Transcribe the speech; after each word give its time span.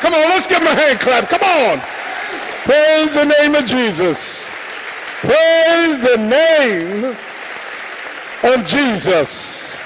Come 0.00 0.14
on, 0.14 0.20
let's 0.30 0.46
give 0.46 0.62
him 0.62 0.66
a 0.66 0.74
hand 0.74 0.98
clap. 0.98 1.28
Come 1.28 1.42
on. 1.42 1.80
Praise 2.64 3.12
the 3.12 3.24
name 3.24 3.54
of 3.54 3.66
Jesus. 3.66 4.48
Praise 5.20 6.00
the 6.00 6.16
name 6.16 7.16
of 8.42 8.66
Jesus. 8.66 9.76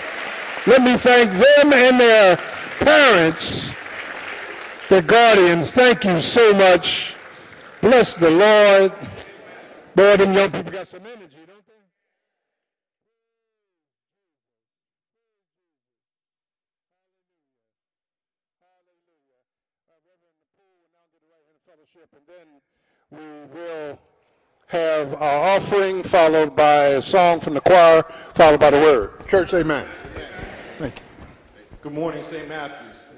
Let 0.69 0.83
me 0.83 0.97
thank 0.97 1.33
them 1.33 1.73
and 1.73 1.98
their 1.98 2.37
parents, 2.79 3.71
their 4.89 5.03
guardians. 5.03 5.73
Thank 5.73 6.05
you 6.05 6.21
so 6.21 6.55
much. 6.55 7.15
Bless 7.81 8.15
the 8.15 8.31
Lord. 8.31 8.93
Boy, 9.97 10.17
them 10.17 10.33
young 10.33 10.53
people 10.53 10.73
got 10.73 10.87
some 10.87 11.05
energy, 11.06 11.39
don't 11.47 11.67
they? 11.67 11.75
and 22.12 22.23
then 22.28 22.47
we 23.11 23.59
will 23.59 23.99
have 24.69 25.15
our 25.15 25.56
offering 25.56 26.03
followed 26.14 26.54
by 26.54 26.84
a 26.91 27.02
song 27.02 27.41
from 27.41 27.54
the 27.54 27.60
choir, 27.60 28.04
followed 28.36 28.60
by 28.60 28.70
the 28.70 28.78
word. 28.78 29.26
Church, 29.26 29.52
amen. 29.52 29.84
Thank 30.78 30.94
you. 30.94 31.02
Good 31.82 31.92
morning, 31.92 32.22
St. 32.22 32.48
Matthews. 32.48 33.08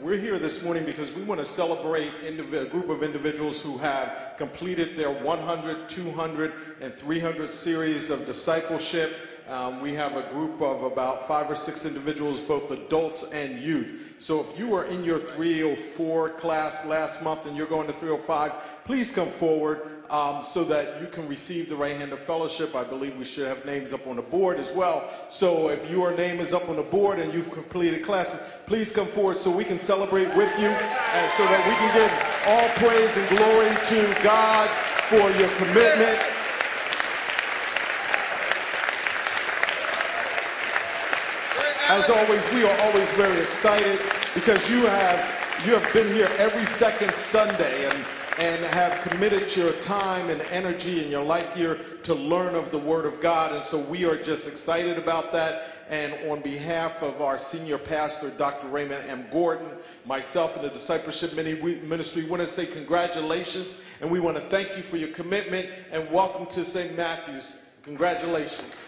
We're 0.00 0.16
here 0.16 0.38
this 0.38 0.62
morning 0.62 0.84
because 0.84 1.10
we 1.10 1.24
want 1.24 1.40
to 1.40 1.44
celebrate 1.44 2.12
a 2.22 2.66
group 2.66 2.88
of 2.88 3.02
individuals 3.02 3.60
who 3.60 3.78
have 3.78 4.34
completed 4.38 4.96
their 4.96 5.10
100, 5.10 5.88
200, 5.88 6.52
and 6.80 6.94
300 6.94 7.50
series 7.50 8.10
of 8.10 8.26
discipleship. 8.26 9.16
Um, 9.48 9.80
we 9.80 9.92
have 9.94 10.16
a 10.16 10.30
group 10.30 10.62
of 10.62 10.84
about 10.84 11.26
five 11.26 11.50
or 11.50 11.56
six 11.56 11.84
individuals, 11.84 12.40
both 12.40 12.70
adults 12.70 13.24
and 13.32 13.58
youth. 13.58 14.14
So 14.20 14.46
if 14.48 14.56
you 14.56 14.68
were 14.68 14.84
in 14.84 15.02
your 15.02 15.18
304 15.18 16.30
class 16.30 16.86
last 16.86 17.24
month 17.24 17.46
and 17.46 17.56
you're 17.56 17.66
going 17.66 17.88
to 17.88 17.92
305, 17.92 18.52
please 18.84 19.10
come 19.10 19.28
forward 19.28 19.97
um, 20.10 20.42
so 20.42 20.64
that 20.64 21.00
you 21.00 21.06
can 21.06 21.28
receive 21.28 21.68
the 21.68 21.76
right 21.76 21.96
hand 21.96 22.12
of 22.12 22.18
fellowship. 22.20 22.74
I 22.74 22.84
believe 22.84 23.16
we 23.16 23.24
should 23.24 23.46
have 23.46 23.64
names 23.64 23.92
up 23.92 24.06
on 24.06 24.16
the 24.16 24.22
board 24.22 24.58
as 24.58 24.70
well. 24.72 25.10
So 25.30 25.68
if 25.68 25.90
your 25.90 26.16
name 26.16 26.40
is 26.40 26.52
up 26.52 26.68
on 26.68 26.76
the 26.76 26.82
board 26.82 27.18
and 27.18 27.32
you've 27.32 27.50
completed 27.50 28.04
classes, 28.04 28.40
please 28.66 28.90
come 28.90 29.06
forward 29.06 29.36
so 29.36 29.50
we 29.50 29.64
can 29.64 29.78
celebrate 29.78 30.28
with 30.36 30.58
you 30.58 30.68
and 30.68 31.32
so 31.32 31.44
that 31.44 31.62
we 31.68 31.74
can 31.76 31.94
give 31.94 32.12
all 32.46 32.68
praise 32.76 33.16
and 33.16 33.28
glory 33.28 33.74
to 33.86 34.22
God 34.22 34.68
for 35.08 35.30
your 35.38 35.48
commitment. 35.56 36.18
As 41.90 42.10
always, 42.10 42.52
we 42.52 42.64
are 42.64 42.80
always 42.82 43.08
very 43.12 43.40
excited 43.40 43.98
because 44.34 44.68
you 44.68 44.84
have 44.86 45.64
you 45.66 45.74
have 45.74 45.92
been 45.92 46.06
here 46.14 46.28
every 46.38 46.64
second 46.64 47.12
Sunday 47.14 47.86
and 47.86 48.04
and 48.38 48.64
have 48.66 49.00
committed 49.00 49.54
your 49.56 49.72
time 49.72 50.30
and 50.30 50.40
energy 50.42 51.02
and 51.02 51.10
your 51.10 51.24
life 51.24 51.52
here 51.54 51.80
to 52.04 52.14
learn 52.14 52.54
of 52.54 52.70
the 52.70 52.78
Word 52.78 53.04
of 53.04 53.20
God. 53.20 53.52
And 53.52 53.64
so 53.64 53.78
we 53.78 54.04
are 54.04 54.16
just 54.16 54.46
excited 54.46 54.96
about 54.96 55.32
that. 55.32 55.64
And 55.90 56.14
on 56.30 56.40
behalf 56.42 57.02
of 57.02 57.20
our 57.20 57.36
senior 57.36 57.78
pastor, 57.78 58.30
Dr. 58.30 58.68
Raymond 58.68 59.10
M. 59.10 59.26
Gordon, 59.32 59.70
myself 60.06 60.54
and 60.54 60.64
the 60.64 60.68
Discipleship 60.68 61.34
Ministry, 61.34 62.22
we 62.22 62.30
want 62.30 62.40
to 62.40 62.46
say 62.46 62.64
congratulations 62.64 63.76
and 64.00 64.08
we 64.08 64.20
want 64.20 64.36
to 64.36 64.42
thank 64.42 64.76
you 64.76 64.84
for 64.84 64.98
your 64.98 65.08
commitment 65.08 65.68
and 65.90 66.08
welcome 66.08 66.46
to 66.46 66.64
St. 66.64 66.96
Matthew's. 66.96 67.56
Congratulations. 67.82 68.82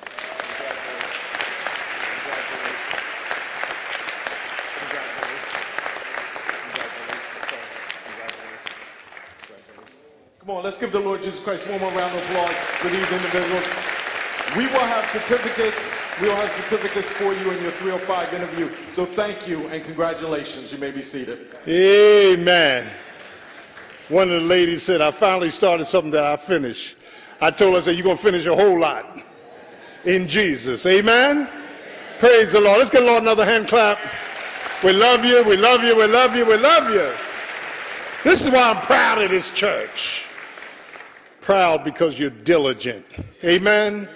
Come 10.50 10.56
on, 10.56 10.64
let's 10.64 10.78
give 10.78 10.90
the 10.90 10.98
Lord 10.98 11.22
Jesus 11.22 11.38
Christ 11.38 11.68
one 11.68 11.78
more 11.78 11.92
round 11.92 12.12
of 12.12 12.24
applause 12.24 12.52
for 12.80 12.88
these 12.88 13.08
individuals. 13.12 13.64
We 14.56 14.66
will 14.66 14.80
have 14.80 15.08
certificates. 15.08 15.94
We 16.20 16.26
will 16.26 16.34
have 16.34 16.50
certificates 16.50 17.08
for 17.08 17.32
you 17.32 17.52
in 17.52 17.62
your 17.62 17.70
305 17.70 18.34
interview. 18.34 18.68
So 18.90 19.06
thank 19.06 19.46
you 19.46 19.68
and 19.68 19.84
congratulations. 19.84 20.72
You 20.72 20.78
may 20.78 20.90
be 20.90 21.02
seated. 21.02 21.54
Amen. 21.68 22.90
One 24.08 24.28
of 24.32 24.42
the 24.42 24.48
ladies 24.48 24.82
said, 24.82 25.00
I 25.00 25.12
finally 25.12 25.50
started 25.50 25.84
something 25.84 26.10
that 26.10 26.24
I 26.24 26.36
finished. 26.36 26.96
I 27.40 27.52
told 27.52 27.74
her, 27.74 27.78
I 27.78 27.82
said, 27.82 27.94
you're 27.94 28.02
going 28.02 28.16
to 28.16 28.22
finish 28.22 28.46
a 28.46 28.56
whole 28.56 28.80
lot 28.80 29.20
in 30.04 30.26
Jesus. 30.26 30.84
Amen. 30.84 31.48
Praise 32.18 32.50
the 32.50 32.60
Lord. 32.60 32.78
Let's 32.78 32.90
get 32.90 33.02
the 33.02 33.06
Lord 33.06 33.22
another 33.22 33.44
hand 33.44 33.68
clap. 33.68 34.00
We 34.82 34.94
love 34.94 35.24
you. 35.24 35.44
We 35.44 35.56
love 35.56 35.84
you. 35.84 35.94
We 35.94 36.06
love 36.08 36.34
you. 36.34 36.44
We 36.44 36.56
love 36.56 36.92
you. 36.92 37.12
This 38.24 38.44
is 38.44 38.50
why 38.50 38.72
I'm 38.72 38.82
proud 38.82 39.22
of 39.22 39.30
this 39.30 39.50
church 39.50 40.26
proud 41.50 41.82
because 41.82 42.16
you're 42.16 42.30
diligent. 42.30 43.04
Amen. 43.42 44.08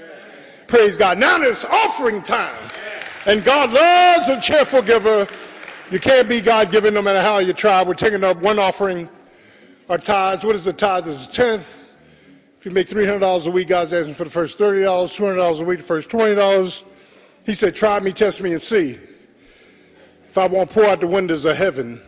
Praise 0.69 0.97
God. 0.97 1.19
Now 1.19 1.43
it's 1.43 1.65
offering 1.65 2.23
time. 2.23 2.71
And 3.27 3.43
God 3.43 3.73
loves 3.73 4.29
a 4.29 4.41
cheerful 4.41 4.83
giver. 4.83 5.27
You 5.91 5.99
can't 5.99 6.29
be 6.29 6.41
God 6.41 6.71
given 6.71 6.95
no 6.95 7.03
matter 7.03 7.21
how 7.21 7.39
you 7.39 7.53
try. 7.53 7.83
We're 7.83 7.95
taking 7.95 8.23
up 8.23 8.37
one 8.37 8.61
offering, 8.61 9.09
our 9.89 9.99
tithes. 9.99 10.45
What 10.45 10.55
is 10.55 10.67
the 10.67 10.73
tithe? 10.73 11.07
This 11.07 11.23
is 11.23 11.27
tenth. 11.27 11.83
If 12.61 12.67
you 12.67 12.71
make 12.71 12.89
$300 12.89 13.47
a 13.47 13.51
week, 13.51 13.67
God's 13.67 13.93
asking 13.93 14.15
for 14.15 14.23
the 14.23 14.31
first 14.31 14.57
$30, 14.57 14.85
$200 14.85 15.61
a 15.61 15.65
week, 15.65 15.81
the 15.81 15.85
first 15.85 16.11
$20. 16.11 16.83
He 17.45 17.53
said, 17.53 17.75
try 17.75 17.99
me, 17.99 18.13
test 18.13 18.43
me, 18.43 18.53
and 18.53 18.63
see 18.63 18.97
if 20.29 20.39
I 20.39 20.47
won't 20.47 20.71
pour 20.71 20.85
out 20.85 21.01
the 21.01 21.09
windows 21.09 21.45
of 21.47 21.57
heaven. 21.57 22.01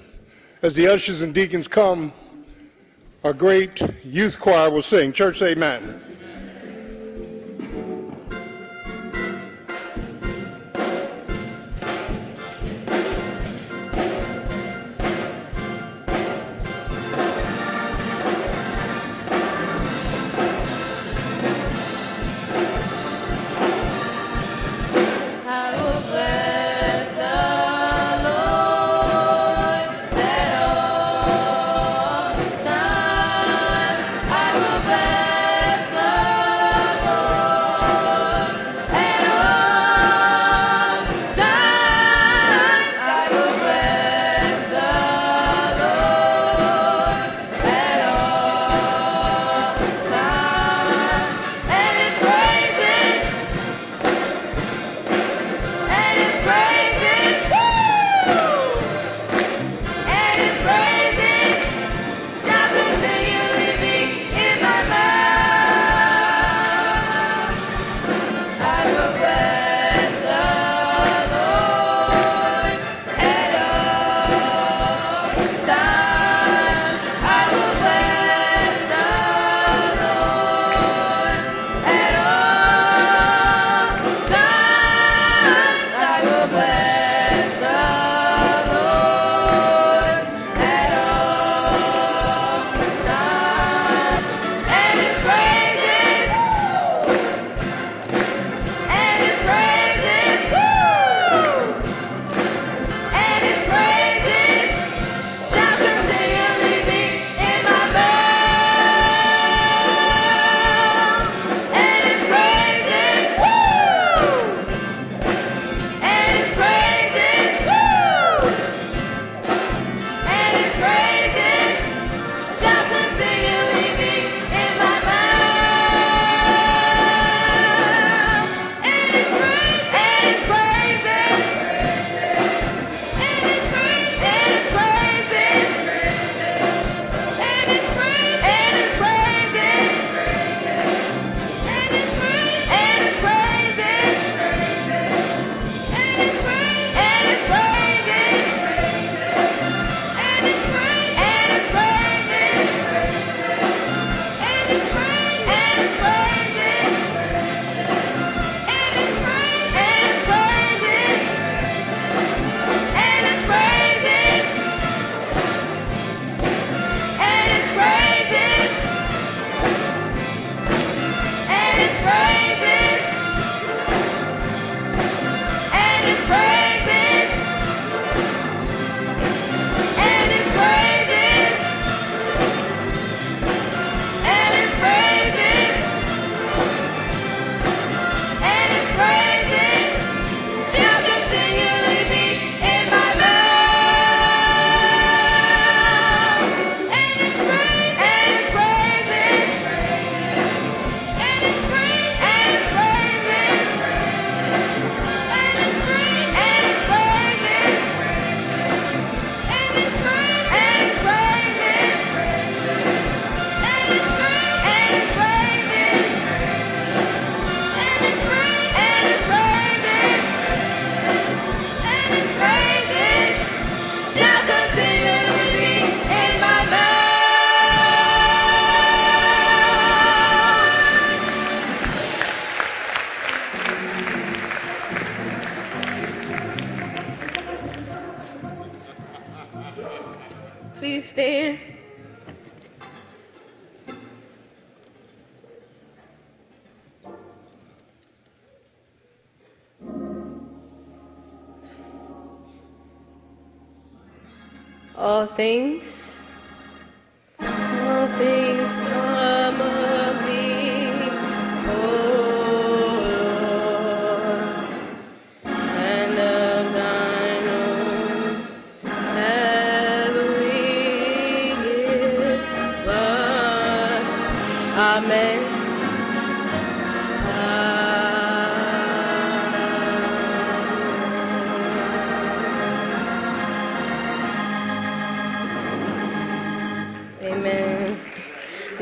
As 0.62 0.74
the 0.74 0.86
ushers 0.86 1.20
and 1.20 1.34
deacons 1.34 1.66
come, 1.66 2.12
a 3.30 3.34
great 3.34 3.80
youth 4.04 4.38
choir 4.38 4.70
will 4.70 4.82
sing. 4.82 5.12
Church, 5.12 5.42
amen. 5.42 6.05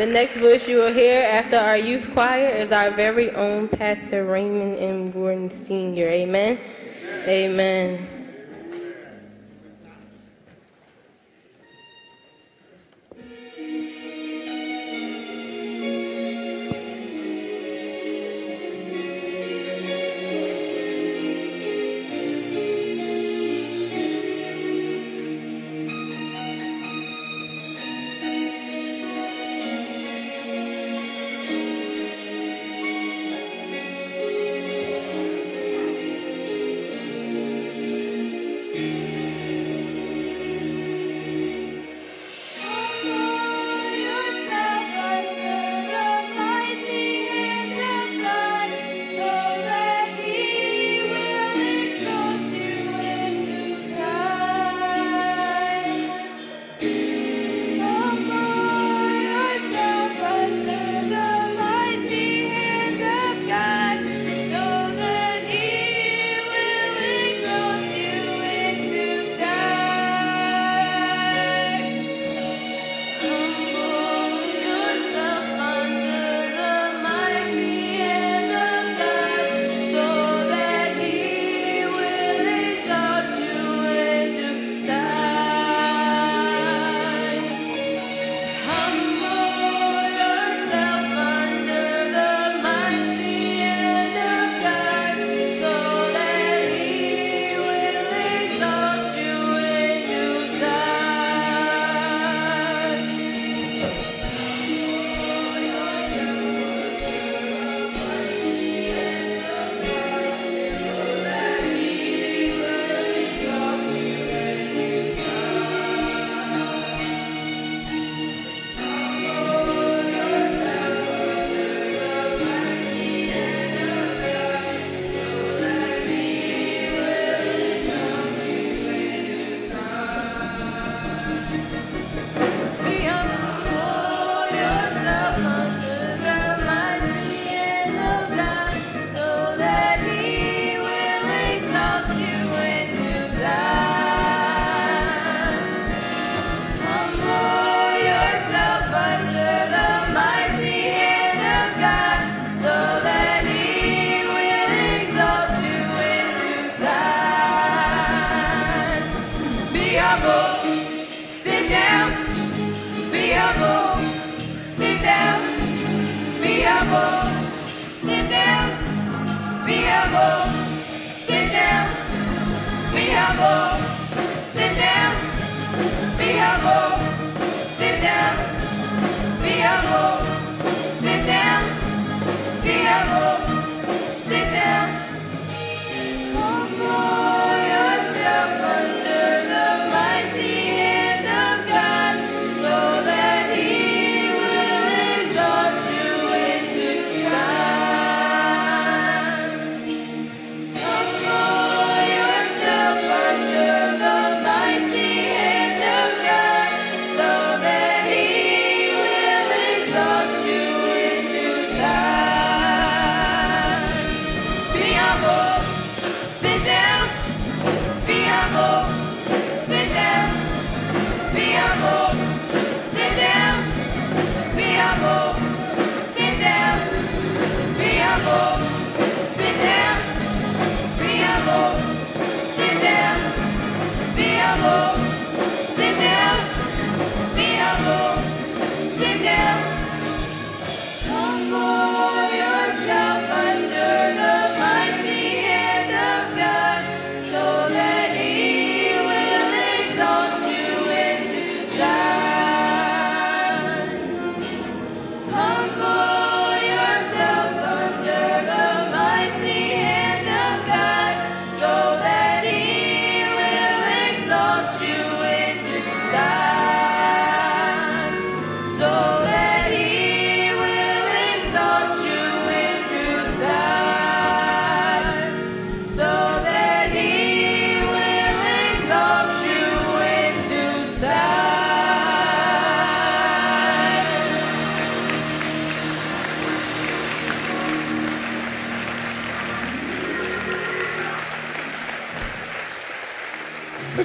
The 0.04 0.10
next 0.12 0.36
voice 0.36 0.68
you 0.68 0.76
will 0.76 0.92
hear 0.92 1.22
after 1.22 1.56
our 1.56 1.78
youth 1.78 2.10
choir 2.12 2.48
is 2.48 2.72
our 2.72 2.90
very 2.90 3.30
own 3.30 3.68
Pastor 3.68 4.24
Raymond 4.24 4.76
M. 4.76 5.10
Gordon 5.10 5.50
Sr. 5.50 6.06
Amen. 6.08 6.58
Amen. 7.26 7.26
Amen. 7.26 8.13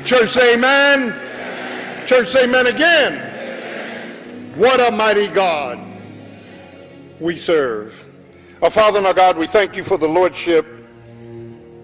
Church 0.10 0.32
say 0.32 0.56
amen. 0.56 1.14
amen. 1.14 2.08
Church 2.08 2.30
say 2.30 2.46
amen 2.46 2.66
again. 2.66 3.14
Amen. 3.14 4.54
What 4.56 4.80
a 4.80 4.90
mighty 4.90 5.28
God 5.28 5.78
we 7.20 7.38
serve. 7.38 8.04
Our 8.64 8.72
Father 8.72 8.98
and 8.98 9.06
our 9.06 9.14
God, 9.14 9.38
we 9.38 9.46
thank 9.46 9.76
you 9.76 9.84
for 9.84 10.00
the 10.00 10.08
Lordship 10.08 10.66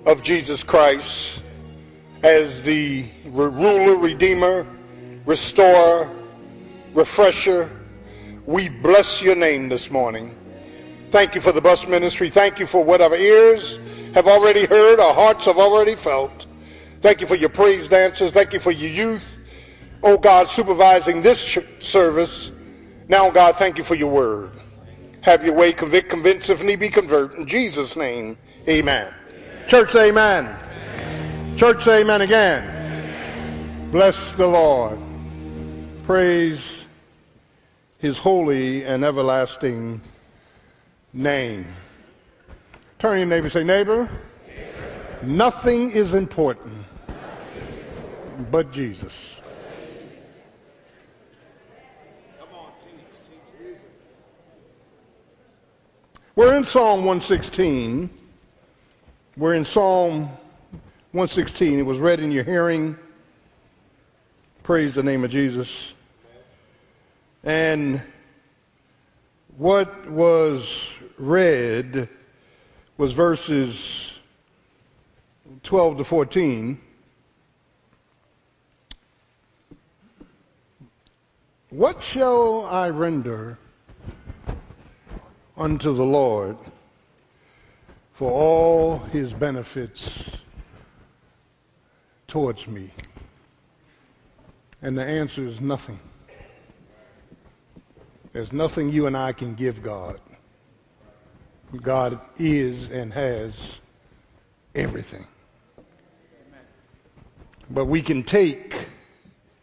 of 0.08 0.24
Jesus 0.24 0.64
Christ 0.64 1.44
as 2.24 2.64
the 2.64 3.06
ruler, 3.26 3.96
redeemer, 3.96 4.66
restorer, 5.28 6.10
refresher. 6.96 7.70
We 8.48 8.70
bless 8.70 9.22
your 9.22 9.36
name 9.36 9.70
this 9.70 9.92
morning. 9.92 10.36
Thank 11.12 11.36
you 11.36 11.42
for 11.42 11.52
the 11.52 11.62
bus 11.62 11.88
ministry. 11.88 12.32
Thank 12.32 12.58
you 12.58 12.66
for 12.66 12.84
what 12.84 13.02
our 13.02 13.16
ears 13.16 13.80
have 14.16 14.28
already 14.28 14.66
heard, 14.66 15.00
our 15.00 15.14
hearts 15.14 15.46
have 15.46 15.60
already 15.60 15.94
felt. 15.94 16.48
Thank 17.06 17.22
you 17.22 17.28
for 17.28 17.36
your 17.36 17.50
praise 17.50 17.88
dancers. 17.88 18.32
Thank 18.32 18.52
you 18.52 18.60
for 18.60 18.72
your 18.72 18.90
youth. 18.90 19.38
Oh 20.02 20.18
God, 20.18 20.50
supervising 20.50 21.22
this 21.22 21.56
service. 21.78 22.50
Now, 23.08 23.30
God, 23.30 23.58
thank 23.58 23.78
you 23.78 23.84
for 23.84 23.94
your 23.94 24.12
word. 24.12 24.50
Have 25.22 25.46
your 25.46 25.54
way, 25.54 25.72
convict, 25.72 26.10
convince, 26.10 26.50
if 26.50 26.64
need 26.64 26.80
be, 26.80 26.90
convert. 26.90 27.36
In 27.36 27.46
Jesus' 27.46 27.96
name, 27.96 28.40
amen. 28.68 29.14
amen. 29.30 29.68
Church, 29.68 29.94
amen. 29.94 30.46
amen. 30.46 31.56
Church, 31.56 31.88
amen 31.88 32.22
again. 32.22 32.64
Amen. 32.64 33.92
Bless 33.92 34.32
the 34.32 34.48
Lord. 34.48 34.98
Praise 36.08 36.88
his 38.00 38.18
holy 38.18 38.84
and 38.84 39.06
everlasting 39.06 40.02
name. 41.14 41.68
Turn 42.98 43.20
your 43.20 43.28
neighbor 43.28 43.52
say, 43.52 43.64
neighbor, 43.64 44.10
neighbor. 44.48 45.28
nothing 45.28 45.92
is 45.92 46.16
important 46.16 46.85
but 48.52 48.72
Jesus. 48.72 49.42
We're 56.36 56.56
in 56.56 56.66
Psalm 56.66 57.06
116. 57.06 58.10
We're 59.38 59.54
in 59.54 59.64
Psalm 59.64 60.24
116. 61.14 61.80
It 61.80 61.82
was 61.84 62.00
read 62.00 62.20
in 62.20 62.32
your 62.32 62.44
hearing. 62.44 62.98
Praise 64.64 64.96
the 64.96 65.04
name 65.04 65.24
of 65.24 65.32
Jesus. 65.32 65.94
And 67.46 68.02
what 69.58 70.10
was 70.10 70.90
read 71.18 72.10
was 72.98 73.14
verses 73.14 74.20
12 75.64 76.00
to 76.00 76.04
14. 76.04 76.82
What 81.76 82.02
shall 82.02 82.66
I 82.68 82.90
render 82.90 83.58
unto 85.58 85.94
the 85.94 86.06
Lord 86.06 86.56
for 88.14 88.32
all 88.32 89.00
his 89.00 89.34
benefits 89.34 90.24
towards 92.28 92.66
me? 92.70 92.92
And 94.82 94.98
the 94.98 95.04
answer 95.04 95.46
is 95.46 95.60
nothing. 95.60 96.00
There's 98.32 98.54
nothing 98.54 98.90
you 98.90 99.08
and 99.08 99.18
I 99.18 99.34
can 99.34 99.54
give 99.54 99.84
God. 99.84 100.22
God 101.82 102.22
is 102.38 102.90
and 102.90 103.12
has 103.12 103.80
everything. 104.76 105.28
But 107.70 107.88
we 107.88 108.02
can 108.02 108.24
take, 108.24 108.88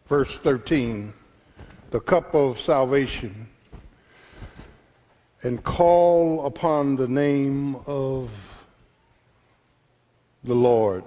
verse 0.08 0.38
13, 0.38 1.14
the 1.92 2.00
cup 2.00 2.34
of 2.34 2.58
salvation 2.58 3.46
and 5.42 5.62
call 5.62 6.46
upon 6.46 6.96
the 6.96 7.06
name 7.06 7.76
of 7.86 8.30
the 10.42 10.54
Lord. 10.54 11.04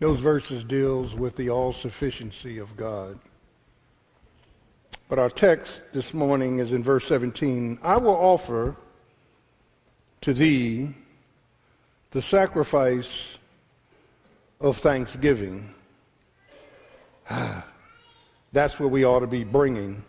Those 0.00 0.18
verses 0.18 0.64
deals 0.64 1.14
with 1.14 1.36
the 1.36 1.48
all 1.48 1.72
sufficiency 1.72 2.58
of 2.58 2.76
God. 2.76 3.20
But 5.08 5.20
our 5.20 5.30
text 5.30 5.80
this 5.92 6.12
morning 6.12 6.58
is 6.58 6.72
in 6.72 6.82
verse 6.82 7.06
17. 7.06 7.78
I 7.84 7.96
will 7.98 8.16
offer 8.16 8.74
to 10.22 10.34
thee 10.34 10.92
the 12.10 12.20
sacrifice 12.20 13.38
of 14.60 14.78
thanksgiving. 14.78 15.72
That's 18.56 18.80
what 18.80 18.90
we 18.90 19.04
ought 19.04 19.20
to 19.20 19.26
be 19.26 19.44
bringing 19.44 20.02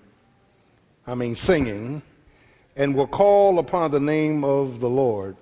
I 1.06 1.16
mean 1.16 1.36
singing, 1.36 2.02
and 2.78 2.96
will 2.96 3.08
call 3.08 3.60
upon 3.60 3.92
the 3.92 4.00
name 4.00 4.46
of 4.46 4.80
the 4.80 4.90
Lord. 4.90 5.36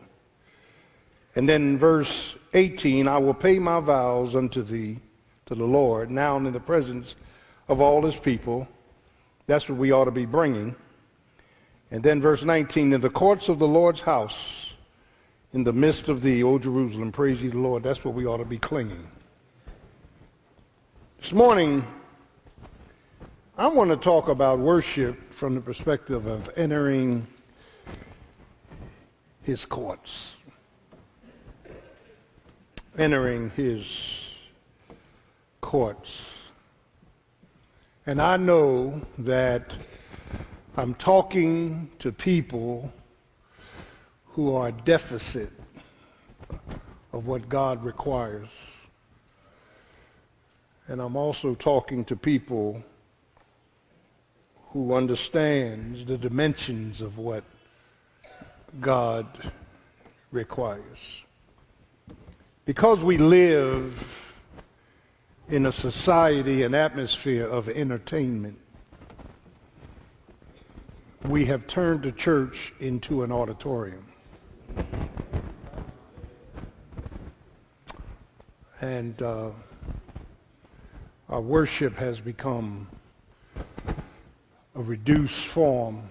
And 1.35 1.47
then 1.47 1.77
verse 1.77 2.35
18, 2.55 3.07
I 3.07 3.19
will 3.19 3.35
pay 3.35 3.59
my 3.59 3.79
vows 3.79 4.33
unto 4.33 4.63
thee, 4.63 4.97
to 5.45 5.53
the 5.53 5.65
Lord, 5.65 6.09
now 6.09 6.37
in 6.37 6.51
the 6.51 6.59
presence 6.59 7.15
of 7.67 7.79
all 7.79 8.03
his 8.03 8.15
people. 8.15 8.67
That's 9.45 9.69
what 9.69 9.77
we 9.77 9.91
ought 9.91 10.05
to 10.05 10.11
be 10.11 10.25
bringing. 10.25 10.75
And 11.91 12.01
then 12.01 12.21
verse 12.21 12.41
19, 12.41 12.91
in 12.91 13.01
the 13.01 13.09
courts 13.11 13.49
of 13.49 13.59
the 13.59 13.67
Lord's 13.67 14.01
house, 14.01 14.73
in 15.53 15.63
the 15.63 15.73
midst 15.73 16.09
of 16.09 16.23
thee, 16.23 16.41
O 16.41 16.57
Jerusalem, 16.57 17.11
praise 17.11 17.43
ye 17.43 17.49
the 17.49 17.59
Lord. 17.59 17.83
That's 17.83 18.03
what 18.03 18.15
we 18.15 18.25
ought 18.25 18.37
to 18.37 18.45
be 18.45 18.57
clinging. 18.57 19.07
This 21.21 21.33
morning, 21.33 21.85
I 23.57 23.67
want 23.67 23.89
to 23.89 23.95
talk 23.95 24.27
about 24.27 24.59
worship 24.59 25.31
from 25.31 25.55
the 25.55 25.61
perspective 25.61 26.25
of 26.25 26.49
entering 26.57 27.25
his 29.43 29.65
courts, 29.65 30.35
entering 32.97 33.51
his 33.51 34.29
courts. 35.61 36.31
And 38.05 38.21
I 38.21 38.35
know 38.35 39.01
that 39.19 39.73
I'm 40.75 40.93
talking 40.93 41.89
to 41.99 42.11
people 42.11 42.91
who 44.31 44.53
are 44.53 44.73
deficit 44.73 45.51
of 47.13 47.25
what 47.25 47.47
God 47.47 47.85
requires. 47.85 48.49
And 50.89 50.99
I'm 50.99 51.15
also 51.15 51.55
talking 51.55 52.03
to 52.03 52.17
people 52.17 52.83
who 54.75 54.93
understands 54.93 56.03
the 56.03 56.17
dimensions 56.17 56.99
of 56.99 57.17
what 57.17 57.45
God 58.81 59.25
requires. 60.33 61.21
Because 62.65 63.01
we 63.01 63.15
live 63.15 64.33
in 65.47 65.65
a 65.65 65.71
society, 65.71 66.63
an 66.63 66.75
atmosphere 66.75 67.47
of 67.47 67.69
entertainment, 67.69 68.59
we 71.23 71.45
have 71.45 71.65
turned 71.67 72.03
the 72.03 72.11
church 72.11 72.73
into 72.81 73.23
an 73.23 73.31
auditorium. 73.31 74.05
And 78.81 79.21
uh, 79.21 79.51
our 81.29 81.39
worship 81.39 81.95
has 81.95 82.19
become 82.19 82.89
a 84.75 84.81
reduced 84.81 85.47
form 85.47 86.01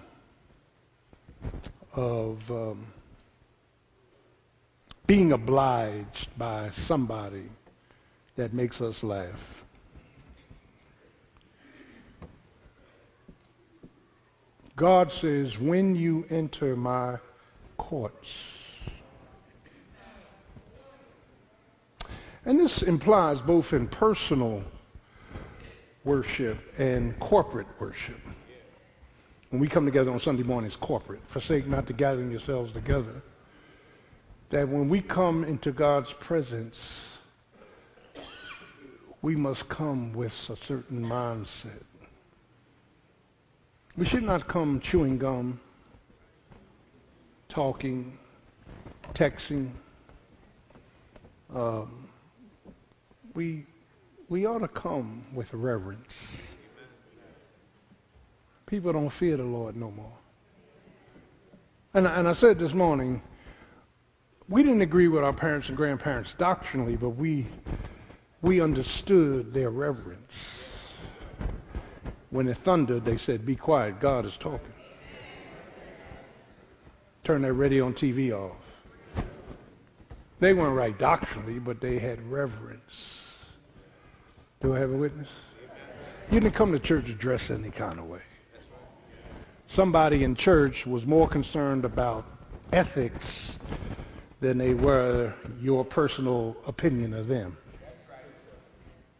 of 1.93 2.49
um, 2.49 2.87
being 5.05 5.33
obliged 5.33 6.35
by 6.35 6.71
somebody 6.71 7.43
that 8.35 8.53
makes 8.53 8.81
us 8.81 9.03
laugh. 9.03 9.63
God 14.75 15.11
says, 15.11 15.59
when 15.59 15.95
you 15.95 16.25
enter 16.31 16.75
my 16.75 17.17
courts, 17.77 18.33
and 22.45 22.59
this 22.59 22.81
implies 22.81 23.41
both 23.41 23.73
in 23.73 23.87
personal 23.87 24.63
worship 26.03 26.57
and 26.79 27.17
corporate 27.19 27.67
worship 27.79 28.19
when 29.49 29.61
we 29.61 29.67
come 29.67 29.85
together 29.85 30.11
on 30.11 30.19
Sunday 30.19 30.43
mornings 30.43 30.75
corporate, 30.75 31.21
forsake 31.27 31.67
not 31.67 31.87
to 31.87 31.93
gathering 31.93 32.31
yourselves 32.31 32.71
together, 32.71 33.21
that 34.49 34.67
when 34.67 34.89
we 34.89 35.01
come 35.01 35.43
into 35.43 35.71
God's 35.71 36.13
presence, 36.13 37.07
we 39.21 39.35
must 39.35 39.67
come 39.69 40.13
with 40.13 40.49
a 40.49 40.55
certain 40.55 41.03
mindset. 41.03 41.83
We 43.97 44.05
should 44.05 44.23
not 44.23 44.47
come 44.47 44.79
chewing 44.79 45.17
gum, 45.17 45.59
talking, 47.47 48.17
texting, 49.13 49.71
um, 51.53 52.09
we, 53.33 53.65
we 54.29 54.45
ought 54.45 54.59
to 54.59 54.67
come 54.67 55.23
with 55.33 55.53
reverence. 55.53 56.37
People 58.65 58.93
don't 58.93 59.09
fear 59.09 59.37
the 59.37 59.43
Lord 59.43 59.75
no 59.75 59.91
more. 59.91 60.17
And, 61.93 62.07
and 62.07 62.27
I 62.27 62.33
said 62.33 62.59
this 62.59 62.73
morning, 62.73 63.21
we 64.49 64.63
didn't 64.63 64.81
agree 64.81 65.07
with 65.07 65.23
our 65.23 65.33
parents 65.33 65.69
and 65.69 65.77
grandparents 65.77 66.33
doctrinally, 66.33 66.95
but 66.95 67.11
we, 67.11 67.47
we 68.41 68.61
understood 68.61 69.53
their 69.53 69.69
reverence. 69.69 70.67
When 72.31 72.47
it 72.47 72.57
thundered, 72.57 73.05
they 73.05 73.17
said, 73.17 73.45
Be 73.45 73.55
quiet, 73.55 73.99
God 73.99 74.25
is 74.25 74.35
talking. 74.35 74.73
Turn 77.23 77.43
that 77.43 77.53
radio 77.53 77.87
and 77.87 77.95
TV 77.95 78.31
off. 78.31 78.57
They 80.39 80.53
weren't 80.53 80.75
right 80.75 80.97
doctrinally, 80.97 81.59
but 81.59 81.79
they 81.79 81.97
had 81.97 82.29
reverence. 82.29 83.23
Do 84.59 84.75
I 84.75 84.79
have 84.79 84.91
a 84.91 84.97
witness? 84.97 85.29
You 86.29 86.39
didn't 86.39 86.55
come 86.55 86.71
to 86.71 86.79
church 86.79 87.15
dressed 87.17 87.51
any 87.51 87.69
kind 87.69 87.99
of 87.99 88.05
way. 88.05 88.21
Somebody 89.67 90.23
in 90.23 90.35
church 90.35 90.85
was 90.85 91.05
more 91.05 91.27
concerned 91.27 91.85
about 91.85 92.25
ethics 92.71 93.59
than 94.39 94.57
they 94.57 94.73
were 94.73 95.33
your 95.61 95.83
personal 95.83 96.55
opinion 96.67 97.13
of 97.13 97.27
them. 97.27 97.57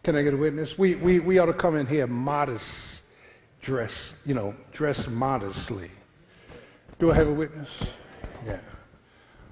Can 0.03 0.15
I 0.15 0.21
get 0.21 0.33
a 0.33 0.37
witness? 0.37 0.77
We, 0.77 0.95
we, 0.95 1.19
we 1.19 1.39
ought 1.39 1.47
to 1.47 1.53
come 1.53 1.75
in 1.75 1.87
here 1.87 2.05
modest, 2.05 3.03
dress, 3.61 4.15
you 4.25 4.35
know, 4.35 4.53
dress 4.71 5.07
modestly. 5.07 5.89
Do 6.99 7.11
I 7.11 7.15
have 7.15 7.27
a 7.27 7.33
witness? 7.33 7.69
Yeah. 8.45 8.59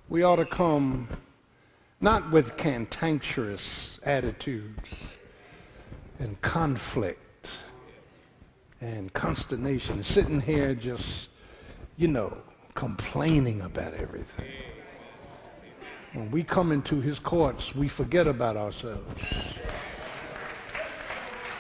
We 0.10 0.22
ought 0.22 0.36
to 0.36 0.46
come 0.46 1.08
not 2.00 2.30
with 2.30 2.56
cantankerous 2.56 4.00
attitudes 4.06 4.96
and 6.20 6.40
conflict 6.42 7.23
and 8.84 9.14
consternation, 9.14 10.04
sitting 10.04 10.42
here 10.42 10.76
just, 10.76 11.30
you 11.96 12.10
know, 12.10 12.38
complaining 12.76 13.62
about 13.62 13.94
everything. 13.94 14.52
When 16.12 16.30
we 16.32 16.44
come 16.44 16.74
into 16.74 17.00
his 17.00 17.18
courts, 17.18 17.74
we 17.74 17.88
forget 17.88 18.28
about 18.28 18.58
ourselves. 18.58 19.58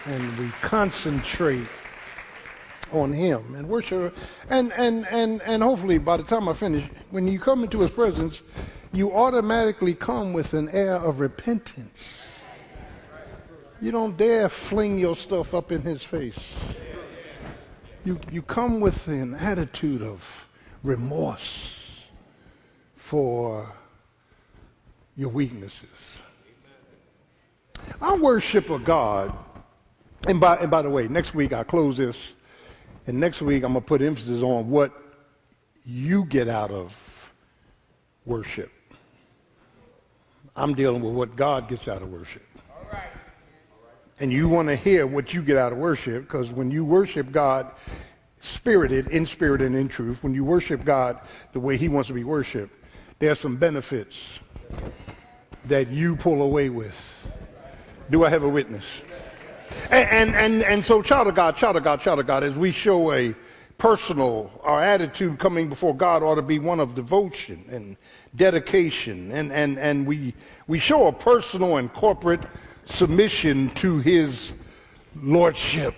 And 0.05 0.37
we 0.37 0.49
concentrate 0.61 1.65
on 2.91 3.13
him 3.13 3.55
and 3.55 3.67
worship 3.67 4.15
and 4.49 4.71
and 4.73 5.07
and 5.07 5.41
and 5.41 5.63
hopefully 5.63 5.97
by 5.97 6.17
the 6.17 6.23
time 6.23 6.47
I 6.47 6.53
finish, 6.53 6.83
when 7.09 7.25
you 7.27 7.39
come 7.39 7.63
into 7.63 7.79
his 7.79 7.89
presence, 7.89 8.41
you 8.91 9.13
automatically 9.13 9.95
come 9.95 10.33
with 10.33 10.53
an 10.53 10.67
air 10.69 10.95
of 10.95 11.21
repentance. 11.21 12.41
You 13.81 13.91
don't 13.91 14.17
dare 14.17 14.49
fling 14.49 14.99
your 14.99 15.15
stuff 15.15 15.53
up 15.53 15.71
in 15.71 15.81
his 15.81 16.03
face. 16.03 16.75
You 18.05 18.19
you 18.31 18.41
come 18.41 18.81
with 18.81 19.07
an 19.07 19.33
attitude 19.33 20.01
of 20.01 20.45
remorse 20.83 22.03
for 22.97 23.71
your 25.15 25.29
weaknesses. 25.29 26.19
Our 28.01 28.17
worship 28.17 28.69
of 28.69 28.83
God, 28.83 29.33
and 30.27 30.39
by, 30.39 30.57
and 30.57 30.71
by 30.71 30.81
the 30.81 30.89
way, 30.89 31.07
next 31.07 31.33
week 31.33 31.53
I'll 31.53 31.63
close 31.63 31.97
this, 31.97 32.33
and 33.07 33.19
next 33.19 33.41
week 33.41 33.63
I'm 33.63 33.73
going 33.73 33.83
to 33.83 33.87
put 33.87 34.01
emphasis 34.01 34.41
on 34.41 34.69
what 34.69 34.91
you 35.85 36.25
get 36.25 36.47
out 36.47 36.71
of 36.71 37.31
worship. 38.25 38.71
I'm 40.55 40.73
dealing 40.73 41.01
with 41.01 41.13
what 41.13 41.35
God 41.35 41.67
gets 41.67 41.87
out 41.87 42.01
of 42.01 42.11
worship. 42.11 42.45
And 44.19 44.31
you 44.31 44.47
want 44.47 44.69
to 44.69 44.75
hear 44.75 45.07
what 45.07 45.33
you 45.33 45.41
get 45.41 45.57
out 45.57 45.71
of 45.71 45.77
worship 45.77 46.23
because 46.23 46.51
when 46.51 46.71
you 46.71 46.85
worship 46.85 47.31
God 47.31 47.71
spirited, 48.41 49.07
in 49.07 49.25
spirit 49.25 49.61
and 49.61 49.75
in 49.75 49.87
truth, 49.87 50.23
when 50.23 50.33
you 50.33 50.43
worship 50.43 50.85
God 50.85 51.19
the 51.53 51.59
way 51.59 51.77
He 51.77 51.87
wants 51.87 52.07
to 52.07 52.13
be 52.13 52.23
worshiped, 52.23 52.73
there 53.19 53.31
are 53.31 53.35
some 53.35 53.57
benefits 53.57 54.39
that 55.65 55.89
you 55.89 56.15
pull 56.15 56.41
away 56.41 56.69
with. 56.69 57.27
Do 58.11 58.25
I 58.25 58.29
have 58.29 58.43
a 58.43 58.49
witness? 58.49 58.85
And, 59.89 60.09
and, 60.09 60.35
and, 60.35 60.63
and 60.63 60.85
so, 60.85 61.01
child 61.01 61.27
of 61.27 61.35
God, 61.35 61.55
child 61.55 61.77
of 61.77 61.83
God, 61.83 62.01
child 62.01 62.19
of 62.19 62.27
God, 62.27 62.43
as 62.43 62.55
we 62.55 62.71
show 62.71 63.11
a 63.13 63.33
personal, 63.77 64.51
our 64.63 64.81
attitude 64.81 65.39
coming 65.39 65.67
before 65.67 65.95
God 65.95 66.23
ought 66.23 66.35
to 66.35 66.41
be 66.41 66.59
one 66.59 66.79
of 66.79 66.95
devotion 66.95 67.65
and 67.69 67.97
dedication. 68.35 69.31
And, 69.31 69.51
and, 69.51 69.79
and 69.79 70.05
we, 70.05 70.33
we 70.67 70.79
show 70.79 71.07
a 71.07 71.11
personal 71.11 71.77
and 71.77 71.91
corporate 71.91 72.41
submission 72.85 73.69
to 73.69 73.99
His 73.99 74.53
Lordship. 75.21 75.95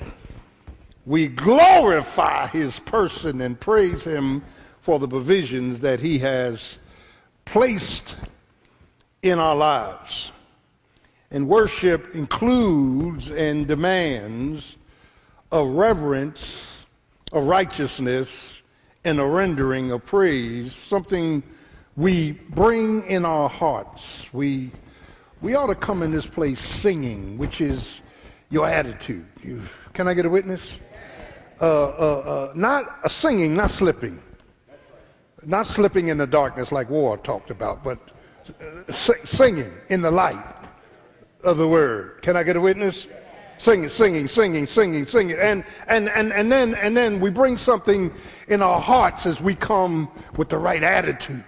We 1.05 1.27
glorify 1.27 2.47
His 2.47 2.79
person 2.79 3.41
and 3.41 3.59
praise 3.59 4.03
Him 4.03 4.43
for 4.81 4.99
the 4.99 5.07
provisions 5.07 5.79
that 5.81 5.99
He 5.99 6.19
has 6.19 6.77
placed 7.45 8.15
in 9.21 9.39
our 9.39 9.55
lives. 9.55 10.31
And 11.31 11.47
worship 11.47 12.13
includes 12.15 13.31
and 13.31 13.67
demands 13.67 14.77
a 15.51 15.65
reverence, 15.65 16.85
a 17.31 17.41
righteousness, 17.41 18.61
and 19.03 19.19
a 19.19 19.25
rendering 19.25 19.91
of 19.91 20.05
praise, 20.05 20.73
something 20.73 21.43
we 21.95 22.31
bring 22.31 23.05
in 23.07 23.25
our 23.25 23.47
hearts. 23.47 24.27
We, 24.33 24.71
we 25.45 25.53
ought 25.53 25.67
to 25.67 25.75
come 25.75 26.01
in 26.01 26.11
this 26.11 26.25
place 26.25 26.59
singing, 26.59 27.37
which 27.37 27.61
is 27.61 28.01
your 28.49 28.67
attitude. 28.67 29.27
You, 29.43 29.61
can 29.93 30.07
I 30.07 30.15
get 30.15 30.25
a 30.25 30.29
witness? 30.29 30.79
Uh, 31.61 31.65
uh, 31.65 31.87
uh, 31.87 32.53
not 32.55 32.97
a 33.03 33.09
singing, 33.11 33.53
not 33.53 33.69
slipping. 33.69 34.19
Not 35.45 35.67
slipping 35.67 36.07
in 36.07 36.17
the 36.17 36.25
darkness 36.25 36.71
like 36.71 36.89
War 36.89 37.15
talked 37.17 37.51
about, 37.51 37.83
but 37.83 37.99
uh, 38.59 38.91
si- 38.91 39.23
singing 39.23 39.71
in 39.89 40.01
the 40.01 40.09
light 40.09 40.43
of 41.43 41.57
the 41.57 41.67
word. 41.67 42.23
Can 42.23 42.35
I 42.35 42.41
get 42.41 42.55
a 42.55 42.61
witness? 42.61 43.05
Singing, 43.59 43.87
singing, 43.87 44.27
singing, 44.27 44.65
singing, 44.65 45.05
singing. 45.05 45.37
And, 45.39 45.63
and, 45.87 46.09
and, 46.09 46.33
and, 46.33 46.51
then, 46.51 46.73
and 46.73 46.97
then 46.97 47.19
we 47.19 47.29
bring 47.29 47.55
something 47.55 48.11
in 48.47 48.63
our 48.63 48.81
hearts 48.81 49.27
as 49.27 49.39
we 49.39 49.53
come 49.53 50.09
with 50.37 50.49
the 50.49 50.57
right 50.57 50.81
attitude. 50.81 51.43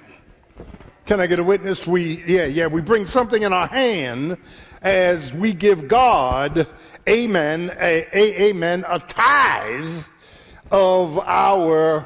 Can 1.08 1.22
I 1.22 1.28
get 1.28 1.39
a 1.39 1.43
witness? 1.43 1.88
We, 1.88 2.22
yeah, 2.26 2.48
yeah, 2.48 2.67
we 2.67 2.82
bring 2.82 3.06
something 3.06 3.41
in 3.41 3.54
our 3.54 3.67
hand 3.67 4.38
as 4.82 5.32
we 5.32 5.54
give 5.54 5.88
God, 5.88 6.67
amen, 7.08 7.72
a, 7.80 8.06
a, 8.12 8.50
amen, 8.50 8.84
a 8.86 9.00
tithe 9.00 10.04
of 10.70 11.17
our, 11.20 12.06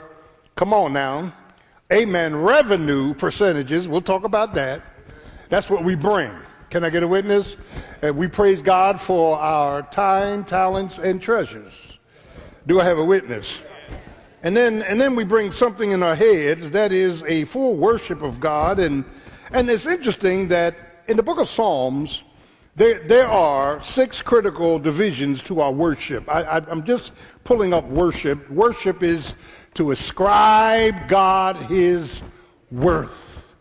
come 0.55 0.71
on 0.71 0.93
now, 0.93 1.33
amen, 1.91 2.35
revenue 2.35 3.15
percentages. 3.15 3.87
We'll 3.87 4.03
talk 4.03 4.23
about 4.23 4.53
that. 4.53 4.83
That's 5.49 5.67
what 5.67 5.83
we 5.83 5.95
bring. 5.95 6.31
Can 6.69 6.83
I 6.83 6.91
get 6.91 7.01
a 7.01 7.07
witness? 7.07 7.55
And 8.03 8.15
we 8.15 8.27
praise 8.27 8.61
God 8.61 9.01
for 9.01 9.39
our 9.39 9.81
time, 9.81 10.45
talents, 10.45 10.99
and 10.99 11.19
treasures. 11.19 11.97
Do 12.67 12.79
I 12.79 12.83
have 12.83 12.99
a 12.99 13.05
witness? 13.05 13.51
And 14.43 14.57
then, 14.57 14.81
and 14.81 14.99
then 14.99 15.15
we 15.15 15.23
bring 15.23 15.51
something 15.51 15.91
in 15.91 16.01
our 16.01 16.15
heads 16.15 16.71
that 16.71 16.91
is 16.91 17.23
a 17.23 17.45
full 17.45 17.75
worship 17.75 18.21
of 18.23 18.39
God. 18.39 18.79
And, 18.79 19.05
and 19.51 19.69
it's 19.69 19.85
interesting 19.85 20.47
that 20.47 20.75
in 21.07 21.17
the 21.17 21.23
book 21.23 21.37
of 21.37 21.47
Psalms, 21.47 22.23
there, 22.75 22.99
there 22.99 23.27
are 23.27 23.83
six 23.83 24.21
critical 24.21 24.79
divisions 24.79 25.43
to 25.43 25.61
our 25.61 25.71
worship. 25.71 26.27
I, 26.27 26.41
I, 26.43 26.57
I'm 26.69 26.83
just 26.83 27.11
pulling 27.43 27.73
up 27.73 27.85
worship. 27.85 28.49
Worship 28.49 29.03
is 29.03 29.35
to 29.75 29.91
ascribe 29.91 31.07
God 31.07 31.57
his 31.57 32.21
worth. 32.71 33.55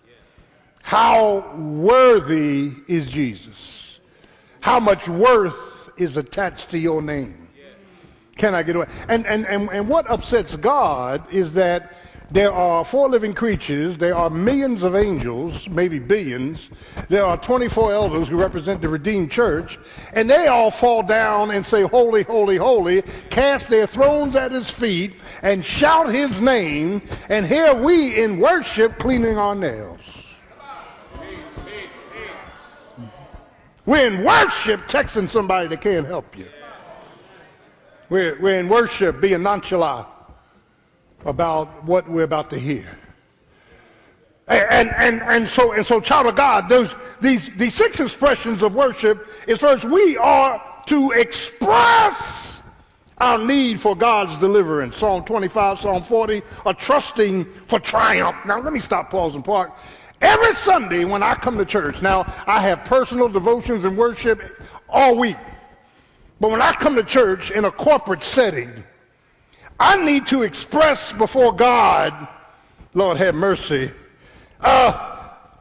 How 0.82 1.54
worthy 1.56 2.72
is 2.88 3.10
Jesus? 3.10 4.00
How 4.60 4.80
much 4.80 5.08
worth 5.08 5.90
is 5.96 6.16
attached 6.16 6.70
to 6.70 6.78
your 6.78 7.02
name? 7.02 7.49
Can 8.40 8.54
I 8.54 8.62
get 8.62 8.74
away? 8.74 8.86
And, 9.06 9.26
and, 9.26 9.46
and, 9.46 9.68
and 9.70 9.86
what 9.86 10.08
upsets 10.08 10.56
God 10.56 11.22
is 11.30 11.52
that 11.52 11.92
there 12.30 12.50
are 12.50 12.86
four 12.86 13.06
living 13.06 13.34
creatures, 13.34 13.98
there 13.98 14.16
are 14.16 14.30
millions 14.30 14.82
of 14.82 14.94
angels, 14.94 15.68
maybe 15.68 15.98
billions, 15.98 16.70
there 17.10 17.22
are 17.22 17.36
24 17.36 17.92
elders 17.92 18.28
who 18.28 18.38
represent 18.38 18.80
the 18.80 18.88
redeemed 18.88 19.30
church, 19.30 19.78
and 20.14 20.30
they 20.30 20.46
all 20.46 20.70
fall 20.70 21.02
down 21.02 21.50
and 21.50 21.66
say, 21.66 21.82
Holy, 21.82 22.22
holy, 22.22 22.56
holy, 22.56 23.02
cast 23.28 23.68
their 23.68 23.86
thrones 23.86 24.36
at 24.36 24.52
his 24.52 24.70
feet, 24.70 25.16
and 25.42 25.62
shout 25.62 26.08
his 26.08 26.40
name, 26.40 27.02
and 27.28 27.44
here 27.44 27.74
we 27.74 28.22
in 28.22 28.40
worship 28.40 28.98
cleaning 28.98 29.36
our 29.36 29.54
nails. 29.54 30.00
We're 33.84 34.06
in 34.06 34.24
worship 34.24 34.80
texting 34.88 35.28
somebody 35.28 35.68
that 35.68 35.82
can't 35.82 36.06
help 36.06 36.38
you. 36.38 36.46
We're, 38.10 38.38
we're 38.40 38.56
in 38.56 38.68
worship 38.68 39.20
being 39.20 39.42
nonchalant 39.44 40.08
about 41.24 41.84
what 41.84 42.10
we're 42.10 42.24
about 42.24 42.50
to 42.50 42.58
hear. 42.58 42.98
And, 44.48 44.90
and, 44.96 45.22
and 45.22 45.48
so, 45.48 45.72
and 45.72 45.86
so, 45.86 46.00
child 46.00 46.26
of 46.26 46.34
God, 46.34 46.68
those, 46.68 46.96
these, 47.20 47.54
these 47.56 47.72
six 47.72 48.00
expressions 48.00 48.62
of 48.62 48.74
worship 48.74 49.28
is 49.46 49.60
first, 49.60 49.84
we 49.84 50.16
are 50.16 50.60
to 50.86 51.12
express 51.12 52.58
our 53.18 53.38
need 53.38 53.78
for 53.78 53.94
God's 53.94 54.36
deliverance. 54.38 54.96
Psalm 54.96 55.24
25, 55.24 55.78
Psalm 55.78 56.02
40 56.02 56.42
are 56.66 56.74
trusting 56.74 57.44
for 57.68 57.78
triumph. 57.78 58.36
Now, 58.44 58.60
let 58.60 58.72
me 58.72 58.80
stop, 58.80 59.10
pause, 59.10 59.36
and 59.36 59.44
park. 59.44 59.72
Every 60.20 60.52
Sunday 60.54 61.04
when 61.04 61.22
I 61.22 61.34
come 61.34 61.56
to 61.58 61.64
church, 61.64 62.02
now 62.02 62.24
I 62.46 62.60
have 62.60 62.84
personal 62.86 63.28
devotions 63.28 63.84
and 63.84 63.96
worship 63.96 64.40
all 64.88 65.14
week. 65.14 65.36
But 66.40 66.50
when 66.50 66.62
I 66.62 66.72
come 66.72 66.96
to 66.96 67.02
church 67.02 67.50
in 67.50 67.66
a 67.66 67.70
corporate 67.70 68.24
setting, 68.24 68.82
I 69.78 70.02
need 70.02 70.26
to 70.28 70.42
express 70.42 71.12
before 71.12 71.54
God, 71.54 72.28
Lord 72.94 73.18
have 73.18 73.34
mercy, 73.34 73.90
uh, 74.60 75.18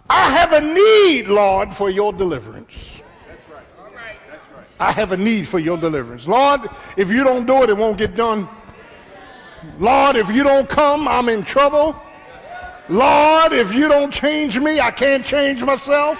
I 0.09 0.31
have 0.31 0.53
a 0.53 0.61
need, 0.61 1.27
Lord, 1.27 1.73
for 1.73 1.89
your 1.89 2.11
deliverance. 2.13 3.01
That's 3.27 3.49
right. 3.49 3.63
All 3.77 3.85
right. 3.93 4.15
That's 4.29 4.45
right. 4.55 4.65
I 4.79 4.91
have 4.91 5.11
a 5.11 5.17
need 5.17 5.47
for 5.47 5.59
your 5.59 5.77
deliverance. 5.77 6.27
Lord, 6.27 6.69
if 6.97 7.09
you 7.09 7.23
don't 7.23 7.45
do 7.45 7.63
it, 7.63 7.69
it 7.69 7.77
won't 7.77 7.97
get 7.97 8.15
done. 8.15 8.47
Lord, 9.79 10.15
if 10.15 10.29
you 10.29 10.43
don't 10.43 10.67
come, 10.67 11.07
I'm 11.07 11.29
in 11.29 11.43
trouble. 11.43 11.95
Lord, 12.87 13.51
if 13.51 13.73
you 13.73 13.87
don't 13.87 14.11
change 14.11 14.59
me, 14.59 14.79
I 14.79 14.89
can't 14.89 15.23
change 15.23 15.61
myself. 15.61 16.19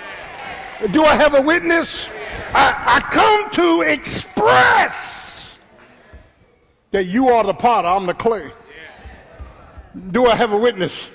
Do 0.91 1.04
I 1.04 1.15
have 1.15 1.34
a 1.34 1.41
witness? 1.41 2.08
I, 2.53 2.83
I 2.88 2.99
come 3.12 3.49
to 3.51 3.81
express 3.81 5.59
that 6.91 7.05
you 7.05 7.29
are 7.29 7.43
the 7.43 7.53
potter, 7.53 7.88
I'm 7.88 8.05
the 8.05 8.13
clay. 8.13 8.51
Do 10.12 10.25
I 10.25 10.35
have 10.35 10.53
a 10.53 10.57
witness? 10.57 11.09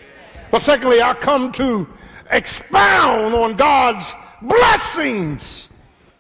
But 0.51 0.63
secondly, 0.63 1.03
I 1.03 1.15
come 1.15 1.53
to 1.53 1.89
expound 2.31 3.35
on 3.35 3.55
God's 3.57 4.15
blessings. 4.43 5.69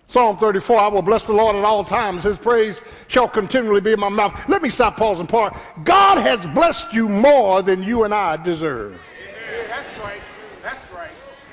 Psalm 0.06 0.36
34, 0.38 0.78
I 0.78 0.88
will 0.88 1.02
bless 1.02 1.24
the 1.24 1.32
Lord 1.32 1.56
at 1.56 1.64
all 1.64 1.84
times. 1.84 2.24
His 2.24 2.36
praise 2.36 2.80
shall 3.08 3.28
continually 3.28 3.80
be 3.80 3.92
in 3.92 4.00
my 4.00 4.08
mouth. 4.08 4.32
Let 4.48 4.62
me 4.62 4.68
stop, 4.68 4.96
pause, 4.96 5.20
and 5.20 5.28
part. 5.28 5.56
God 5.82 6.18
has 6.18 6.44
blessed 6.54 6.92
you 6.92 7.08
more 7.08 7.62
than 7.62 7.82
you 7.82 8.04
and 8.04 8.14
I 8.14 8.36
deserve. 8.36 9.00
Yeah, 9.24 9.66
that's 9.66 9.98
right. 9.98 10.22
That's 10.62 10.90
right. 10.92 11.10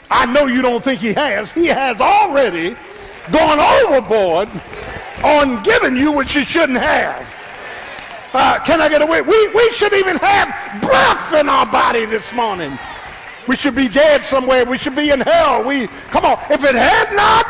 I 0.10 0.26
know 0.26 0.48
you 0.48 0.62
don't 0.62 0.84
think 0.84 1.02
he 1.02 1.14
has. 1.14 1.52
He 1.52 1.68
has 1.68 2.00
already 2.02 2.76
gone 3.30 3.60
overboard 3.60 4.50
on 5.24 5.62
giving 5.64 5.96
you 5.96 6.12
what 6.12 6.34
you 6.34 6.44
shouldn't 6.44 6.80
have. 6.80 7.28
Uh, 8.34 8.60
can 8.64 8.82
I 8.82 8.90
get 8.90 9.02
away? 9.02 9.22
We, 9.22 9.48
we 9.50 9.72
should 9.72 9.94
even 9.94 10.18
have 10.18 10.82
breath 10.82 11.34
in 11.34 11.50
our 11.50 11.66
body 11.66 12.06
this 12.06 12.32
morning. 12.34 12.78
We 13.48 13.56
should 13.56 13.76
be 13.76 13.90
dead 13.90 14.24
somewhere. 14.24 14.66
We 14.66 14.78
should 14.78 14.96
be 14.96 15.12
in 15.12 15.20
hell. 15.20 15.64
We 15.64 15.88
come 16.10 16.26
on. 16.26 16.38
If 16.50 16.64
it 16.64 16.76
had 16.76 17.14
not 17.14 17.46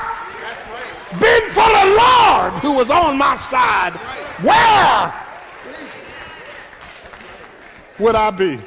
been 1.20 1.50
for 1.50 1.68
the 1.68 1.86
Lord 2.00 2.54
who 2.62 2.72
was 2.72 2.90
on 2.90 3.18
my 3.18 3.38
side, 3.38 3.94
where 4.42 5.14
would 8.00 8.16
I 8.16 8.32
be? 8.32 8.60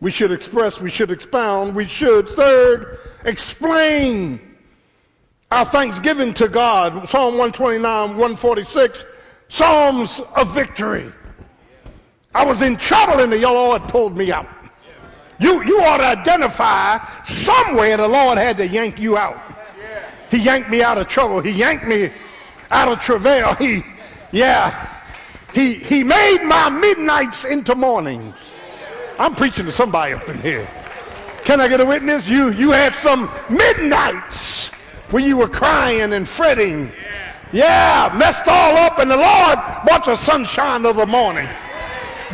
We 0.00 0.12
should 0.12 0.30
express, 0.30 0.80
we 0.80 0.90
should 0.90 1.10
expound, 1.10 1.74
we 1.74 1.86
should, 1.86 2.28
third, 2.28 3.00
explain 3.24 4.40
our 5.50 5.64
thanksgiving 5.64 6.34
to 6.34 6.48
God. 6.48 7.08
Psalm 7.08 7.34
129, 7.38 7.82
146, 8.10 9.04
Psalms 9.48 10.20
of 10.36 10.54
victory. 10.54 11.12
I 12.34 12.44
was 12.44 12.62
in 12.62 12.76
trouble 12.76 13.20
and 13.20 13.32
the 13.32 13.40
Lord 13.40 13.82
pulled 13.88 14.16
me 14.16 14.30
out. 14.30 14.46
You, 15.40 15.62
you 15.64 15.80
ought 15.82 15.98
to 15.98 16.04
identify 16.04 16.98
somewhere 17.24 17.96
the 17.96 18.08
Lord 18.08 18.38
had 18.38 18.56
to 18.58 18.66
yank 18.66 18.98
you 18.98 19.16
out. 19.16 19.40
He 20.30 20.38
yanked 20.38 20.68
me 20.68 20.82
out 20.82 20.98
of 20.98 21.08
trouble. 21.08 21.40
He 21.40 21.50
yanked 21.50 21.86
me 21.86 22.12
out 22.70 22.88
of 22.88 23.00
travail. 23.00 23.54
He, 23.54 23.82
yeah, 24.30 25.00
he, 25.54 25.74
he 25.74 26.04
made 26.04 26.44
my 26.44 26.68
midnights 26.68 27.44
into 27.44 27.74
mornings. 27.74 28.60
I'm 29.18 29.34
preaching 29.34 29.64
to 29.64 29.72
somebody 29.72 30.12
up 30.12 30.28
in 30.28 30.40
here. 30.42 30.68
Can 31.48 31.62
I 31.62 31.68
get 31.68 31.80
a 31.80 31.86
witness? 31.86 32.28
You, 32.28 32.50
you 32.50 32.72
had 32.72 32.94
some 32.94 33.30
midnights 33.48 34.66
when 35.08 35.24
you 35.24 35.38
were 35.38 35.48
crying 35.48 36.12
and 36.12 36.28
fretting. 36.28 36.92
Yeah, 37.52 38.14
messed 38.18 38.46
all 38.48 38.76
up, 38.76 38.98
and 38.98 39.10
the 39.10 39.16
Lord 39.16 39.58
brought 39.86 40.04
the 40.04 40.16
sunshine 40.16 40.84
of 40.84 40.96
the 40.96 41.06
morning. 41.06 41.48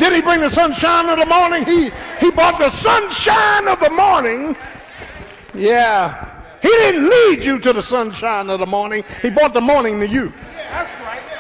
Did 0.01 0.15
he 0.15 0.21
bring 0.21 0.41
the 0.41 0.51
sunshine 0.51 1.09
of 1.09 1.21
the 1.21 1.27
morning? 1.27 1.65
He, 1.65 1.93
he 2.19 2.33
brought 2.33 2.59
the 2.59 2.71
sunshine 2.71 3.69
of 3.69 3.79
the 3.79 3.91
morning. 3.91 4.57
Yeah. 5.55 6.43
He 6.61 6.71
didn't 6.71 7.09
lead 7.09 7.45
you 7.45 7.61
to 7.61 7.73
the 7.73 7.83
sunshine 7.83 8.51
of 8.51 8.59
the 8.59 8.67
morning. 8.67 9.05
He 9.23 9.31
brought 9.31 9.55
the 9.55 9.61
morning 9.61 10.01
to 10.01 10.09
you. 10.09 10.33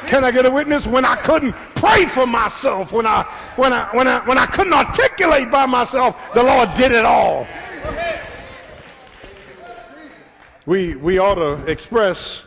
Can 0.06 0.22
I 0.22 0.30
get 0.30 0.46
a 0.46 0.50
witness? 0.50 0.86
When 0.86 1.04
I 1.04 1.16
couldn't 1.16 1.56
pray 1.74 2.04
for 2.06 2.26
myself, 2.26 2.92
when 2.92 3.06
I 3.06 3.22
when 3.56 3.72
I 3.72 3.88
when 3.96 4.06
I 4.06 4.24
when 4.26 4.38
I 4.38 4.46
couldn't 4.46 4.74
articulate 4.74 5.50
by 5.50 5.66
myself, 5.66 6.14
the 6.34 6.42
Lord 6.42 6.74
did 6.74 6.92
it 6.92 7.04
all. 7.04 7.48
We 10.66 10.96
we 10.96 11.18
ought 11.18 11.34
to 11.34 11.70
express, 11.70 12.42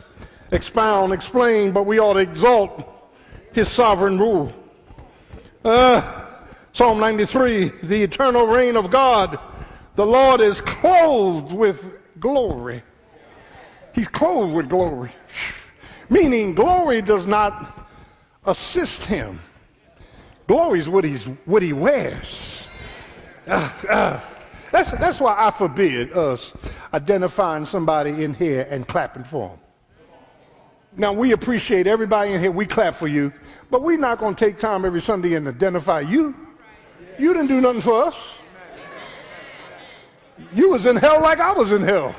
expound, 0.50 1.12
explain, 1.12 1.72
but 1.72 1.84
we 1.84 2.00
ought 2.00 2.14
to 2.14 2.20
exalt 2.20 2.84
his 3.52 3.68
sovereign 3.68 4.18
rule. 4.18 4.52
Uh, 5.64 6.24
Psalm 6.72 6.98
93, 7.00 7.72
the 7.82 8.02
eternal 8.02 8.46
reign 8.46 8.76
of 8.76 8.90
God. 8.90 9.38
The 9.96 10.06
Lord 10.06 10.40
is 10.40 10.60
clothed 10.60 11.52
with 11.52 11.92
glory. 12.20 12.82
He's 13.94 14.06
clothed 14.06 14.54
with 14.54 14.68
glory. 14.68 15.10
Meaning 16.08 16.54
glory 16.54 17.02
does 17.02 17.26
not 17.26 17.88
assist 18.46 19.04
him. 19.04 19.40
Glory 20.46 20.78
is 20.78 20.88
what, 20.88 21.04
he's, 21.04 21.24
what 21.44 21.62
he 21.62 21.72
wears. 21.72 22.68
Uh, 23.46 23.72
uh, 23.88 24.20
that's, 24.70 24.90
that's 24.92 25.20
why 25.20 25.34
I 25.38 25.50
forbid 25.50 26.12
us 26.12 26.52
identifying 26.92 27.64
somebody 27.64 28.24
in 28.24 28.34
here 28.34 28.66
and 28.70 28.86
clapping 28.86 29.24
for 29.24 29.48
them. 29.48 29.58
Now, 30.96 31.12
we 31.12 31.32
appreciate 31.32 31.86
everybody 31.86 32.32
in 32.32 32.40
here. 32.40 32.50
We 32.50 32.66
clap 32.66 32.94
for 32.94 33.08
you. 33.08 33.32
But 33.70 33.82
we're 33.82 33.98
not 33.98 34.18
going 34.18 34.34
to 34.34 34.44
take 34.44 34.58
time 34.58 34.84
every 34.84 35.00
Sunday 35.00 35.34
and 35.34 35.46
identify 35.46 36.00
you. 36.00 36.34
You 37.18 37.32
didn't 37.32 37.48
do 37.48 37.60
nothing 37.60 37.82
for 37.82 38.04
us. 38.04 38.16
You 40.54 40.70
was 40.70 40.86
in 40.86 40.96
hell 40.96 41.20
like 41.20 41.40
I 41.40 41.52
was 41.52 41.72
in 41.72 41.82
hell. 41.82 42.14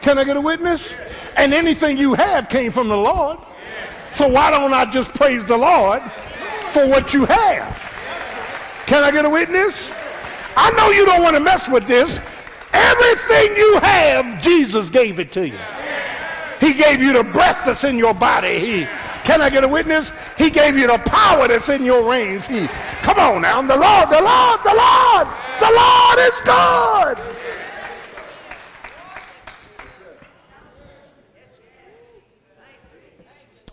Can 0.00 0.18
I 0.18 0.24
get 0.24 0.36
a 0.36 0.40
witness? 0.40 0.92
And 1.36 1.54
anything 1.54 1.96
you 1.96 2.14
have 2.14 2.48
came 2.48 2.72
from 2.72 2.88
the 2.88 2.96
Lord. 2.96 3.38
So 4.14 4.28
why 4.28 4.50
don't 4.50 4.74
I 4.74 4.90
just 4.90 5.14
praise 5.14 5.44
the 5.44 5.56
Lord 5.56 6.02
for 6.70 6.86
what 6.86 7.14
you 7.14 7.24
have? 7.24 8.84
Can 8.86 9.02
I 9.02 9.10
get 9.10 9.24
a 9.24 9.30
witness? 9.30 9.88
I 10.56 10.70
know 10.72 10.90
you 10.90 11.04
don't 11.06 11.22
want 11.22 11.34
to 11.36 11.40
mess 11.40 11.68
with 11.68 11.86
this. 11.86 12.20
Everything 12.72 13.56
you 13.56 13.78
have, 13.80 14.42
Jesus 14.42 14.90
gave 14.90 15.18
it 15.18 15.32
to 15.32 15.46
you. 15.48 15.58
He 16.60 16.72
gave 16.74 17.02
you 17.02 17.12
the 17.12 17.24
breath 17.24 17.64
that's 17.66 17.84
in 17.84 17.98
your 17.98 18.14
body. 18.14 18.58
He, 18.58 18.84
can 19.24 19.40
I 19.40 19.50
get 19.50 19.64
a 19.64 19.68
witness? 19.68 20.12
He 20.38 20.50
gave 20.50 20.78
you 20.78 20.86
the 20.86 20.98
power 20.98 21.48
that's 21.48 21.68
in 21.68 21.84
your 21.84 22.08
reins. 22.08 22.46
He, 22.46 22.66
come 23.02 23.18
on 23.18 23.42
now, 23.42 23.60
the 23.62 23.76
Lord, 23.76 24.10
the 24.10 24.22
Lord, 24.22 24.60
the 24.64 24.74
Lord, 24.74 25.28
the 25.60 25.70
Lord 25.70 26.18
is 26.18 26.40
God. 26.44 27.20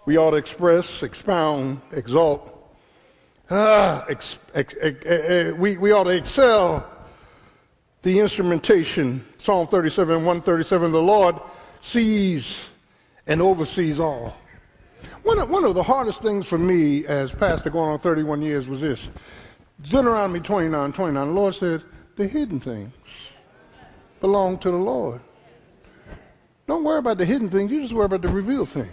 We 0.06 0.18
ought 0.18 0.32
to 0.32 0.38
express, 0.38 1.04
expound, 1.04 1.82
exalt. 1.92 2.59
Ah, 3.52 4.06
ex, 4.08 4.38
ex, 4.54 4.76
ex, 4.80 5.06
eh, 5.06 5.10
eh, 5.10 5.52
we, 5.52 5.76
we 5.78 5.92
ought 5.92 6.04
to 6.04 6.12
excel 6.12 6.88
the 8.04 8.20
instrumentation. 8.20 9.26
Psalm 9.38 9.68
37, 9.68 10.18
137, 10.18 10.92
the 10.92 11.02
Lord 11.02 11.36
sees 11.82 12.58
and 13.26 13.42
oversees 13.42 14.00
all. 14.00 14.38
One 15.24 15.40
of, 15.40 15.50
one 15.50 15.64
of 15.64 15.74
the 15.74 15.84
hardest 15.84 16.22
things 16.22 16.46
for 16.46 16.58
me 16.58 17.06
as 17.08 17.32
pastor 17.32 17.70
going 17.70 17.90
on 17.90 18.00
31 18.00 18.42
years 18.42 18.68
was 18.68 18.82
this. 18.82 19.10
Deuteronomy 19.82 20.42
29, 20.42 20.94
29, 20.94 21.28
the 21.28 21.34
Lord 21.34 21.56
said, 21.56 21.84
the 22.18 22.28
hidden 22.28 22.60
things 22.60 22.94
belong 24.22 24.60
to 24.60 24.70
the 24.70 24.78
Lord. 24.78 25.22
Don't 26.68 26.84
worry 26.84 27.00
about 27.00 27.18
the 27.18 27.26
hidden 27.26 27.50
things, 27.50 27.72
you 27.72 27.82
just 27.82 27.94
worry 27.94 28.06
about 28.06 28.22
the 28.22 28.28
revealed 28.28 28.70
things. 28.70 28.90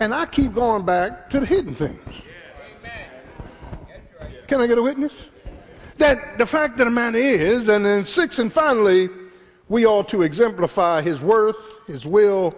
And 0.00 0.14
I 0.14 0.26
keep 0.26 0.54
going 0.54 0.84
back 0.84 1.30
to 1.30 1.40
the 1.40 1.46
hidden 1.46 1.74
things. 1.74 2.00
Can 4.50 4.60
I 4.60 4.66
get 4.66 4.78
a 4.78 4.82
witness? 4.82 5.26
That 5.98 6.36
the 6.36 6.44
fact 6.44 6.80
of 6.80 6.86
the 6.86 6.90
matter 6.90 7.18
is, 7.18 7.68
and 7.68 7.86
then 7.86 8.04
six, 8.04 8.40
and 8.40 8.52
finally, 8.52 9.08
we 9.68 9.86
ought 9.86 10.08
to 10.08 10.22
exemplify 10.22 11.02
his 11.02 11.20
worth, 11.20 11.56
his 11.86 12.04
will, 12.04 12.52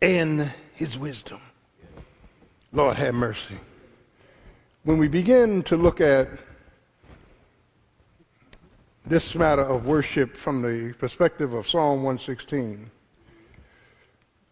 and 0.00 0.50
his 0.72 0.98
wisdom. 0.98 1.42
Lord 2.72 2.96
have 2.96 3.14
mercy. 3.14 3.58
When 4.84 4.96
we 4.96 5.08
begin 5.08 5.62
to 5.64 5.76
look 5.76 6.00
at 6.00 6.30
this 9.04 9.34
matter 9.34 9.60
of 9.60 9.84
worship 9.84 10.34
from 10.34 10.62
the 10.62 10.94
perspective 10.94 11.52
of 11.52 11.68
Psalm 11.68 12.02
116. 12.02 12.90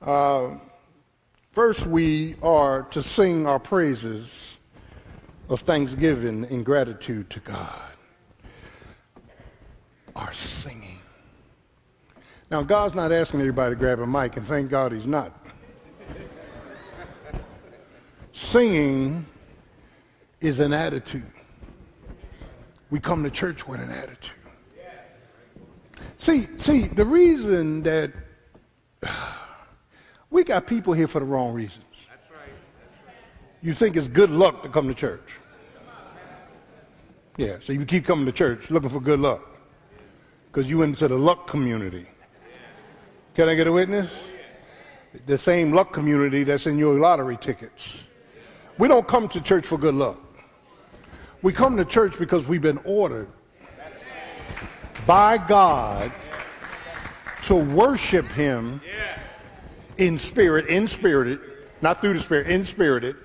Uh, 0.02 0.50
first, 1.52 1.86
we 1.86 2.34
are 2.42 2.82
to 2.90 3.02
sing 3.02 3.46
our 3.46 3.58
praises 3.58 4.55
of 5.48 5.60
thanksgiving 5.60 6.44
and 6.46 6.64
gratitude 6.64 7.30
to 7.30 7.40
God. 7.40 7.82
are 10.14 10.32
singing. 10.32 10.98
Now, 12.50 12.62
God's 12.62 12.94
not 12.94 13.12
asking 13.12 13.40
everybody 13.40 13.74
to 13.74 13.78
grab 13.78 14.00
a 14.00 14.06
mic, 14.06 14.36
and 14.36 14.46
thank 14.46 14.70
God 14.70 14.92
He's 14.92 15.06
not. 15.06 15.46
Singing 18.32 19.26
is 20.40 20.60
an 20.60 20.72
attitude. 20.72 21.30
We 22.90 23.00
come 23.00 23.24
to 23.24 23.30
church 23.30 23.66
with 23.66 23.80
an 23.80 23.90
attitude. 23.90 24.32
See, 26.18 26.48
see, 26.56 26.86
the 26.86 27.04
reason 27.04 27.82
that 27.82 28.12
we 30.30 30.44
got 30.44 30.66
people 30.66 30.92
here 30.92 31.08
for 31.08 31.20
the 31.20 31.26
wrong 31.26 31.52
reasons. 31.52 31.85
You 33.62 33.72
think 33.72 33.96
it's 33.96 34.08
good 34.08 34.30
luck 34.30 34.62
to 34.62 34.68
come 34.68 34.88
to 34.88 34.94
church. 34.94 35.34
Yeah, 37.36 37.56
so 37.60 37.72
you 37.72 37.84
keep 37.84 38.06
coming 38.06 38.24
to 38.26 38.32
church 38.32 38.70
looking 38.70 38.88
for 38.88 39.00
good 39.00 39.20
luck 39.20 39.42
because 40.46 40.70
you 40.70 40.78
went 40.78 40.94
into 40.94 41.08
the 41.08 41.16
luck 41.16 41.46
community. 41.46 42.06
Can 43.34 43.48
I 43.48 43.54
get 43.54 43.66
a 43.66 43.72
witness? 43.72 44.10
The 45.26 45.36
same 45.36 45.72
luck 45.72 45.92
community 45.92 46.44
that's 46.44 46.66
in 46.66 46.78
your 46.78 46.98
lottery 46.98 47.36
tickets. 47.36 48.04
We 48.78 48.88
don't 48.88 49.06
come 49.06 49.28
to 49.28 49.40
church 49.40 49.66
for 49.66 49.78
good 49.78 49.94
luck. 49.94 50.18
We 51.42 51.52
come 51.52 51.76
to 51.76 51.84
church 51.84 52.18
because 52.18 52.46
we've 52.46 52.62
been 52.62 52.80
ordered 52.84 53.28
by 55.06 55.38
God 55.38 56.12
to 57.42 57.54
worship 57.54 58.26
Him 58.28 58.80
in 59.98 60.18
spirit, 60.18 60.68
in 60.68 60.88
spirited, 60.88 61.40
not 61.82 62.00
through 62.00 62.14
the 62.14 62.20
spirit, 62.20 62.48
in 62.48 62.66
spirited, 62.66 63.16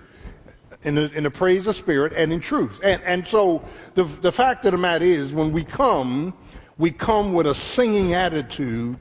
in 0.84 0.96
the, 0.96 1.12
in 1.13 1.24
the 1.24 1.32
praise 1.32 1.67
of 1.67 1.76
spirit 1.76 2.13
and 2.15 2.34
in 2.34 2.39
truth. 2.39 2.80
And, 2.84 3.02
and 3.04 3.28
so 3.28 3.63
the, 3.94 4.04
the 4.04 4.32
fact 4.32 4.65
of 4.65 4.72
the 4.72 4.78
matter 4.78 5.06
is, 5.06 5.32
when 5.32 5.52
we 5.52 5.63
come, 5.63 6.34
we 6.78 6.91
come 6.91 7.34
with 7.34 7.48
a 7.48 7.56
singing 7.56 8.13
attitude 8.13 8.98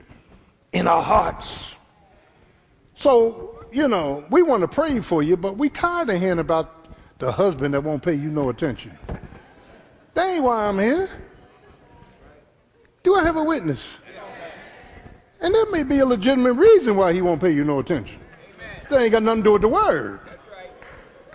in 0.72 0.86
our 0.86 1.02
hearts. 1.02 1.76
So, 2.94 3.64
you 3.72 3.88
know, 3.88 4.24
we 4.30 4.42
want 4.42 4.62
to 4.62 4.68
pray 4.68 5.00
for 5.00 5.22
you, 5.22 5.36
but 5.36 5.56
we 5.56 5.70
tired 5.70 6.10
of 6.10 6.20
hearing 6.20 6.38
about 6.38 6.86
the 7.18 7.32
husband 7.32 7.74
that 7.74 7.82
won't 7.82 8.02
pay 8.02 8.14
you 8.14 8.30
no 8.30 8.48
attention. 8.50 8.96
That 10.14 10.26
ain't 10.26 10.44
why 10.44 10.66
I'm 10.66 10.78
here. 10.78 11.08
Do 13.02 13.14
I 13.14 13.22
have 13.22 13.36
a 13.36 13.44
witness? 13.44 13.80
And 15.40 15.54
there 15.54 15.70
may 15.70 15.82
be 15.82 16.00
a 16.00 16.06
legitimate 16.06 16.52
reason 16.54 16.96
why 16.96 17.14
he 17.14 17.22
won't 17.22 17.40
pay 17.40 17.50
you 17.50 17.64
no 17.64 17.78
attention. 17.78 18.18
That 18.90 19.00
ain't 19.00 19.12
got 19.12 19.22
nothing 19.22 19.42
to 19.42 19.48
do 19.48 19.52
with 19.52 19.62
the 19.62 19.68
word. 19.68 20.20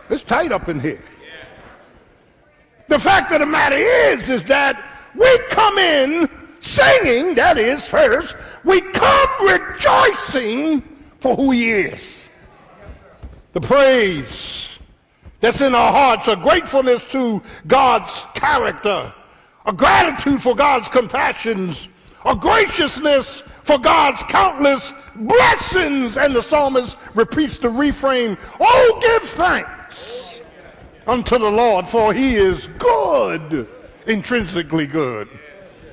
It's 0.09 0.23
tight 0.23 0.51
up 0.51 0.69
in 0.69 0.79
here. 0.79 1.01
The 2.87 2.99
fact 2.99 3.31
of 3.31 3.39
the 3.39 3.45
matter 3.45 3.77
is, 3.77 4.29
is 4.29 4.45
that 4.45 4.81
we 5.15 5.37
come 5.49 5.77
in 5.79 6.29
singing, 6.59 7.33
that 7.35 7.57
is 7.57 7.87
first, 7.87 8.35
we 8.63 8.81
come 8.81 9.29
rejoicing 9.41 10.81
for 11.19 11.35
who 11.35 11.51
he 11.51 11.71
is. 11.71 12.27
The 13.53 13.61
praise 13.61 14.67
that's 15.39 15.61
in 15.61 15.73
our 15.73 15.91
hearts, 15.91 16.27
a 16.27 16.35
gratefulness 16.35 17.03
to 17.09 17.41
God's 17.65 18.21
character, 18.35 19.13
a 19.65 19.73
gratitude 19.73 20.41
for 20.41 20.55
God's 20.55 20.87
compassions, 20.89 21.89
a 22.25 22.35
graciousness 22.35 23.41
for 23.63 23.79
God's 23.79 24.21
countless 24.23 24.93
blessings. 25.15 26.17
And 26.17 26.35
the 26.35 26.43
psalmist 26.43 26.97
repeats 27.15 27.57
the 27.57 27.69
refrain, 27.69 28.37
Oh, 28.59 28.99
give 29.01 29.29
thanks 29.29 29.69
unto 31.08 31.38
the 31.38 31.49
Lord, 31.49 31.88
for 31.88 32.13
he 32.13 32.36
is 32.36 32.67
good, 32.79 33.67
intrinsically 34.08 34.88
good. 34.88 35.29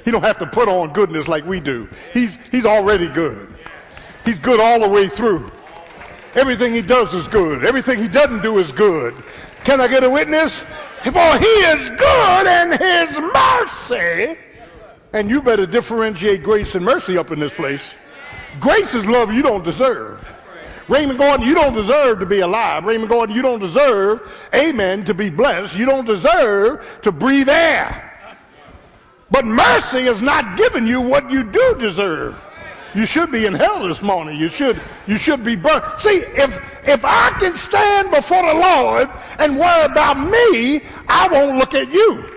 He 0.04 0.10
don't 0.10 0.22
have 0.22 0.38
to 0.38 0.46
put 0.46 0.68
on 0.68 0.92
goodness 0.92 1.28
like 1.28 1.44
we 1.44 1.60
do. 1.60 1.88
He's, 2.12 2.38
he's 2.50 2.66
already 2.66 3.08
good. 3.08 3.54
He's 4.24 4.38
good 4.38 4.60
all 4.60 4.80
the 4.80 4.88
way 4.88 5.08
through. 5.08 5.50
Everything 6.34 6.72
he 6.72 6.82
does 6.82 7.14
is 7.14 7.28
good. 7.28 7.64
Everything 7.64 7.98
he 7.98 8.08
doesn't 8.08 8.42
do 8.42 8.58
is 8.58 8.72
good. 8.72 9.14
Can 9.64 9.80
I 9.80 9.88
get 9.88 10.02
a 10.02 10.10
witness? 10.10 10.60
For 11.04 11.38
he 11.38 11.46
is 11.46 11.90
good 11.90 12.46
and 12.46 12.72
his 12.80 13.18
mercy. 13.18 14.38
And 15.12 15.28
you 15.28 15.42
better 15.42 15.66
differentiate 15.66 16.42
grace 16.42 16.74
and 16.74 16.84
mercy 16.84 17.18
up 17.18 17.30
in 17.32 17.38
this 17.38 17.52
place. 17.52 17.94
Grace 18.60 18.94
is 18.94 19.06
love 19.06 19.32
you 19.32 19.42
don't 19.42 19.64
deserve. 19.64 20.26
Raymond 20.88 21.18
Gordon, 21.18 21.46
you 21.46 21.54
don't 21.54 21.74
deserve 21.74 22.18
to 22.20 22.26
be 22.26 22.40
alive. 22.40 22.84
Raymond 22.84 23.08
Gordon, 23.08 23.34
you 23.34 23.42
don't 23.42 23.60
deserve, 23.60 24.28
amen, 24.54 25.04
to 25.04 25.14
be 25.14 25.30
blessed. 25.30 25.76
You 25.76 25.86
don't 25.86 26.04
deserve 26.04 26.84
to 27.02 27.12
breathe 27.12 27.48
air. 27.48 28.08
But 29.30 29.46
mercy 29.46 30.00
is 30.00 30.20
not 30.20 30.58
giving 30.58 30.86
you 30.86 31.00
what 31.00 31.30
you 31.30 31.42
do 31.44 31.76
deserve. 31.78 32.36
You 32.94 33.06
should 33.06 33.30
be 33.30 33.46
in 33.46 33.54
hell 33.54 33.88
this 33.88 34.02
morning. 34.02 34.38
You 34.38 34.48
should, 34.48 34.80
you 35.06 35.16
should 35.16 35.42
be 35.42 35.56
burned. 35.56 35.82
See, 35.98 36.18
if, 36.18 36.60
if 36.86 37.02
I 37.04 37.30
can 37.40 37.54
stand 37.54 38.10
before 38.10 38.42
the 38.42 38.58
Lord 38.58 39.10
and 39.38 39.58
worry 39.58 39.84
about 39.84 40.18
me, 40.18 40.82
I 41.08 41.28
won't 41.32 41.56
look 41.56 41.74
at 41.74 41.90
you. 41.90 42.28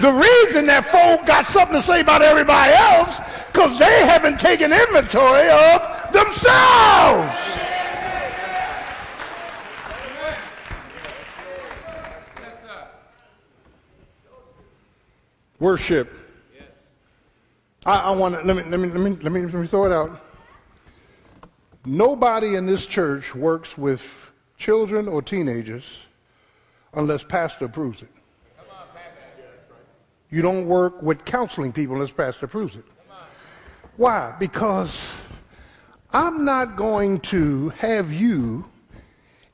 The 0.00 0.12
reason 0.12 0.66
that 0.66 0.86
folk 0.86 1.26
got 1.26 1.44
something 1.44 1.76
to 1.76 1.82
say 1.82 2.00
about 2.00 2.22
everybody 2.22 2.72
else, 2.72 3.20
because 3.52 3.78
they 3.78 4.06
haven't 4.06 4.38
taken 4.38 4.72
inventory 4.72 5.48
of 5.50 6.12
themselves. 6.12 7.36
Worship. 15.58 16.10
I, 17.84 17.96
I 17.96 18.10
want 18.12 18.34
to 18.34 18.42
let 18.42 18.56
me, 18.56 18.62
let 18.62 18.80
me 18.80 18.88
let 18.88 19.00
me 19.00 19.10
let 19.22 19.32
me 19.32 19.42
let 19.42 19.54
me 19.54 19.66
throw 19.66 19.84
it 19.84 19.92
out. 19.92 20.24
Nobody 21.84 22.54
in 22.54 22.66
this 22.66 22.86
church 22.86 23.34
works 23.34 23.76
with 23.76 24.10
children 24.56 25.06
or 25.06 25.20
teenagers 25.20 25.98
unless 26.94 27.24
pastor 27.24 27.66
approves 27.66 28.00
it. 28.02 28.08
You 30.30 30.42
don't 30.42 30.66
work 30.66 31.02
with 31.02 31.24
counseling 31.24 31.72
people 31.72 31.96
unless 31.96 32.12
pastor 32.12 32.46
approves 32.46 32.76
it. 32.76 32.84
Why? 33.96 34.34
Because 34.38 35.12
I'm 36.12 36.44
not 36.44 36.76
going 36.76 37.20
to 37.20 37.68
have 37.70 38.12
you 38.12 38.64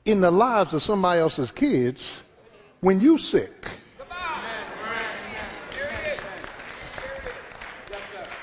in 0.05 0.21
the 0.21 0.31
lives 0.31 0.73
of 0.73 0.81
somebody 0.81 1.19
else's 1.19 1.51
kids 1.51 2.11
when 2.79 3.01
you 3.01 3.17
sick. 3.17 3.67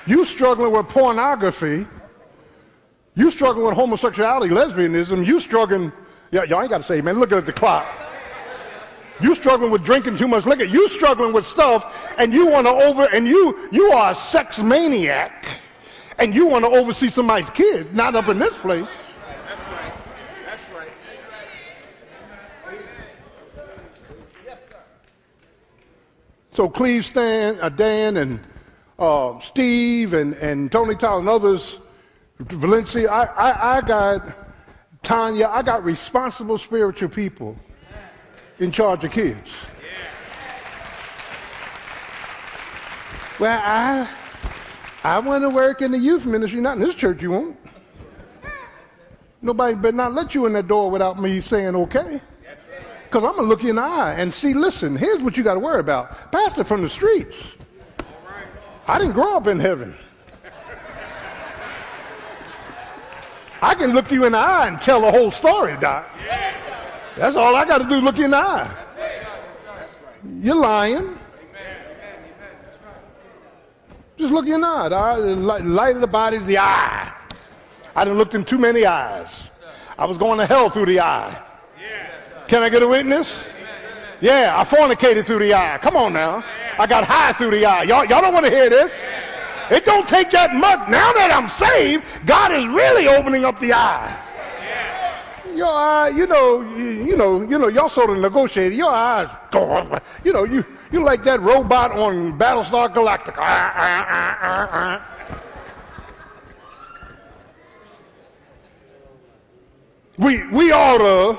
You 0.07 0.25
struggling 0.27 0.71
with 0.73 0.89
pornography. 0.89 1.87
You 3.15 3.31
struggling 3.31 3.67
with 3.67 3.75
homosexuality, 3.75 4.53
lesbianism. 4.53 5.25
You 5.25 5.41
struggling, 5.41 5.93
yeah, 6.31 6.45
y'all 6.45 6.61
ain't 6.61 6.71
got 6.71 6.79
to 6.79 6.85
say, 6.85 7.01
man, 7.01 7.19
look 7.19 7.33
at 7.33 7.47
the 7.47 7.53
clock. 7.53 7.87
You 9.21 9.35
struggling 9.35 9.71
with 9.71 9.85
drinking 9.85 10.17
too 10.19 10.29
much 10.29 10.45
liquor. 10.45 10.65
You 10.65 10.89
struggling 10.89 11.33
with 11.33 11.47
stuff, 11.47 12.13
and 12.19 12.33
you 12.33 12.47
want 12.49 12.67
to 12.67 12.73
over, 12.73 13.09
and 13.15 13.27
you 13.29 13.69
you 13.71 13.93
are 13.93 14.11
a 14.11 14.15
sex 14.15 14.59
maniac, 14.59 15.47
and 16.19 16.35
you 16.35 16.47
want 16.47 16.65
to 16.65 16.71
oversee 16.71 17.09
somebody's 17.09 17.51
kids, 17.51 17.93
not 17.93 18.15
up 18.15 18.29
in 18.29 18.39
this 18.39 18.57
place. 18.57 18.89
That's 19.49 19.69
right. 19.69 19.93
That's 20.47 20.71
right. 20.71 20.89
So 26.53 26.69
Cleve 26.69 27.05
Stan, 27.05 27.59
uh, 27.61 27.69
Dan, 27.69 28.17
and 28.17 28.41
uh, 28.99 29.41
Steve, 29.41 30.15
and, 30.15 30.35
and 30.35 30.71
Tony 30.71 30.95
Tyler, 30.95 31.21
and 31.21 31.29
others, 31.29 31.79
Valencia, 32.39 33.11
I, 33.11 33.25
I, 33.25 33.77
I 33.77 33.81
got 33.81 34.39
Tanya, 35.03 35.49
I 35.49 35.63
got 35.63 35.85
responsible 35.85 36.59
spiritual 36.59 37.09
people 37.09 37.57
in 38.59 38.71
charge 38.71 39.05
of 39.05 39.13
kids. 39.13 39.51
Well, 43.41 43.61
I, 43.63 44.09
I 45.05 45.19
want 45.19 45.43
to 45.43 45.51
work 45.51 45.83
in 45.83 45.93
the 45.93 45.99
youth 45.99 46.25
ministry, 46.25 46.63
not 46.63 46.79
in 46.79 46.83
this 46.83 46.95
church, 46.95 47.21
you 47.21 47.31
won't. 47.31 47.59
Nobody 49.43 49.75
better 49.75 49.95
not 49.95 50.15
let 50.15 50.35
you 50.35 50.47
in 50.47 50.55
that 50.55 50.67
door 50.67 50.91
without 50.91 51.21
me 51.21 51.43
saying 51.43 51.77
okay. 51.77 52.23
Because 53.05 53.29
I'm 53.29 53.37
going 53.37 53.45
to 53.45 53.49
look 53.49 53.63
you 53.63 53.71
in 53.71 53.77
the 53.77 53.83
eye 53.83 54.15
and 54.15 54.33
see, 54.33 54.55
listen, 54.55 54.97
here's 54.97 55.21
what 55.21 55.37
you 55.37 55.45
got 55.45 55.55
to 55.55 55.61
worry 55.61 55.81
about. 55.81 56.33
Pastor 56.33 56.65
from 56.65 56.81
the 56.81 56.89
streets. 56.89 57.45
I 58.89 58.99
didn't 58.99 59.13
grow 59.13 59.37
up 59.37 59.47
in 59.47 59.61
heaven. 59.61 59.95
I 63.61 63.75
can 63.75 63.93
look 63.93 64.11
you 64.11 64.25
in 64.25 64.33
the 64.33 64.39
eye 64.39 64.69
and 64.69 64.81
tell 64.81 65.03
the 65.03 65.11
whole 65.11 65.31
story, 65.31 65.77
Doc. 65.79 66.09
That's 67.17 67.37
all 67.37 67.55
I 67.55 67.67
got 67.67 67.79
to 67.79 67.89
do, 67.89 67.97
look 67.97 68.17
you 68.17 68.25
in 68.25 68.31
the 68.31 68.39
eye. 68.39 68.75
You're 70.41 70.57
lying. 70.57 71.19
Just 74.17 74.33
look 74.33 74.47
in 74.47 74.61
the 74.61 74.67
eye. 74.67 74.89
The 74.89 74.97
eye- 74.97 75.59
light 75.59 75.95
of 75.97 76.01
the 76.01 76.07
body 76.07 76.37
is 76.37 76.47
the 76.47 76.59
eye. 76.59 77.13
I 77.97 78.05
done 78.05 78.17
looked 78.17 78.35
in 78.35 78.45
too 78.45 78.59
many 78.59 78.87
eyes. 78.87 79.51
I 79.99 80.05
was 80.07 80.19
going 80.19 80.39
to 80.39 80.47
hell 80.47 80.71
through 80.71 80.87
the 80.87 81.01
eye. 81.01 81.37
Can 82.49 82.63
I 82.63 82.69
get 82.69 82.83
a 82.83 82.89
witness? 82.89 83.35
Yeah, 84.21 84.55
I 84.57 84.65
fornicated 84.65 85.25
through 85.25 85.41
the 85.41 85.55
eye. 85.55 85.79
Come 85.81 85.97
on 85.97 86.13
now. 86.13 86.45
I 86.79 86.87
got 86.87 87.05
high 87.05 87.33
through 87.33 87.51
the 87.53 87.65
eye. 87.65 87.83
Y'all, 87.85 88.05
y'all 88.05 88.21
don't 88.21 88.35
want 88.35 88.47
to 88.47 88.53
hear 88.53 88.69
this? 88.69 89.01
It 89.71 89.85
don't 89.85 90.07
take 90.07 90.31
that 90.33 90.55
much. 90.55 90.89
Now 90.89 91.13
that 91.13 91.31
I'm 91.33 91.49
saved, 91.49 92.05
God 92.27 92.53
is 92.53 92.67
really 92.69 93.09
opening 93.09 93.45
up 93.45 93.59
the 93.61 93.73
eyes. 93.73 94.19
Your 95.55 95.69
eye, 95.69 96.09
you 96.09 96.27
know, 96.27 96.63
you, 96.77 97.17
know, 97.17 97.43
you 97.43 97.59
know, 97.59 97.69
y'all 97.69 97.89
sort 97.89 98.11
of 98.11 98.19
negotiated. 98.19 98.77
Your 98.77 98.91
eyes, 98.91 99.29
go, 99.53 100.01
you 100.25 100.33
know, 100.33 100.45
you 100.45 100.65
you 100.95 101.03
like 101.03 101.25
that 101.25 101.41
robot 101.41 101.91
on 101.91 102.39
Battlestar 102.39 102.89
Galactica. 102.95 103.35
Ah, 103.39 103.75
ah, 103.77 104.07
ah, 104.09 104.39
ah, 104.41 104.69
ah. 104.73 105.11
We 110.17 110.47
we 110.49 110.71
ought 110.71 110.99
to 110.99 111.37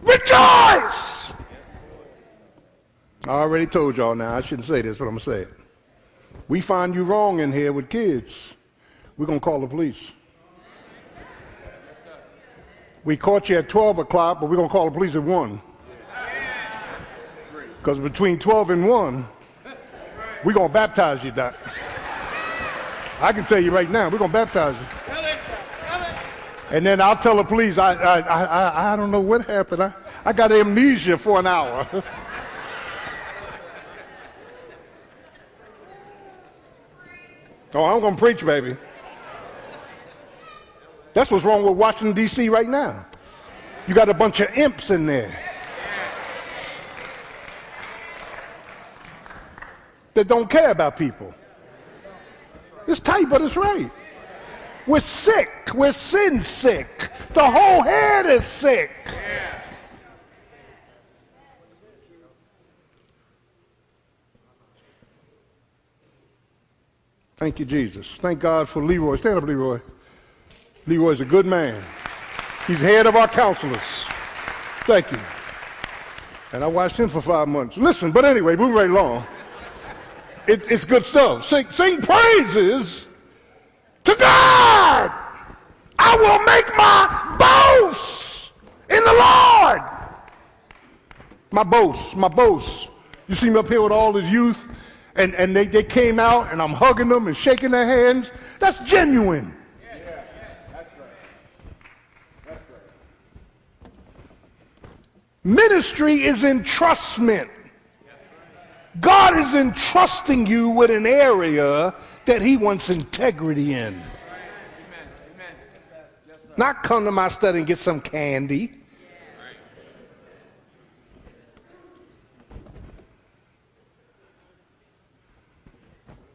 rejoice. 0.00 1.32
I 3.24 3.28
already 3.28 3.66
told 3.66 3.96
y'all 3.96 4.16
now. 4.16 4.34
I 4.34 4.40
shouldn't 4.40 4.66
say 4.66 4.82
this, 4.82 4.98
but 4.98 5.04
I'm 5.04 5.10
gonna 5.10 5.20
say 5.20 5.42
it. 5.42 5.48
We 6.48 6.60
find 6.60 6.92
you 6.96 7.04
wrong 7.04 7.38
in 7.38 7.52
here 7.52 7.72
with 7.72 7.88
kids. 7.88 8.54
We're 9.16 9.26
gonna 9.26 9.38
call 9.38 9.60
the 9.60 9.68
police. 9.68 10.10
We 13.04 13.16
caught 13.16 13.48
you 13.48 13.58
at 13.58 13.68
12 13.68 13.98
o'clock, 13.98 14.40
but 14.40 14.48
we're 14.48 14.56
going 14.56 14.68
to 14.68 14.72
call 14.72 14.84
the 14.84 14.92
police 14.92 15.16
at 15.16 15.22
1. 15.24 15.60
Because 17.82 17.98
between 17.98 18.38
12 18.38 18.70
and 18.70 18.88
1, 18.88 19.26
we're 20.44 20.52
going 20.52 20.68
to 20.68 20.72
baptize 20.72 21.24
you, 21.24 21.32
Doc. 21.32 21.56
I 23.20 23.32
can 23.32 23.44
tell 23.44 23.58
you 23.58 23.72
right 23.72 23.90
now, 23.90 24.08
we're 24.08 24.18
going 24.18 24.30
to 24.30 24.32
baptize 24.32 24.76
you. 24.78 24.86
And 26.70 26.86
then 26.86 27.00
I'll 27.00 27.16
tell 27.16 27.34
the 27.34 27.42
police, 27.42 27.78
I, 27.78 27.94
I, 27.94 28.20
I, 28.20 28.92
I, 28.92 28.96
don't 28.96 29.10
know 29.10 29.18
what 29.18 29.46
happened. 29.46 29.82
I, 29.82 29.92
I 30.24 30.32
got 30.32 30.52
amnesia 30.52 31.18
for 31.18 31.40
an 31.40 31.48
hour. 31.48 31.88
oh, 37.74 37.84
I'm 37.84 37.98
going 37.98 38.14
to 38.14 38.18
preach, 38.18 38.46
baby. 38.46 38.76
That's 41.14 41.32
what's 41.32 41.44
wrong 41.44 41.64
with 41.64 41.74
Washington, 41.76 42.14
D.C. 42.14 42.48
right 42.48 42.68
now. 42.68 43.06
You 43.88 43.94
got 43.94 44.08
a 44.08 44.14
bunch 44.14 44.38
of 44.38 44.56
imps 44.56 44.90
in 44.90 45.04
there 45.04 45.51
that 50.14 50.28
don't 50.28 50.48
care 50.48 50.70
about 50.70 50.96
people. 50.96 51.34
It's 52.86 53.00
tight, 53.00 53.28
but 53.28 53.42
it's 53.42 53.56
right. 53.56 53.90
We're 54.86 55.00
sick. 55.00 55.50
We're 55.74 55.92
sin 55.92 56.42
sick. 56.42 57.10
The 57.34 57.48
whole 57.48 57.82
head 57.82 58.26
is 58.26 58.44
sick. 58.44 58.90
Thank 67.36 67.58
you, 67.58 67.64
Jesus. 67.64 68.08
Thank 68.20 68.38
God 68.38 68.68
for 68.68 68.84
Leroy. 68.84 69.16
Stand 69.16 69.38
up, 69.38 69.44
Leroy. 69.44 69.80
Leroy's 70.86 71.20
a 71.20 71.24
good 71.24 71.46
man. 71.46 71.82
He's 72.66 72.78
head 72.80 73.06
of 73.06 73.16
our 73.16 73.26
counselors. 73.26 73.80
Thank 74.84 75.10
you. 75.10 75.18
And 76.52 76.62
I 76.62 76.66
watched 76.66 76.98
him 76.98 77.08
for 77.08 77.20
five 77.20 77.48
months. 77.48 77.76
Listen, 77.76 78.12
but 78.12 78.24
anyway, 78.24 78.54
moving 78.54 78.74
right 78.74 78.90
along. 78.90 79.26
It, 80.46 80.70
it's 80.70 80.84
good 80.84 81.04
stuff. 81.04 81.44
Sing, 81.44 81.70
sing 81.70 82.00
praises 82.00 83.06
to 84.04 84.16
God. 84.18 85.12
I 85.98 86.16
will 86.16 86.44
make 86.44 86.76
my 86.76 87.36
boast 87.38 88.50
in 88.90 89.04
the 89.04 89.12
Lord. 89.12 89.82
My 91.52 91.62
boast, 91.62 92.16
my 92.16 92.28
boast. 92.28 92.88
You 93.28 93.34
see 93.34 93.50
me 93.50 93.58
up 93.58 93.68
here 93.68 93.82
with 93.82 93.92
all 93.92 94.12
this 94.12 94.28
youth, 94.28 94.66
and, 95.14 95.34
and 95.34 95.54
they, 95.54 95.66
they 95.66 95.84
came 95.84 96.18
out, 96.18 96.52
and 96.52 96.60
I'm 96.60 96.72
hugging 96.72 97.08
them 97.08 97.28
and 97.28 97.36
shaking 97.36 97.70
their 97.70 97.86
hands. 97.86 98.30
That's 98.58 98.80
genuine. 98.80 99.54
Ministry 105.44 106.22
is 106.22 106.42
entrustment. 106.42 107.48
God 109.00 109.36
is 109.36 109.54
entrusting 109.54 110.46
you 110.46 110.68
with 110.68 110.90
an 110.90 111.06
area 111.06 111.94
that 112.26 112.42
He 112.42 112.56
wants 112.56 112.90
integrity 112.90 113.74
in. 113.74 114.02
Not 116.56 116.82
come 116.82 117.04
to 117.04 117.10
my 117.10 117.28
study 117.28 117.58
and 117.58 117.66
get 117.66 117.78
some 117.78 118.00
candy. 118.00 118.74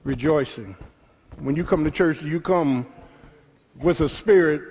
Rejoicing. 0.03 0.76
When 1.39 1.55
you 1.55 1.64
come 1.64 1.84
to 1.84 1.91
church, 1.91 2.22
you 2.24 2.39
come 2.39 2.88
with 3.76 4.01
a 4.01 4.10
spirit 4.10 4.64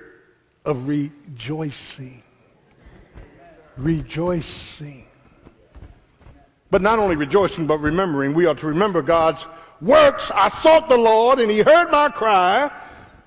of 0.65 0.89
rejoicing 0.89 2.23
rejoicing. 3.77 5.06
But 6.71 6.83
not 6.83 6.99
only 6.99 7.17
rejoicing, 7.17 7.67
but 7.67 7.79
remembering. 7.79 8.35
We 8.35 8.47
are 8.47 8.55
to 8.55 8.67
remember 8.67 9.03
God's 9.03 9.47
works. 9.81 10.31
I 10.35 10.49
sought 10.49 10.89
the 10.89 10.97
Lord, 10.97 11.39
and 11.39 11.51
he 11.51 11.61
heard 11.61 11.91
my 11.91 12.09
cry. 12.09 12.71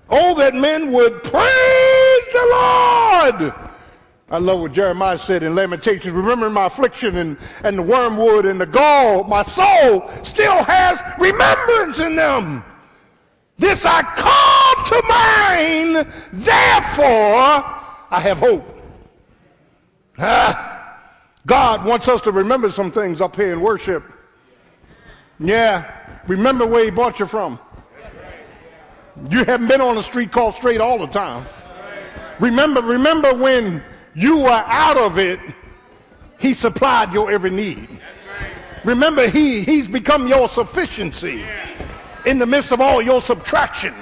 Oh, 0.09 0.35
that 0.35 0.55
men 0.55 0.91
would 0.91 1.23
praise 1.23 2.27
the 2.33 2.47
Lord. 2.51 3.53
I 4.31 4.37
love 4.37 4.59
what 4.59 4.73
Jeremiah 4.73 5.17
said 5.17 5.41
in 5.41 5.55
Lamentations, 5.55 6.13
remembering 6.13 6.53
my 6.53 6.65
affliction 6.65 7.17
and, 7.17 7.37
and 7.63 7.77
the 7.77 7.81
wormwood 7.81 8.45
and 8.45 8.61
the 8.61 8.65
gall. 8.65 9.23
My 9.23 9.41
soul 9.41 10.09
still 10.23 10.63
has 10.63 10.99
remembrance 11.17 11.99
in 11.99 12.15
them. 12.15 12.63
This 13.57 13.85
I 13.85 14.01
call 14.01 14.85
to 14.85 15.07
mind, 15.07 16.07
therefore 16.31 17.65
I 18.11 18.19
have 18.19 18.37
hope. 18.37 18.65
Ah, 20.17 20.78
God 21.45 21.85
wants 21.85 22.07
us 22.07 22.21
to 22.21 22.31
remember 22.31 22.71
some 22.71 22.91
things 22.91 23.21
up 23.21 23.35
here 23.35 23.53
in 23.53 23.61
worship. 23.61 24.03
Yeah, 25.39 26.19
remember 26.27 26.65
where 26.65 26.85
He 26.85 26.91
brought 26.91 27.19
you 27.19 27.25
from. 27.25 27.59
You 29.29 29.43
haven't 29.43 29.67
been 29.67 29.81
on 29.81 29.97
a 29.97 30.03
street 30.03 30.31
called 30.31 30.53
straight 30.53 30.81
all 30.81 30.97
the 30.97 31.07
time. 31.07 31.45
Remember, 32.39 32.81
remember 32.81 33.33
when 33.33 33.83
you 34.15 34.37
were 34.37 34.63
out 34.65 34.97
of 34.97 35.17
it, 35.17 35.39
He 36.39 36.53
supplied 36.53 37.13
your 37.13 37.31
every 37.31 37.49
need. 37.49 37.87
Remember, 38.83 39.27
He 39.29 39.63
He's 39.63 39.87
become 39.87 40.27
your 40.27 40.47
sufficiency 40.47 41.45
in 42.25 42.37
the 42.37 42.45
midst 42.45 42.71
of 42.71 42.81
all 42.81 43.01
your 43.01 43.21
subtractions. 43.21 43.95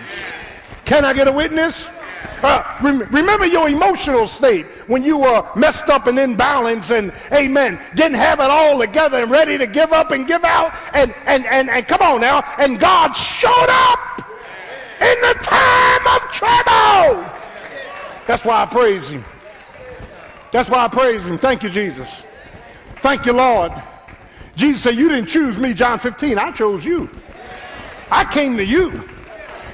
Can 0.85 1.05
I 1.05 1.13
get 1.13 1.27
a 1.27 1.31
witness? 1.31 1.87
Uh, 2.43 2.63
rem- 2.83 3.01
remember 3.09 3.47
your 3.47 3.67
emotional 3.67 4.27
state 4.27 4.67
when 4.85 5.03
you 5.03 5.17
were 5.17 5.49
messed 5.55 5.89
up 5.89 6.05
and 6.05 6.19
imbalanced 6.19 6.95
and 6.95 7.11
amen 7.33 7.79
didn't 7.95 8.17
have 8.17 8.39
it 8.39 8.45
all 8.45 8.77
together 8.77 9.17
and 9.17 9.31
ready 9.31 9.57
to 9.57 9.65
give 9.65 9.91
up 9.91 10.11
and 10.11 10.27
give 10.27 10.43
out 10.43 10.71
and 10.93 11.13
and 11.25 11.47
and, 11.47 11.67
and 11.67 11.87
come 11.87 12.01
on 12.01 12.21
now 12.21 12.41
and 12.59 12.79
god 12.79 13.13
showed 13.13 13.69
up 13.69 14.21
in 14.99 15.21
the 15.21 15.33
time 15.41 16.07
of 16.07 16.31
trouble. 16.31 17.25
That's 18.27 18.45
why 18.45 18.61
i 18.61 18.65
praise 18.67 19.09
him. 19.09 19.23
That's 20.51 20.69
why 20.69 20.85
i 20.85 20.87
praise 20.87 21.25
him. 21.25 21.39
Thank 21.39 21.63
you 21.63 21.71
jesus. 21.71 22.23
Thank 22.97 23.25
you 23.25 23.33
lord. 23.33 23.71
Jesus 24.55 24.83
said 24.83 24.95
you 24.95 25.09
didn't 25.09 25.27
choose 25.27 25.57
me 25.57 25.73
john 25.73 25.97
15 25.97 26.37
i 26.37 26.51
chose 26.51 26.85
you. 26.85 27.09
I 28.11 28.25
came 28.25 28.57
to 28.57 28.65
you. 28.65 29.09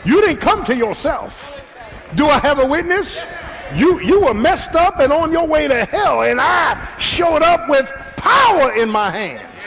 You 0.05 0.21
didn't 0.21 0.39
come 0.39 0.63
to 0.63 0.75
yourself 0.75 1.62
do 2.15 2.27
I 2.27 2.39
have 2.39 2.59
a 2.59 2.65
witness? 2.65 3.19
You, 3.75 3.99
you 4.01 4.21
were 4.21 4.33
messed 4.33 4.75
up 4.75 4.99
and 4.99 5.11
on 5.11 5.31
your 5.31 5.47
way 5.47 5.67
to 5.67 5.85
hell, 5.85 6.23
and 6.23 6.39
I 6.39 6.97
showed 6.99 7.41
up 7.41 7.69
with 7.69 7.91
power 8.17 8.73
in 8.73 8.89
my 8.89 9.09
hands. 9.09 9.63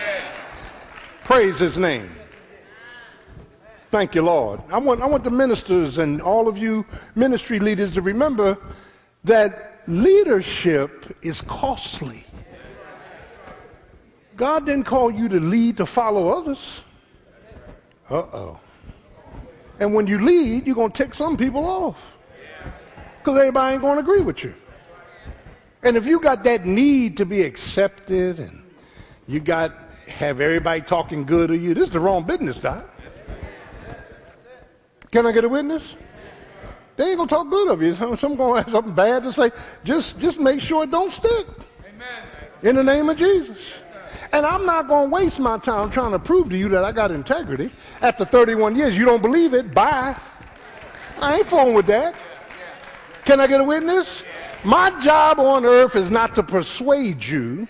Praise 1.24 1.58
his 1.58 1.76
name. 1.76 2.10
Thank 3.90 4.14
you, 4.14 4.22
Lord. 4.22 4.60
I 4.70 4.78
want, 4.78 5.00
I 5.00 5.06
want 5.06 5.24
the 5.24 5.30
ministers 5.30 5.98
and 5.98 6.20
all 6.20 6.48
of 6.48 6.58
you 6.58 6.84
ministry 7.14 7.58
leaders 7.58 7.92
to 7.92 8.02
remember 8.02 8.58
that 9.24 9.80
leadership 9.88 11.16
is 11.22 11.40
costly. 11.42 12.24
God 14.36 14.66
didn't 14.66 14.84
call 14.84 15.10
you 15.10 15.28
to 15.28 15.40
lead 15.40 15.78
to 15.78 15.86
follow 15.86 16.28
others. 16.28 16.82
Uh 18.10 18.14
oh. 18.16 18.60
And 19.80 19.94
when 19.94 20.06
you 20.06 20.20
lead, 20.20 20.66
you're 20.66 20.76
going 20.76 20.92
to 20.92 21.02
take 21.02 21.14
some 21.14 21.36
people 21.36 21.64
off 21.64 22.15
because 23.26 23.40
everybody 23.40 23.72
ain't 23.72 23.82
going 23.82 23.96
to 23.96 24.02
agree 24.02 24.20
with 24.20 24.44
you. 24.44 24.54
And 25.82 25.96
if 25.96 26.06
you 26.06 26.20
got 26.20 26.44
that 26.44 26.64
need 26.64 27.16
to 27.16 27.26
be 27.26 27.42
accepted 27.42 28.38
and 28.38 28.62
you 29.26 29.40
got 29.40 29.74
have 30.06 30.40
everybody 30.40 30.80
talking 30.80 31.24
good 31.24 31.50
of 31.50 31.60
you, 31.60 31.74
this 31.74 31.88
is 31.88 31.90
the 31.90 31.98
wrong 31.98 32.22
business, 32.22 32.60
Doc. 32.60 32.88
Can 35.10 35.26
I 35.26 35.32
get 35.32 35.42
a 35.42 35.48
witness? 35.48 35.96
They 36.96 37.08
ain't 37.08 37.16
gonna 37.16 37.28
talk 37.28 37.50
good 37.50 37.68
of 37.68 37.82
you. 37.82 37.96
Some, 37.96 38.16
some 38.16 38.36
gonna 38.36 38.62
have 38.62 38.70
something 38.70 38.94
bad 38.94 39.24
to 39.24 39.32
say. 39.32 39.50
Just, 39.82 40.20
just 40.20 40.38
make 40.38 40.60
sure 40.60 40.84
it 40.84 40.92
don't 40.92 41.10
stick. 41.10 41.46
Amen. 41.84 42.22
In 42.62 42.76
the 42.76 42.84
name 42.84 43.08
of 43.08 43.16
Jesus. 43.16 43.58
And 44.32 44.46
I'm 44.46 44.64
not 44.64 44.86
gonna 44.86 45.08
waste 45.08 45.40
my 45.40 45.58
time 45.58 45.90
trying 45.90 46.12
to 46.12 46.20
prove 46.20 46.48
to 46.50 46.56
you 46.56 46.68
that 46.68 46.84
I 46.84 46.92
got 46.92 47.10
integrity. 47.10 47.72
After 48.02 48.24
31 48.24 48.76
years, 48.76 48.96
you 48.96 49.04
don't 49.04 49.20
believe 49.20 49.52
it. 49.52 49.74
Bye. 49.74 50.16
I 51.20 51.38
ain't 51.38 51.46
fooling 51.48 51.74
with 51.74 51.86
that. 51.86 52.14
Can 53.26 53.40
I 53.40 53.48
get 53.48 53.60
a 53.60 53.64
witness? 53.64 54.22
My 54.62 54.88
job 55.02 55.40
on 55.40 55.66
earth 55.66 55.96
is 55.96 56.12
not 56.12 56.36
to 56.36 56.44
persuade 56.44 57.22
you. 57.22 57.66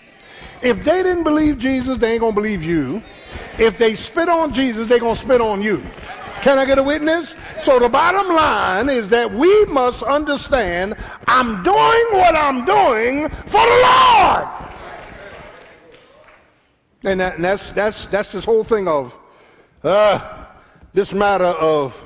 If 0.61 0.83
they 0.83 1.01
didn't 1.01 1.23
believe 1.23 1.57
Jesus, 1.57 1.97
they 1.97 2.13
ain't 2.13 2.21
gonna 2.21 2.31
believe 2.31 2.63
you. 2.63 3.01
If 3.57 3.79
they 3.79 3.95
spit 3.95 4.29
on 4.29 4.53
Jesus, 4.53 4.87
they're 4.87 4.99
gonna 4.99 5.15
spit 5.15 5.41
on 5.41 5.63
you. 5.63 5.83
Can 6.41 6.59
I 6.59 6.65
get 6.65 6.77
a 6.77 6.83
witness? 6.83 7.33
So 7.63 7.79
the 7.79 7.89
bottom 7.89 8.35
line 8.35 8.87
is 8.87 9.09
that 9.09 9.33
we 9.33 9.65
must 9.65 10.03
understand 10.03 10.95
I'm 11.27 11.63
doing 11.63 12.05
what 12.11 12.35
I'm 12.35 12.63
doing 12.63 13.27
for 13.47 13.61
the 13.65 13.81
Lord. 13.83 14.47
And, 17.03 17.19
that, 17.19 17.35
and 17.35 17.43
that's, 17.43 17.71
that's, 17.71 18.05
that's 18.07 18.31
this 18.31 18.45
whole 18.45 18.63
thing 18.63 18.87
of 18.87 19.15
uh, 19.83 20.45
this 20.93 21.13
matter 21.13 21.45
of 21.45 21.99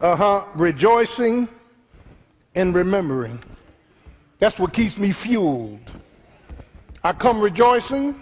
uh-huh, 0.00 0.44
rejoicing 0.54 1.48
and 2.56 2.74
remembering. 2.74 3.38
That's 4.40 4.58
what 4.58 4.72
keeps 4.72 4.98
me 4.98 5.12
fueled. 5.12 5.78
I 7.04 7.12
come 7.12 7.40
rejoicing. 7.40 8.20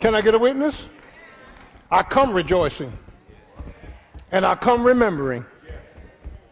Can 0.00 0.16
I 0.16 0.22
get 0.22 0.34
a 0.34 0.38
witness? 0.38 0.86
I 1.90 2.02
come 2.02 2.32
rejoicing. 2.32 2.92
And 4.32 4.44
I 4.44 4.54
come 4.54 4.82
remembering. 4.82 5.44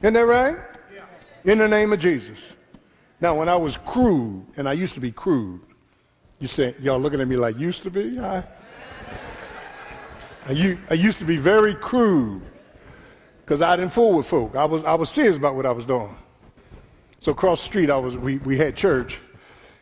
Isn't 0.03 0.15
that 0.15 0.27
right? 0.27 0.59
In 1.45 1.59
the 1.59 1.67
name 1.67 1.93
of 1.93 1.99
Jesus. 1.99 2.39
Now, 3.21 3.35
when 3.35 3.49
I 3.49 3.57
was 3.57 3.79
crude, 3.79 4.47
and 4.57 4.69
I 4.69 4.75
used 4.75 4.95
to 4.95 5.01
be 5.01 5.11
crude, 5.11 5.61
you 6.39 6.47
say, 6.47 6.75
y'all 6.81 7.01
looking 7.01 7.21
at 7.21 7.27
me 7.27 7.37
like 7.37 7.59
used 7.59 7.83
to 7.83 7.91
be? 7.91 8.21
I 8.21 8.45
used 10.93 11.19
to 11.19 11.25
be 11.25 11.37
very 11.37 11.75
crude 11.75 12.43
because 13.49 13.63
I 13.63 13.77
didn't 13.77 13.95
fool 13.95 14.13
with 14.13 14.27
folk. 14.27 14.55
I 14.57 14.67
was, 14.67 14.85
I 14.85 14.93
was 14.93 15.09
serious 15.09 15.39
about 15.39 15.57
what 15.57 15.65
I 15.65 15.73
was 15.73 15.87
doing. 15.87 16.15
So 17.21 17.33
across 17.33 17.61
the 17.61 17.65
street, 17.65 17.89
I 17.89 17.97
was, 17.97 18.15
we, 18.15 18.37
we 18.37 18.59
had 18.59 18.77
church. 18.77 19.21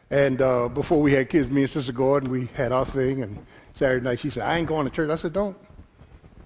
And 0.08 0.40
uh, 0.40 0.68
before 0.68 1.02
we 1.02 1.12
had 1.12 1.28
kids, 1.28 1.50
me 1.50 1.62
and 1.62 1.70
Sister 1.70 1.92
Gordon, 1.92 2.30
we 2.30 2.46
had 2.54 2.70
our 2.70 2.84
thing. 2.84 3.24
And 3.24 3.44
Saturday 3.74 4.04
night, 4.04 4.20
she 4.20 4.30
said, 4.30 4.44
I 4.44 4.56
ain't 4.56 4.68
going 4.68 4.88
to 4.88 4.94
church. 4.94 5.10
I 5.10 5.16
said, 5.16 5.32
don't. 5.32 5.56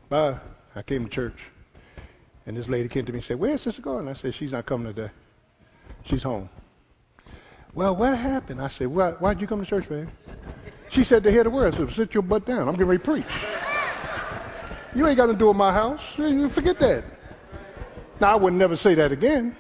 Bye. 0.09 0.39
I 0.75 0.81
came 0.81 1.05
to 1.05 1.11
church. 1.11 1.37
And 2.47 2.57
this 2.57 2.71
lady 2.71 2.89
came 2.89 3.05
to 3.05 3.13
me 3.13 3.19
and 3.19 3.25
said, 3.25 3.39
where's 3.39 3.61
Sister 3.61 3.83
Gordon? 3.83 4.09
I 4.09 4.15
said, 4.15 4.35
she's 4.35 4.53
not 4.53 4.65
coming 4.65 4.91
today. 4.95 5.13
She's 6.05 6.23
home. 6.23 6.49
Well, 7.75 7.95
what 7.97 8.17
happened? 8.17 8.63
I 8.63 8.69
said, 8.69 8.89
Why, 8.89 9.11
why'd 9.11 9.43
you 9.43 9.47
come 9.47 9.61
to 9.61 9.67
church, 9.67 9.91
man? 9.91 10.11
She 10.89 11.05
said 11.05 11.23
to 11.25 11.31
hear 11.31 11.45
the 11.45 11.51
word. 11.51 11.75
I 11.75 11.77
said, 11.77 11.93
sit 11.93 12.15
your 12.15 12.23
butt 12.23 12.47
down. 12.47 12.67
I'm 12.67 12.73
getting 12.73 12.87
ready 12.87 12.99
to 12.99 13.05
preach. 13.05 13.27
You 14.95 15.07
ain't 15.07 15.17
got 15.17 15.27
to 15.27 15.35
do 15.35 15.51
in 15.51 15.57
my 15.57 15.73
house. 15.73 16.15
You 16.19 16.49
Forget 16.49 16.81
that. 16.81 17.05
Now, 18.21 18.33
I 18.33 18.37
would 18.37 18.53
never 18.53 18.77
say 18.77 18.95
that 18.95 19.13
again. 19.13 19.57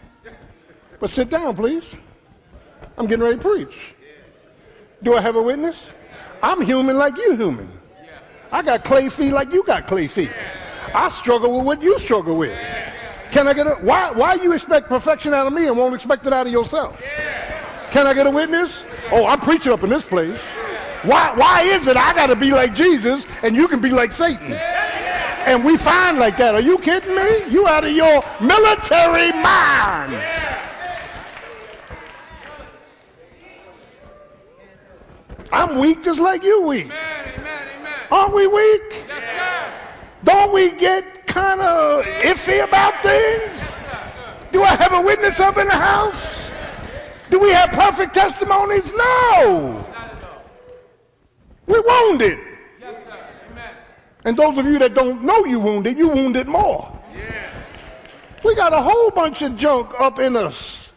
But 0.98 1.10
sit 1.10 1.30
down, 1.30 1.56
please. 1.56 1.94
I'm 2.98 3.06
getting 3.06 3.24
ready 3.24 3.36
to 3.36 3.42
preach. 3.42 3.94
Do 5.02 5.16
I 5.16 5.20
have 5.20 5.36
a 5.36 5.42
witness? 5.42 5.86
I'm 6.42 6.60
human 6.60 6.98
like 6.98 7.16
you 7.16 7.36
human. 7.36 7.70
I 8.52 8.62
got 8.62 8.84
clay 8.84 9.08
feet 9.08 9.32
like 9.32 9.52
you 9.52 9.62
got 9.62 9.86
clay 9.86 10.08
feet. 10.08 10.30
I 10.94 11.08
struggle 11.08 11.56
with 11.56 11.64
what 11.64 11.82
you 11.82 11.98
struggle 11.98 12.36
with. 12.36 12.58
Can 13.30 13.46
I 13.46 13.54
get 13.54 13.66
a 13.66 13.74
why 13.76 14.10
why 14.10 14.34
you 14.34 14.52
expect 14.52 14.88
perfection 14.88 15.32
out 15.32 15.46
of 15.46 15.52
me 15.52 15.68
and 15.68 15.76
won't 15.78 15.94
expect 15.94 16.26
it 16.26 16.32
out 16.32 16.46
of 16.46 16.52
yourself? 16.52 17.00
Can 17.92 18.06
I 18.06 18.12
get 18.12 18.26
a 18.26 18.30
witness? 18.30 18.82
Oh, 19.12 19.24
I'm 19.24 19.40
preaching 19.40 19.72
up 19.72 19.84
in 19.84 19.90
this 19.90 20.04
place. 20.04 20.40
Why 21.04 21.32
why 21.36 21.62
is 21.62 21.86
it 21.86 21.96
I 21.96 22.12
gotta 22.12 22.36
be 22.36 22.50
like 22.50 22.74
Jesus 22.74 23.26
and 23.42 23.54
you 23.54 23.68
can 23.68 23.80
be 23.80 23.90
like 23.90 24.10
Satan? 24.12 24.58
And 25.46 25.64
we 25.64 25.76
find 25.76 26.18
like 26.18 26.36
that. 26.36 26.54
Are 26.54 26.60
you 26.60 26.78
kidding 26.78 27.14
me? 27.14 27.50
You 27.50 27.66
out 27.66 27.84
of 27.84 27.92
your 27.92 28.22
military 28.40 29.32
mind. 29.32 30.22
I'm 35.52 35.78
weak 35.78 36.04
just 36.04 36.20
like 36.20 36.44
you 36.44 36.62
weak. 36.62 36.92
Aren't 38.10 38.34
we 38.34 38.46
weak? 38.46 38.82
Don't 40.24 40.52
we 40.52 40.70
get 40.72 41.26
kind 41.26 41.60
of 41.60 42.04
iffy 42.04 42.62
about 42.62 43.02
things? 43.02 43.72
Do 44.52 44.62
I 44.62 44.76
have 44.76 44.92
a 44.92 45.00
witness 45.00 45.40
up 45.40 45.58
in 45.58 45.66
the 45.66 45.74
house? 45.74 46.50
Do 47.30 47.38
we 47.38 47.50
have 47.50 47.70
perfect 47.70 48.14
testimonies? 48.14 48.92
No. 48.92 49.86
We're 51.66 51.82
wounded. 51.82 52.38
And 54.24 54.36
those 54.36 54.58
of 54.58 54.66
you 54.66 54.78
that 54.78 54.94
don't 54.94 55.22
know 55.22 55.44
you 55.44 55.60
wounded, 55.60 55.96
you 55.98 56.08
wounded 56.08 56.46
more. 56.46 57.00
Yeah. 57.14 57.50
We 58.44 58.54
got 58.54 58.72
a 58.72 58.80
whole 58.80 59.10
bunch 59.10 59.42
of 59.42 59.56
junk 59.56 59.98
up 60.00 60.18
in 60.18 60.36
us 60.36 60.90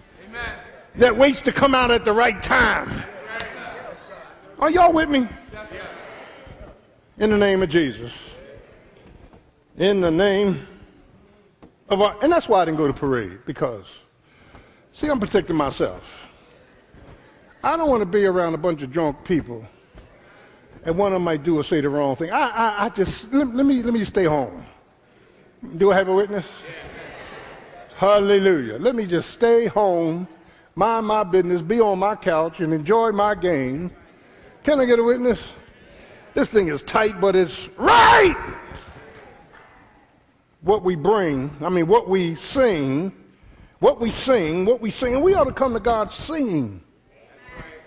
that 0.95 1.15
waits 1.15 1.41
to 1.41 1.51
come 1.51 1.74
out 1.74 1.91
at 1.91 2.05
the 2.05 2.13
right 2.13 2.41
time. 2.41 3.03
Are 4.59 4.69
y'all 4.69 4.93
with 4.93 5.09
me? 5.09 5.28
In 7.17 7.30
the 7.30 7.38
name 7.38 7.61
of 7.61 7.69
Jesus. 7.69 8.11
In 9.78 10.01
the 10.01 10.11
name 10.11 10.67
of 11.89 12.01
our, 12.01 12.17
and 12.24 12.32
that's 12.32 12.47
why 12.47 12.61
I 12.61 12.65
didn't 12.65 12.78
go 12.78 12.88
to 12.88 12.93
parade 12.93 13.39
because, 13.45 13.86
see, 14.91 15.07
I'm 15.07 15.19
protecting 15.19 15.55
myself. 15.55 16.30
I 17.63 17.78
don't 17.78 17.89
want 17.89 18.01
to 18.01 18.05
be 18.05 18.26
around 18.26 18.53
a 18.53 18.57
bunch 18.57 18.82
of 18.82 18.91
drunk 18.91 19.24
people, 19.24 19.65
and 20.86 20.97
one 20.97 21.11
of 21.11 21.15
them 21.15 21.23
might 21.23 21.43
do 21.43 21.59
or 21.59 21.63
say 21.63 21.81
the 21.81 21.89
wrong 21.89 22.15
thing. 22.15 22.31
I, 22.31 22.49
I, 22.49 22.86
I 22.86 22.89
just 22.89 23.31
let, 23.34 23.53
let 23.55 23.65
me 23.65 23.84
let 23.84 23.93
me 23.93 24.03
stay 24.03 24.25
home. 24.25 24.65
Do 25.77 25.91
I 25.91 25.95
have 25.95 26.09
a 26.09 26.13
witness? 26.13 26.45
Hallelujah. 27.95 28.77
Let 28.79 28.95
me 28.95 29.05
just 29.05 29.29
stay 29.29 29.67
home, 29.67 30.27
mind 30.75 31.07
my 31.07 31.23
business, 31.23 31.61
be 31.61 31.79
on 31.79 31.99
my 31.99 32.15
couch, 32.15 32.59
and 32.59 32.73
enjoy 32.73 33.11
my 33.11 33.34
game. 33.36 33.91
Can 34.63 34.81
I 34.81 34.86
get 34.86 34.99
a 34.99 35.03
witness? 35.03 35.43
This 36.34 36.49
thing 36.49 36.67
is 36.67 36.81
tight, 36.81 37.21
but 37.21 37.36
it's 37.36 37.69
right. 37.77 38.36
What 40.61 40.84
we 40.84 40.95
bring, 40.95 41.55
I 41.61 41.69
mean, 41.69 41.88
what 41.88 42.09
we 42.09 42.36
sing, 42.36 43.13
what 43.79 43.99
we 43.99 44.09
sing, 44.09 44.65
what 44.65 44.81
we 44.81 44.89
sing, 44.89 45.13
and 45.13 45.23
we 45.23 45.34
ought 45.36 45.43
to 45.45 45.53
come 45.53 45.73
to 45.73 45.79
God 45.79 46.11
singing, 46.11 46.81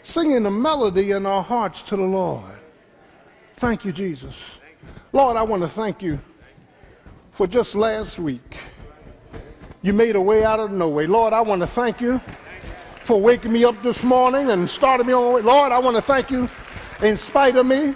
singing 0.03 0.45
the 0.45 0.51
melody 0.51 1.11
in 1.11 1.27
our 1.27 1.43
hearts 1.43 1.83
to 1.83 1.97
the 1.97 2.03
Lord. 2.03 2.56
Thank 3.59 3.87
you, 3.87 3.93
Jesus. 3.93 4.35
Lord, 5.15 5.39
I 5.39 5.43
want 5.43 5.63
to 5.63 5.69
thank 5.69 6.03
you 6.03 6.21
for 7.33 7.47
just 7.47 7.75
last 7.75 8.19
week. 8.19 8.59
You 9.81 9.95
made 9.95 10.15
a 10.15 10.21
way 10.21 10.45
out 10.45 10.61
of 10.61 10.71
no 10.71 10.91
way. 10.91 11.07
Lord, 11.07 11.33
I 11.33 11.41
want 11.41 11.63
to 11.63 11.67
thank 11.67 12.03
you 12.03 12.21
for 13.05 13.19
waking 13.19 13.53
me 13.53 13.65
up 13.65 13.83
this 13.83 14.03
morning 14.03 14.51
and 14.51 14.69
starting 14.69 15.07
me 15.07 15.15
on 15.15 15.25
the 15.25 15.31
way. 15.31 15.41
Lord, 15.41 15.73
I 15.73 15.79
want 15.79 15.97
to 15.97 16.03
thank 16.03 16.31
you 16.31 16.51
in 17.01 17.17
spite 17.17 17.57
of 17.57 17.65
me. 17.65 17.95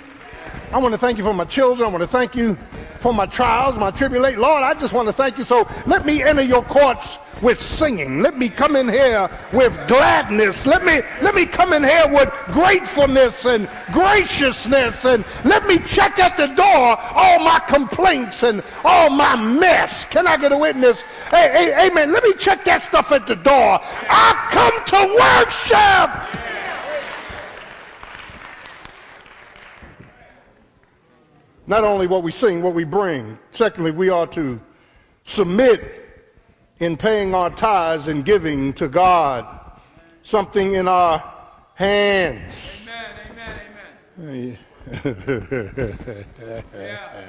I 0.73 0.79
want 0.79 0.93
to 0.93 0.99
thank 0.99 1.19
you 1.19 1.25
for 1.25 1.35
my 1.35 1.45
children. 1.45 1.87
I 1.87 1.91
want 1.91 2.03
to 2.03 2.09
thank 2.09 2.35
you 2.35 2.57
for 3.01 3.13
my 3.13 3.27
trials, 3.27 3.77
my 3.77 3.91
tribulations. 3.91 4.41
Lord, 4.41 4.63
I 4.63 4.73
just 4.73 4.95
want 4.95 5.09
to 5.09 5.13
thank 5.13 5.37
you. 5.37 5.45
So 5.45 5.69
let 5.85 6.07
me 6.07 6.23
enter 6.23 6.43
your 6.43 6.63
courts 6.63 7.19
with 7.43 7.61
singing. 7.61 8.21
Let 8.21 8.37
me 8.37 8.49
come 8.49 8.77
in 8.77 8.89
here 8.89 9.31
with 9.53 9.77
gladness. 9.89 10.67
Let 10.67 10.85
me 10.85 11.01
let 11.23 11.35
me 11.35 11.47
come 11.47 11.73
in 11.73 11.83
here 11.83 12.09
with 12.09 12.31
gratefulness 12.47 13.47
and 13.47 13.69
graciousness. 13.93 15.05
And 15.05 15.25
let 15.45 15.67
me 15.67 15.79
check 15.79 16.19
at 16.19 16.37
the 16.37 16.49
door 16.49 16.97
all 16.99 17.39
my 17.41 17.61
complaints 17.69 18.43
and 18.43 18.63
all 18.85 19.11
my 19.11 19.37
mess. 19.37 20.05
Can 20.05 20.27
I 20.27 20.37
get 20.37 20.53
a 20.53 20.57
witness? 20.57 21.03
Hey, 21.31 21.51
hey, 21.53 21.87
amen. 21.87 22.13
Let 22.13 22.23
me 22.23 22.33
check 22.35 22.65
that 22.65 22.83
stuff 22.83 23.13
at 23.13 23.27
the 23.27 23.37
door. 23.37 23.81
I 23.83 24.35
come 24.51 24.85
to 24.87 25.01
worship. 25.21 26.47
Not 31.67 31.85
only 31.85 32.09
what 32.09 32.25
we 32.25 32.33
sing, 32.33 32.63
what 32.63 32.75
we 32.75 32.83
bring. 32.83 33.39
Secondly, 33.53 33.93
we 33.93 34.09
are 34.09 34.27
to 34.29 34.61
submit 35.23 36.10
in 36.81 36.97
paying 36.97 37.35
our 37.35 37.51
tithes 37.51 38.09
and 38.09 38.25
giving 38.25 38.73
to 38.73 38.89
God 38.89 39.47
something 40.23 40.75
in 40.75 40.89
our 40.89 41.23
hands. 41.75 42.55
Amen, 42.83 43.05
amen, 43.31 43.61
amen. 44.19 44.59
Yeah. 46.73 47.25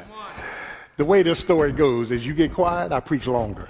The 0.97 1.05
way 1.05 1.23
this 1.23 1.39
story 1.39 1.71
goes, 1.71 2.11
as 2.11 2.25
you 2.25 2.33
get 2.33 2.53
quiet, 2.53 2.91
I 2.91 2.99
preach 2.99 3.27
longer. 3.27 3.67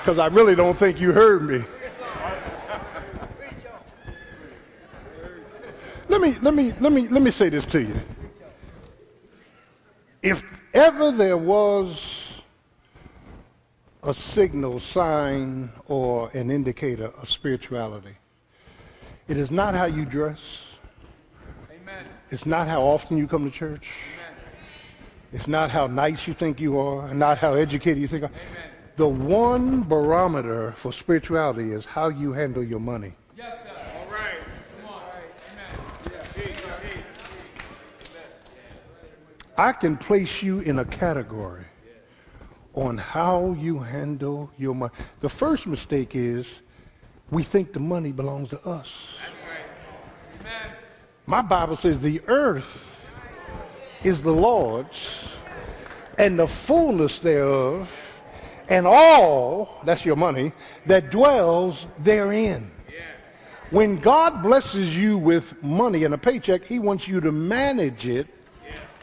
Because 0.00 0.18
I 0.18 0.26
really 0.26 0.54
don't 0.54 0.76
think 0.76 1.00
you 1.00 1.12
heard 1.12 1.42
me. 1.42 1.62
Let 6.08 6.20
me, 6.20 6.36
let 6.40 6.54
me, 6.54 6.72
let 6.80 6.92
me, 6.92 7.08
let 7.08 7.22
me 7.22 7.30
say 7.30 7.48
this 7.48 7.64
to 7.66 7.80
you. 7.82 8.00
If 10.22 10.44
ever 10.74 11.12
there 11.12 11.38
was 11.38 12.19
a 14.02 14.14
signal, 14.14 14.80
sign, 14.80 15.70
or 15.86 16.30
an 16.30 16.50
indicator 16.50 17.12
of 17.20 17.28
spirituality, 17.28 18.16
it 19.28 19.36
is 19.36 19.50
not 19.50 19.74
how 19.74 19.84
you 19.84 20.04
dress. 20.04 20.62
Amen. 21.70 22.04
It's 22.30 22.46
not 22.46 22.66
how 22.66 22.82
often 22.82 23.18
you 23.18 23.26
come 23.26 23.44
to 23.44 23.50
church. 23.50 23.88
Amen. 24.14 24.44
It's 25.32 25.48
not 25.48 25.70
how 25.70 25.86
nice 25.86 26.26
you 26.26 26.34
think 26.34 26.60
you 26.60 26.78
are, 26.78 27.08
and 27.08 27.18
not 27.18 27.38
how 27.38 27.54
educated 27.54 27.98
you 28.00 28.08
think 28.08 28.22
you 28.22 28.28
are. 28.28 28.32
The 28.96 29.08
one 29.08 29.82
barometer 29.82 30.72
for 30.72 30.92
spirituality 30.92 31.72
is 31.72 31.84
how 31.84 32.08
you 32.08 32.32
handle 32.32 32.64
your 32.64 32.80
money. 32.80 33.14
Yes, 33.36 33.58
sir. 33.64 33.70
All 33.98 34.06
right. 34.12 34.38
Come 34.80 34.94
on. 34.94 35.02
Amen. 35.52 36.24
Jesus. 36.34 36.56
I 39.56 39.72
can 39.72 39.96
place 39.96 40.42
you 40.42 40.60
in 40.60 40.78
a 40.78 40.84
category 40.84 41.66
on 42.74 42.98
how 42.98 43.56
you 43.58 43.78
handle 43.80 44.50
your 44.58 44.74
money. 44.74 44.92
The 45.20 45.28
first 45.28 45.66
mistake 45.66 46.14
is 46.14 46.46
we 47.30 47.42
think 47.42 47.72
the 47.72 47.80
money 47.80 48.12
belongs 48.12 48.50
to 48.50 48.60
us. 48.66 49.16
My 51.26 51.42
Bible 51.42 51.76
says 51.76 52.00
the 52.00 52.22
earth 52.26 53.06
is 54.02 54.22
the 54.22 54.32
Lord's 54.32 55.24
and 56.18 56.38
the 56.38 56.46
fullness 56.46 57.18
thereof 57.18 57.90
and 58.68 58.86
all, 58.86 59.80
that's 59.84 60.04
your 60.04 60.16
money, 60.16 60.52
that 60.86 61.10
dwells 61.10 61.86
therein. 61.98 62.70
When 63.70 63.98
God 63.98 64.42
blesses 64.42 64.96
you 64.96 65.16
with 65.16 65.62
money 65.62 66.04
and 66.04 66.12
a 66.14 66.18
paycheck, 66.18 66.64
he 66.64 66.80
wants 66.80 67.06
you 67.06 67.20
to 67.20 67.30
manage 67.30 68.06
it 68.06 68.26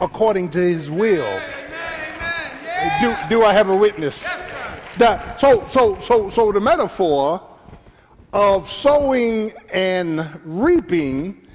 according 0.02 0.50
to 0.52 0.60
his 0.60 0.90
will. 0.90 1.24
Yeah. 1.24 1.67
Do, 3.02 3.16
do 3.30 3.44
I 3.44 3.54
have 3.54 3.70
a 3.70 3.76
witness? 3.76 4.24
That, 4.98 5.40
so, 5.40 5.66
so, 5.68 6.00
so, 6.00 6.30
so 6.30 6.52
the 6.52 6.60
metaphor 6.60 7.42
of 8.34 8.70
sowing 8.70 9.54
and 9.72 10.40
reaping 10.44 11.48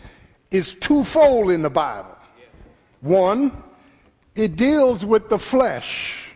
is 0.50 0.74
twofold 0.74 1.50
in 1.50 1.62
the 1.62 1.70
Bible. 1.70 2.16
One, 3.00 3.62
it 4.34 4.56
deals 4.56 5.04
with 5.04 5.28
the 5.28 5.38
flesh. 5.38 6.30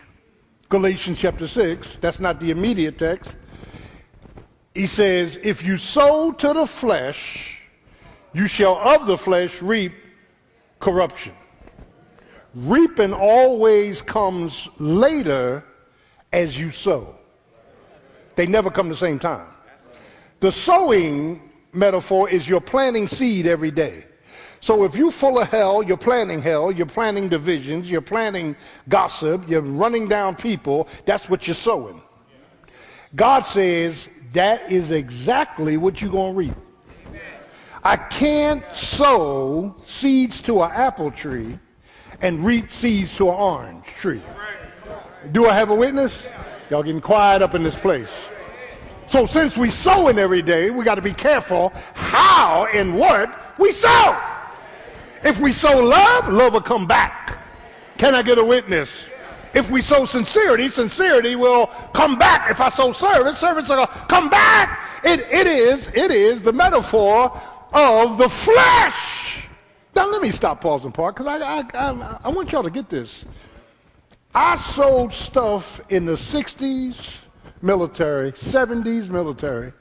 Galatians 0.69 1.19
chapter 1.19 1.47
6, 1.47 1.99
that's 1.99 2.19
not 2.19 2.41
the 2.41 2.51
immediate 2.51 2.99
text. 2.99 3.37
He 4.75 4.87
says, 4.87 5.39
If 5.43 5.63
you 5.63 5.77
sow 5.77 6.33
to 6.33 6.53
the 6.53 6.67
flesh, 6.67 7.61
you 8.35 8.49
shall 8.49 8.77
of 8.77 9.07
the 9.07 9.17
flesh 9.17 9.63
reap 9.63 9.93
corruption. 10.81 11.33
Reaping 12.57 13.13
always 13.13 14.01
comes 14.01 14.67
later 14.79 15.63
as 16.33 16.59
you 16.59 16.71
sow. 16.71 17.15
They 18.35 18.47
never 18.47 18.71
come 18.71 18.89
the 18.89 18.97
same 18.97 19.19
time. 19.19 19.47
The 20.41 20.51
sowing 20.51 21.53
metaphor 21.75 22.31
is 22.31 22.49
you're 22.49 22.63
planting 22.63 23.09
seed 23.09 23.47
every 23.47 23.71
day. 23.71 24.07
So 24.61 24.85
if 24.85 24.97
you're 24.97 25.11
full 25.11 25.39
of 25.39 25.51
hell, 25.51 25.83
you're 25.83 25.99
planting 25.99 26.41
hell, 26.41 26.73
you're 26.73 26.87
planting 26.87 27.29
divisions, 27.29 27.91
you're 27.91 28.01
planting 28.01 28.57
gossip, 28.89 29.47
you're 29.47 29.61
running 29.61 30.09
down 30.09 30.35
people, 30.35 30.89
that's 31.05 31.29
what 31.29 31.47
you're 31.47 31.55
sowing. 31.55 32.01
God 33.15 33.43
says 33.43 34.09
that 34.33 34.73
is 34.73 34.93
exactly 34.93 35.77
what 35.77 36.01
you're 36.01 36.11
going 36.11 36.33
to 36.33 36.39
reap. 36.39 36.57
I 37.85 37.97
can't 37.97 38.65
sow 38.75 39.77
seeds 39.85 40.41
to 40.41 40.63
an 40.63 40.71
apple 40.73 41.11
tree 41.11 41.59
and 42.21 42.45
reap 42.45 42.71
seeds 42.71 43.17
to 43.17 43.29
an 43.29 43.35
orange 43.35 43.85
tree. 43.85 44.23
Do 45.33 45.47
I 45.47 45.55
have 45.55 45.71
a 45.71 45.75
witness? 45.75 46.23
Y'all 46.71 46.83
getting 46.83 47.01
quiet 47.01 47.43
up 47.43 47.55
in 47.55 47.63
this 47.63 47.77
place. 47.77 48.27
So 49.07 49.25
since 49.25 49.57
we 49.57 49.71
sowing 49.71 50.19
every 50.19 50.43
day, 50.43 50.71
we 50.71 50.85
got 50.85 50.97
to 50.97 51.03
be 51.03 51.13
careful 51.13 51.73
how 51.95 52.67
and 52.67 52.97
what 52.97 53.59
we 53.59 53.73
sow. 53.73 54.21
If 55.23 55.41
we 55.41 55.53
sow 55.53 55.81
love, 55.81 56.29
love 56.29 56.53
will 56.53 56.61
come 56.61 56.87
back. 56.87 57.39
Can 57.99 58.15
I 58.15 58.23
get 58.23 58.39
a 58.39 58.45
witness? 58.45 59.05
If 59.55 59.71
we 59.71 59.81
sow 59.81 60.05
sincerity, 60.05 60.69
sincerity 60.69 61.35
will 61.35 61.69
come 61.95 62.19
back. 62.19 62.51
If 62.51 62.61
I 62.61 62.69
sow 62.69 62.93
service, 62.93 63.39
service 63.39 63.69
will 63.69 63.87
come 63.87 64.29
back. 64.29 65.03
It, 65.03 65.21
it 65.31 65.47
is, 65.47 65.89
it 65.95 66.11
is 66.11 66.43
the 66.43 66.53
metaphor 66.53 67.41
of 67.73 68.19
the 68.19 68.29
flesh. 68.29 69.16
Now 69.97 70.11
let 70.11 70.21
me 70.21 70.31
stop, 70.31 70.61
pausing 70.61 70.93
park, 70.93 71.17
because 71.17 71.27
I, 71.27 71.39
I, 71.39 71.65
I, 71.73 72.21
I 72.25 72.29
want 72.29 72.53
y'all 72.53 72.63
to 72.63 72.69
get 72.69 72.91
this. 72.91 73.25
I 74.35 74.55
sold 74.55 75.11
stuff 75.11 75.81
in 75.89 76.05
the 76.05 76.13
60s 76.13 77.15
military, 77.63 78.33
70s 78.33 79.09
military, 79.09 79.73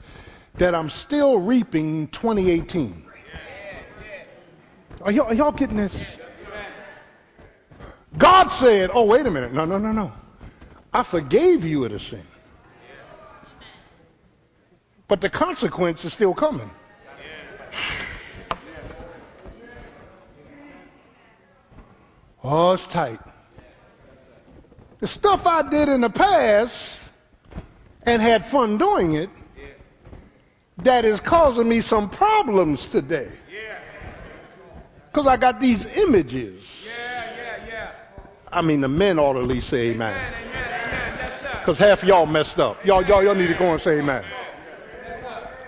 that 0.54 0.74
I'm 0.74 0.88
still 0.88 1.38
reaping 1.38 2.08
2018. 2.08 3.04
Are 5.02 5.12
y'all, 5.12 5.26
are 5.26 5.34
y'all 5.34 5.52
getting 5.52 5.76
this? 5.76 5.94
God 8.16 8.48
said, 8.48 8.88
oh, 8.94 9.04
wait 9.04 9.26
a 9.26 9.30
minute. 9.30 9.52
No, 9.52 9.66
no, 9.66 9.76
no, 9.76 9.92
no. 9.92 10.10
I 10.94 11.02
forgave 11.02 11.62
you 11.62 11.84
of 11.84 11.92
the 11.92 12.00
sin. 12.00 12.22
But 15.08 15.20
the 15.20 15.28
consequence 15.28 16.06
is 16.06 16.14
still 16.14 16.32
coming. 16.32 16.70
Oh, 22.48 22.74
it's 22.74 22.86
tight. 22.86 23.18
The 25.00 25.08
stuff 25.08 25.48
I 25.48 25.62
did 25.62 25.88
in 25.88 26.00
the 26.00 26.10
past 26.10 27.00
and 28.04 28.22
had 28.22 28.46
fun 28.46 28.78
doing 28.78 29.14
it, 29.14 29.30
that 30.78 31.04
is 31.04 31.20
causing 31.20 31.68
me 31.68 31.80
some 31.80 32.08
problems 32.08 32.86
today. 32.86 33.32
Because 35.10 35.26
I 35.26 35.36
got 35.36 35.58
these 35.58 35.86
images. 35.86 36.88
I 38.52 38.62
mean, 38.62 38.80
the 38.80 38.88
men 38.88 39.18
ought 39.18 39.32
to 39.32 39.40
at 39.40 39.46
least 39.46 39.68
say 39.68 39.88
amen. 39.88 40.32
Because 41.58 41.78
half 41.78 42.04
y'all 42.04 42.26
messed 42.26 42.60
up. 42.60 42.82
Y'all, 42.86 43.04
y'all, 43.04 43.24
y'all 43.24 43.34
need 43.34 43.48
to 43.48 43.54
go 43.54 43.72
and 43.72 43.80
say 43.80 43.98
amen. 43.98 44.24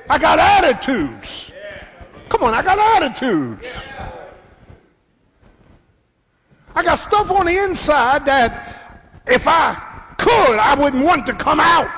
I 0.09 0.17
got 0.17 0.39
attitudes. 0.39 1.51
Come 2.29 2.45
on, 2.45 2.55
I 2.55 2.63
got 2.63 2.79
attitudes. 2.79 3.67
I 6.79 6.85
got 6.85 7.01
stuff 7.01 7.33
on 7.33 7.47
the 7.47 7.59
inside 7.59 8.25
that 8.27 9.03
if 9.27 9.49
I 9.49 9.75
could, 10.17 10.59
I 10.61 10.77
wouldn't 10.79 11.05
want 11.05 11.27
to 11.27 11.35
come 11.35 11.59
out. 11.59 11.91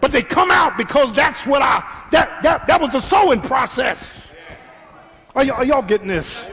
But 0.00 0.12
they 0.12 0.22
come 0.22 0.52
out 0.52 0.78
because 0.78 1.12
that's 1.12 1.44
what 1.44 1.62
I, 1.62 1.82
that, 2.12 2.44
that, 2.44 2.68
that 2.68 2.80
was 2.80 2.92
the 2.92 3.00
sowing 3.00 3.40
process. 3.40 4.28
Are, 5.34 5.44
y- 5.44 5.50
are 5.50 5.64
y'all 5.64 5.82
getting 5.82 6.06
this? 6.06 6.44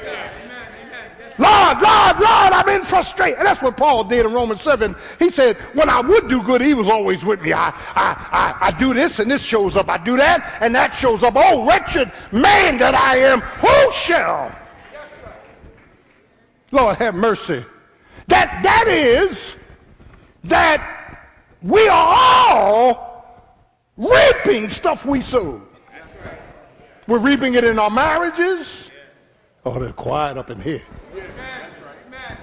Lord, 1.37 1.81
Lord, 1.81 2.15
Lord, 2.15 2.51
I'm 2.51 2.69
in 2.69 2.83
frustration. 2.83 3.37
And 3.37 3.45
that's 3.45 3.61
what 3.61 3.77
Paul 3.77 4.05
did 4.05 4.25
in 4.25 4.33
Romans 4.33 4.63
7. 4.63 4.95
He 5.19 5.29
said, 5.29 5.57
when 5.73 5.91
I 5.91 6.01
would 6.01 6.27
do 6.27 6.41
good, 6.41 6.61
he 6.61 6.73
was 6.73 6.89
always 6.89 7.23
with 7.23 7.43
me. 7.43 7.53
I, 7.53 7.69
I, 7.69 8.55
I, 8.59 8.67
I 8.69 8.71
do 8.71 8.91
this 8.91 9.19
and 9.19 9.29
this 9.29 9.43
shows 9.43 9.75
up. 9.75 9.87
I 9.87 9.99
do 9.99 10.17
that 10.17 10.57
and 10.61 10.73
that 10.73 10.95
shows 10.95 11.21
up. 11.21 11.35
Oh, 11.37 11.63
wretched 11.67 12.11
man 12.31 12.79
that 12.79 12.95
I 12.95 13.17
am, 13.17 13.41
who 13.41 13.91
shall? 13.91 14.62
Lord, 16.73 16.97
have 16.97 17.13
mercy. 17.13 17.63
That, 18.29 18.63
that 18.63 18.87
is 18.87 19.55
that 20.45 21.29
we 21.61 21.87
are 21.87 22.15
all 22.17 23.53
reaping 23.95 24.67
stuff 24.69 25.05
we 25.05 25.21
sowed. 25.21 25.61
We're 27.07 27.19
reaping 27.19 27.53
it 27.53 27.63
in 27.63 27.77
our 27.77 27.91
marriages. 27.91 28.89
Oh, 29.63 29.79
they're 29.79 29.93
quiet 29.93 30.35
up 30.35 30.49
in 30.49 30.59
here. 30.59 30.81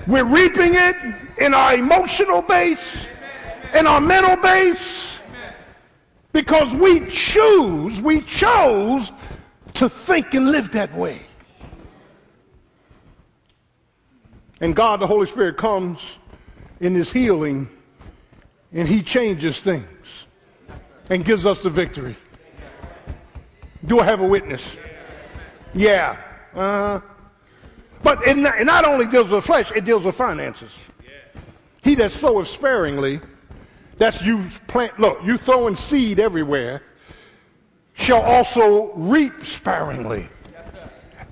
We're 0.06 0.24
reaping 0.24 0.74
it 0.74 0.96
in 1.38 1.52
our 1.52 1.74
emotional 1.74 2.40
base, 2.40 3.04
in 3.74 3.88
our 3.88 4.00
mental 4.00 4.36
base, 4.36 5.18
because 6.32 6.72
we 6.72 7.04
choose, 7.08 8.00
we 8.00 8.20
chose 8.22 9.10
to 9.74 9.88
think 9.88 10.34
and 10.34 10.52
live 10.52 10.70
that 10.70 10.94
way. 10.94 11.22
And 14.60 14.76
God, 14.76 15.00
the 15.00 15.06
Holy 15.06 15.26
Spirit, 15.26 15.56
comes 15.56 16.18
in 16.80 16.94
His 16.94 17.10
healing 17.10 17.68
and 18.72 18.86
He 18.86 19.02
changes 19.02 19.60
things 19.60 20.26
and 21.08 21.24
gives 21.24 21.46
us 21.46 21.60
the 21.60 21.70
victory. 21.70 22.16
Do 23.86 24.00
I 24.00 24.04
have 24.04 24.20
a 24.20 24.26
witness? 24.26 24.62
Yeah. 25.74 26.16
Uh, 26.54 27.00
but 28.02 28.26
it 28.26 28.36
not, 28.36 28.60
it 28.60 28.64
not 28.64 28.84
only 28.84 29.06
deals 29.06 29.30
with 29.30 29.44
flesh, 29.44 29.70
it 29.72 29.84
deals 29.84 30.04
with 30.04 30.14
finances. 30.14 30.86
He 31.82 31.94
that 31.96 32.10
soweth 32.10 32.48
sparingly, 32.48 33.20
that's 33.96 34.22
you 34.22 34.44
plant, 34.66 34.98
look, 34.98 35.20
you 35.24 35.36
throwing 35.36 35.76
seed 35.76 36.20
everywhere, 36.20 36.82
shall 37.94 38.22
also 38.22 38.92
reap 38.94 39.44
sparingly. 39.44 40.28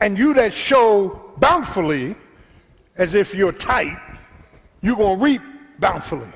And 0.00 0.16
you 0.16 0.34
that 0.34 0.54
show 0.54 1.32
bountifully, 1.38 2.14
as 2.98 3.14
if 3.14 3.34
you're 3.34 3.52
tight, 3.52 3.98
you're 4.82 4.96
going 4.96 5.18
to 5.18 5.24
reap 5.24 5.42
bountifully. 5.78 6.28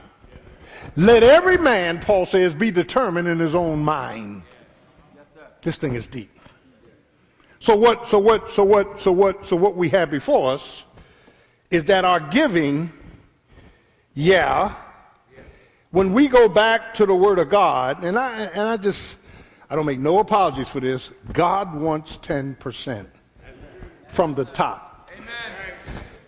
Let 0.97 1.23
every 1.23 1.59
man, 1.59 2.01
Paul 2.01 2.25
says, 2.25 2.55
be 2.55 2.71
determined 2.71 3.29
in 3.29 3.39
his 3.39 3.55
own 3.55 3.83
mind. 3.83 4.43
This 5.63 5.77
thing 5.77 5.95
is 5.95 6.07
deep. 6.07 6.31
So 7.59 7.77
what, 7.77 8.09
so 8.09 8.19
what, 8.19 8.51
so 8.51 8.65
what, 8.65 9.01
so 9.01 9.13
what, 9.13 9.47
so 9.47 9.57
what 9.57 9.77
we 9.77 9.89
have 9.91 10.11
before 10.11 10.53
us 10.53 10.83
is 11.71 11.85
that 11.87 12.05
our 12.05 12.19
giving, 12.19 12.93
yeah, 14.15 14.75
when 15.93 16.13
we 16.13 16.27
go 16.27 16.49
back 16.49 16.95
to 16.95 17.07
the 17.07 17.15
Word 17.15 17.39
of 17.39 17.49
God, 17.49 18.03
and 18.03 18.19
I, 18.19 18.43
and 18.43 18.69
I 18.69 18.77
just, 18.77 19.17
I 19.71 19.77
don't 19.77 19.87
make 19.87 20.01
no 20.01 20.19
apologies 20.19 20.69
for 20.69 20.81
this, 20.81 21.13
God 21.33 21.75
wants 21.75 22.17
10% 22.19 23.07
from 24.09 24.35
the 24.35 24.45
top. 24.47 24.92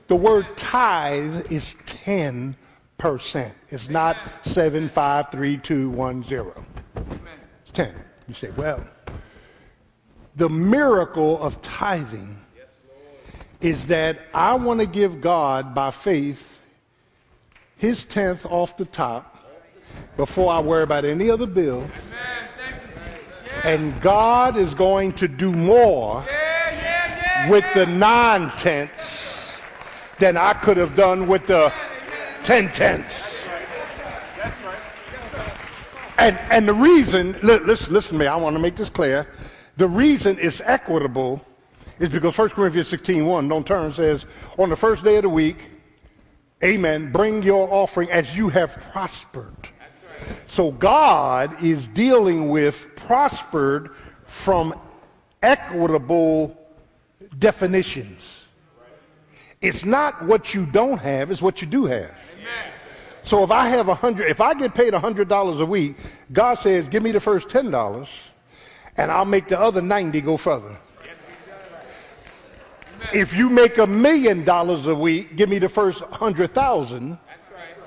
The 0.06 0.16
word 0.16 0.56
tithe 0.56 1.50
is 1.50 1.76
10%. 1.86 2.54
It's 3.70 3.88
not 3.88 4.16
7532110. 4.44 6.64
It's 7.62 7.72
10. 7.72 7.94
You 8.28 8.34
say, 8.34 8.50
well, 8.50 8.84
the 10.36 10.48
miracle 10.48 11.42
of 11.42 11.60
tithing 11.62 12.38
is 13.60 13.86
that 13.86 14.18
I 14.34 14.54
want 14.54 14.80
to 14.80 14.86
give 14.86 15.20
God 15.20 15.74
by 15.74 15.90
faith 15.90 16.60
his 17.76 18.04
tenth 18.04 18.46
off 18.46 18.76
the 18.76 18.84
top 18.84 19.30
before 20.16 20.52
I 20.52 20.60
worry 20.60 20.82
about 20.82 21.04
any 21.04 21.30
other 21.30 21.46
bill. 21.46 21.88
And 23.62 24.00
God 24.00 24.56
is 24.56 24.74
going 24.74 25.12
to 25.14 25.28
do 25.28 25.52
more 25.52 26.24
with 27.48 27.64
the 27.74 27.86
nine 27.86 28.50
tenths 28.56 29.33
than 30.18 30.36
I 30.36 30.52
could 30.54 30.76
have 30.76 30.94
done 30.94 31.26
with 31.26 31.46
the 31.46 31.72
ten 32.42 32.70
tenths. 32.72 33.40
And, 36.18 36.38
and 36.50 36.68
the 36.68 36.74
reason, 36.74 37.36
listen, 37.42 37.92
listen 37.92 38.12
to 38.12 38.18
me, 38.18 38.26
I 38.26 38.36
want 38.36 38.54
to 38.54 38.60
make 38.60 38.76
this 38.76 38.88
clear. 38.88 39.26
The 39.76 39.88
reason 39.88 40.38
it's 40.40 40.60
equitable 40.60 41.44
is 41.98 42.10
because 42.10 42.36
1 42.38 42.50
Corinthians 42.50 42.88
16 42.88 43.26
1, 43.26 43.48
don't 43.48 43.66
turn, 43.66 43.92
says, 43.92 44.26
On 44.58 44.68
the 44.68 44.76
first 44.76 45.04
day 45.04 45.16
of 45.16 45.22
the 45.22 45.28
week, 45.28 45.56
amen, 46.62 47.10
bring 47.10 47.42
your 47.42 47.72
offering 47.72 48.10
as 48.10 48.36
you 48.36 48.48
have 48.48 48.76
prospered. 48.92 49.68
So 50.46 50.70
God 50.70 51.62
is 51.62 51.88
dealing 51.88 52.48
with 52.48 52.94
prospered 52.94 53.90
from 54.26 54.78
equitable 55.42 56.56
definitions. 57.38 58.43
It's 59.64 59.86
not 59.86 60.22
what 60.22 60.52
you 60.52 60.66
don't 60.66 60.98
have, 60.98 61.30
it's 61.30 61.40
what 61.40 61.62
you 61.62 61.66
do 61.66 61.86
have. 61.86 62.10
So 63.22 63.42
if 63.42 63.50
I 63.50 63.68
have 63.68 63.88
a 63.88 63.94
hundred, 63.94 64.28
if 64.28 64.42
I 64.42 64.52
get 64.52 64.74
paid 64.74 64.92
a 64.92 64.98
hundred 64.98 65.28
dollars 65.28 65.60
a 65.60 65.64
week, 65.64 65.96
God 66.30 66.56
says, 66.56 66.86
give 66.86 67.02
me 67.02 67.12
the 67.12 67.20
first 67.20 67.48
ten 67.48 67.70
dollars, 67.70 68.08
and 68.98 69.10
I'll 69.10 69.24
make 69.24 69.48
the 69.48 69.58
other 69.58 69.80
ninety 69.80 70.20
go 70.20 70.36
further. 70.36 70.76
If 73.14 73.34
you 73.34 73.48
make 73.48 73.78
a 73.78 73.86
million 73.86 74.44
dollars 74.44 74.86
a 74.86 74.94
week, 74.94 75.36
give 75.36 75.48
me 75.48 75.58
the 75.58 75.70
first 75.70 76.02
hundred 76.02 76.50
thousand, 76.52 77.16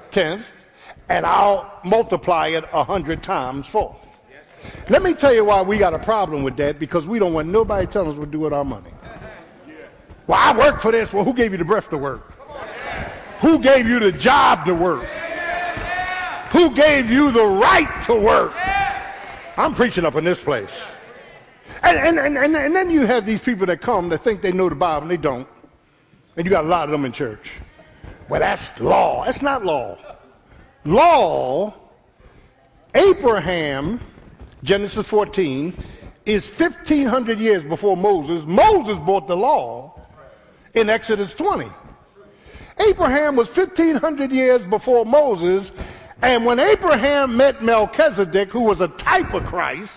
tenth, 0.10 0.50
and 1.10 1.28
I'll 1.28 1.80
multiply 1.84 2.48
it 2.48 2.64
a 2.74 2.84
hundred 2.84 3.22
times 3.22 3.68
four. 3.68 3.96
Let 4.90 5.04
me 5.04 5.14
tell 5.14 5.34
you 5.34 5.46
why 5.46 5.62
we 5.62 5.78
got 5.78 5.94
a 5.94 6.00
problem 6.00 6.42
with 6.42 6.58
that 6.58 6.80
because 6.80 7.06
we 7.06 7.20
don't 7.20 7.34
want 7.34 7.50
nobody 7.50 7.86
telling 7.86 8.10
us 8.10 8.16
what 8.16 8.26
to 8.26 8.32
do 8.32 8.40
with 8.40 8.54
our 8.54 8.66
money. 8.66 8.90
Well, 10.28 10.38
I 10.40 10.58
work 10.58 10.82
for 10.82 10.92
this. 10.92 11.14
Well, 11.14 11.24
who 11.24 11.34
gave 11.34 11.54
you 11.54 11.58
the 11.58 11.66
breath 11.66 11.90
to 11.90 11.98
work? 11.98 12.34
Who 13.40 13.60
gave 13.60 13.88
you 13.88 14.00
the 14.00 14.12
job 14.12 14.66
to 14.66 14.74
work? 14.74 15.06
Who 16.52 16.76
gave 16.76 17.10
you 17.10 17.32
the 17.32 17.46
right 17.46 18.02
to 18.04 18.16
work? 18.16 18.54
I'm 19.58 19.74
preaching 19.74 20.06
up 20.06 20.16
in 20.16 20.24
this 20.24 20.44
place. 20.44 20.82
And, 21.82 22.18
and, 22.18 22.38
and, 22.38 22.56
and, 22.56 22.76
then 22.76 22.90
you 22.90 23.06
have 23.06 23.26
these 23.26 23.40
people 23.40 23.66
that 23.68 23.82
come 23.82 24.10
that 24.10 24.20
think 24.20 24.42
they 24.42 24.52
know 24.52 24.68
the 24.68 24.76
Bible 24.76 25.04
and 25.04 25.12
they 25.12 25.18
don't. 25.18 25.48
And 26.36 26.46
you 26.46 26.50
got 26.50 26.66
a 26.66 26.68
lot 26.68 26.86
of 26.86 26.92
them 26.92 27.06
in 27.06 27.12
church. 27.12 27.52
Well, 28.30 28.40
that's 28.40 28.80
law. 28.80 29.26
That's 29.26 29.42
not 29.42 29.64
law. 29.64 29.98
Law, 30.84 31.74
Abraham, 32.96 34.00
Genesis 34.64 35.08
14, 35.08 35.74
is 36.26 36.50
1,500 36.50 37.40
years 37.40 37.64
before 37.64 37.96
Moses. 37.96 38.46
Moses 38.46 38.98
brought 39.00 39.28
the 39.28 39.38
law 39.38 39.97
in 40.74 40.90
Exodus 40.90 41.34
20. 41.34 41.68
Abraham 42.80 43.36
was 43.36 43.56
1,500 43.56 44.32
years 44.32 44.66
before 44.66 45.06
Moses, 45.06 45.72
and 46.22 46.46
when 46.46 46.60
Abraham 46.60 47.36
met 47.38 47.64
Melchizedek, 47.64 48.50
who 48.50 48.62
was 48.62 48.82
a 48.82 48.88
type 48.88 49.34
of 49.34 49.46
Christ, 49.46 49.96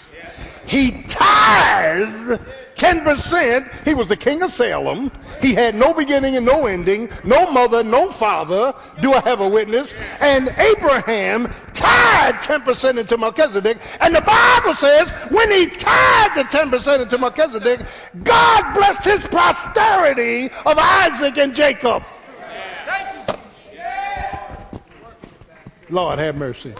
he 0.66 1.02
tithed 1.08 2.40
10%. 2.81 3.85
He 3.85 3.93
was 3.93 4.09
the 4.09 4.16
king 4.16 4.41
of 4.41 4.51
Salem. 4.51 5.12
He 5.43 5.53
had 5.53 5.74
no 5.74 5.93
beginning 5.93 6.37
and 6.37 6.47
no 6.47 6.66
ending, 6.66 7.11
no 7.24 7.51
mother, 7.51 7.85
no 7.85 8.11
father. 8.11 8.74
Do 9.03 9.12
I 9.12 9.20
have 9.20 9.41
a 9.41 9.49
witness? 9.49 9.93
And 10.18 10.49
Abraham 10.57 11.53
tied 11.74 12.37
10% 12.37 12.99
into 12.99 13.18
Melchizedek. 13.18 13.76
And 14.01 14.14
the 14.14 14.22
Bible 14.22 14.74
says 14.74 15.11
when 15.31 15.51
he 15.51 15.66
tied 15.66 16.31
the 16.35 16.45
10% 16.45 17.03
into 17.03 17.18
Melchizedek, 17.18 17.81
God 18.24 18.72
blessed 18.72 19.05
his 19.05 19.26
posterity 19.26 20.47
of 20.64 20.78
Isaac 20.78 21.37
and 21.37 21.55
Jacob. 21.55 22.03
Thank 22.87 23.28
you, 23.28 24.81
Lord 25.91 26.18
have 26.18 26.35
mercy. 26.35 26.72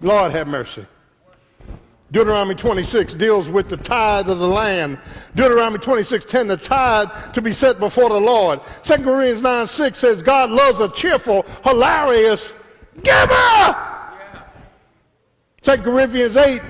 Lord 0.00 0.32
have 0.32 0.48
mercy. 0.48 0.86
Deuteronomy 2.10 2.54
26 2.54 3.14
deals 3.14 3.50
with 3.50 3.68
the 3.68 3.76
tithe 3.76 4.30
of 4.30 4.38
the 4.38 4.48
land. 4.48 4.98
Deuteronomy 5.34 5.78
26, 5.78 6.24
10, 6.24 6.46
the 6.46 6.56
tithe 6.56 7.08
to 7.34 7.42
be 7.42 7.52
set 7.52 7.78
before 7.78 8.08
the 8.08 8.20
Lord. 8.20 8.60
2 8.82 8.96
Corinthians 8.96 9.42
9, 9.42 9.66
6 9.66 9.98
says 9.98 10.22
God 10.22 10.50
loves 10.50 10.80
a 10.80 10.88
cheerful, 10.90 11.44
hilarious 11.64 12.52
giver. 13.02 13.76
2 15.60 15.76
Corinthians 15.78 16.36
8, 16.36 16.62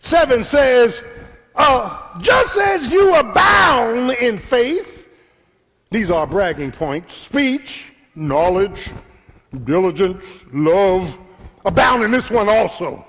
7 0.00 0.42
says, 0.42 1.02
uh, 1.54 2.18
just 2.18 2.56
as 2.56 2.90
you 2.90 3.14
abound 3.14 4.10
in 4.12 4.38
faith, 4.38 5.08
these 5.92 6.10
are 6.10 6.26
bragging 6.26 6.72
points, 6.72 7.14
speech, 7.14 7.92
knowledge, 8.16 8.90
diligence, 9.62 10.44
love, 10.52 11.16
abound 11.64 12.02
in 12.02 12.10
this 12.10 12.28
one 12.28 12.48
also. 12.48 13.06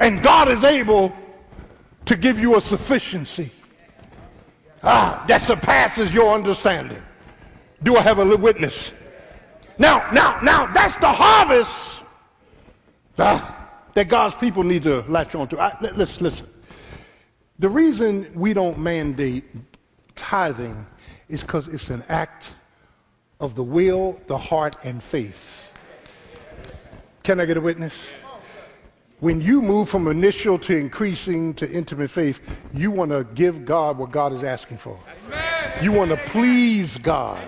And 0.00 0.22
God 0.22 0.48
is 0.48 0.64
able 0.64 1.12
to 2.04 2.16
give 2.16 2.38
you 2.38 2.56
a 2.56 2.60
sufficiency 2.60 3.50
ah, 4.82 5.24
that 5.28 5.40
surpasses 5.40 6.14
your 6.14 6.34
understanding. 6.34 7.02
Do 7.82 7.96
I 7.96 8.02
have 8.02 8.18
a 8.18 8.36
witness? 8.36 8.92
Now, 9.78 10.08
now, 10.12 10.40
now, 10.42 10.72
that's 10.72 10.96
the 10.96 11.12
harvest 11.12 12.02
ah, 13.18 13.70
that 13.94 14.08
God's 14.08 14.34
people 14.34 14.62
need 14.62 14.82
to 14.84 15.02
latch 15.08 15.34
on 15.34 15.48
to. 15.48 15.60
I, 15.60 15.76
listen, 15.94 16.24
listen. 16.24 16.46
The 17.58 17.68
reason 17.68 18.30
we 18.34 18.54
don't 18.54 18.78
mandate 18.78 19.44
tithing 20.14 20.86
is 21.28 21.42
because 21.42 21.68
it's 21.68 21.90
an 21.90 22.04
act 22.08 22.50
of 23.40 23.54
the 23.54 23.62
will, 23.62 24.18
the 24.26 24.38
heart, 24.38 24.76
and 24.84 25.02
faith. 25.02 25.72
Can 27.22 27.40
I 27.40 27.46
get 27.46 27.56
a 27.56 27.60
witness? 27.60 27.94
When 29.20 29.40
you 29.40 29.60
move 29.60 29.88
from 29.88 30.06
initial 30.06 30.58
to 30.60 30.76
increasing 30.76 31.52
to 31.54 31.68
intimate 31.68 32.10
faith, 32.10 32.40
you 32.72 32.90
want 32.90 33.10
to 33.10 33.24
give 33.34 33.64
God 33.64 33.98
what 33.98 34.12
God 34.12 34.32
is 34.32 34.44
asking 34.44 34.78
for. 34.78 34.98
You 35.82 35.92
want 35.92 36.10
to 36.10 36.16
please 36.26 36.98
God. 36.98 37.44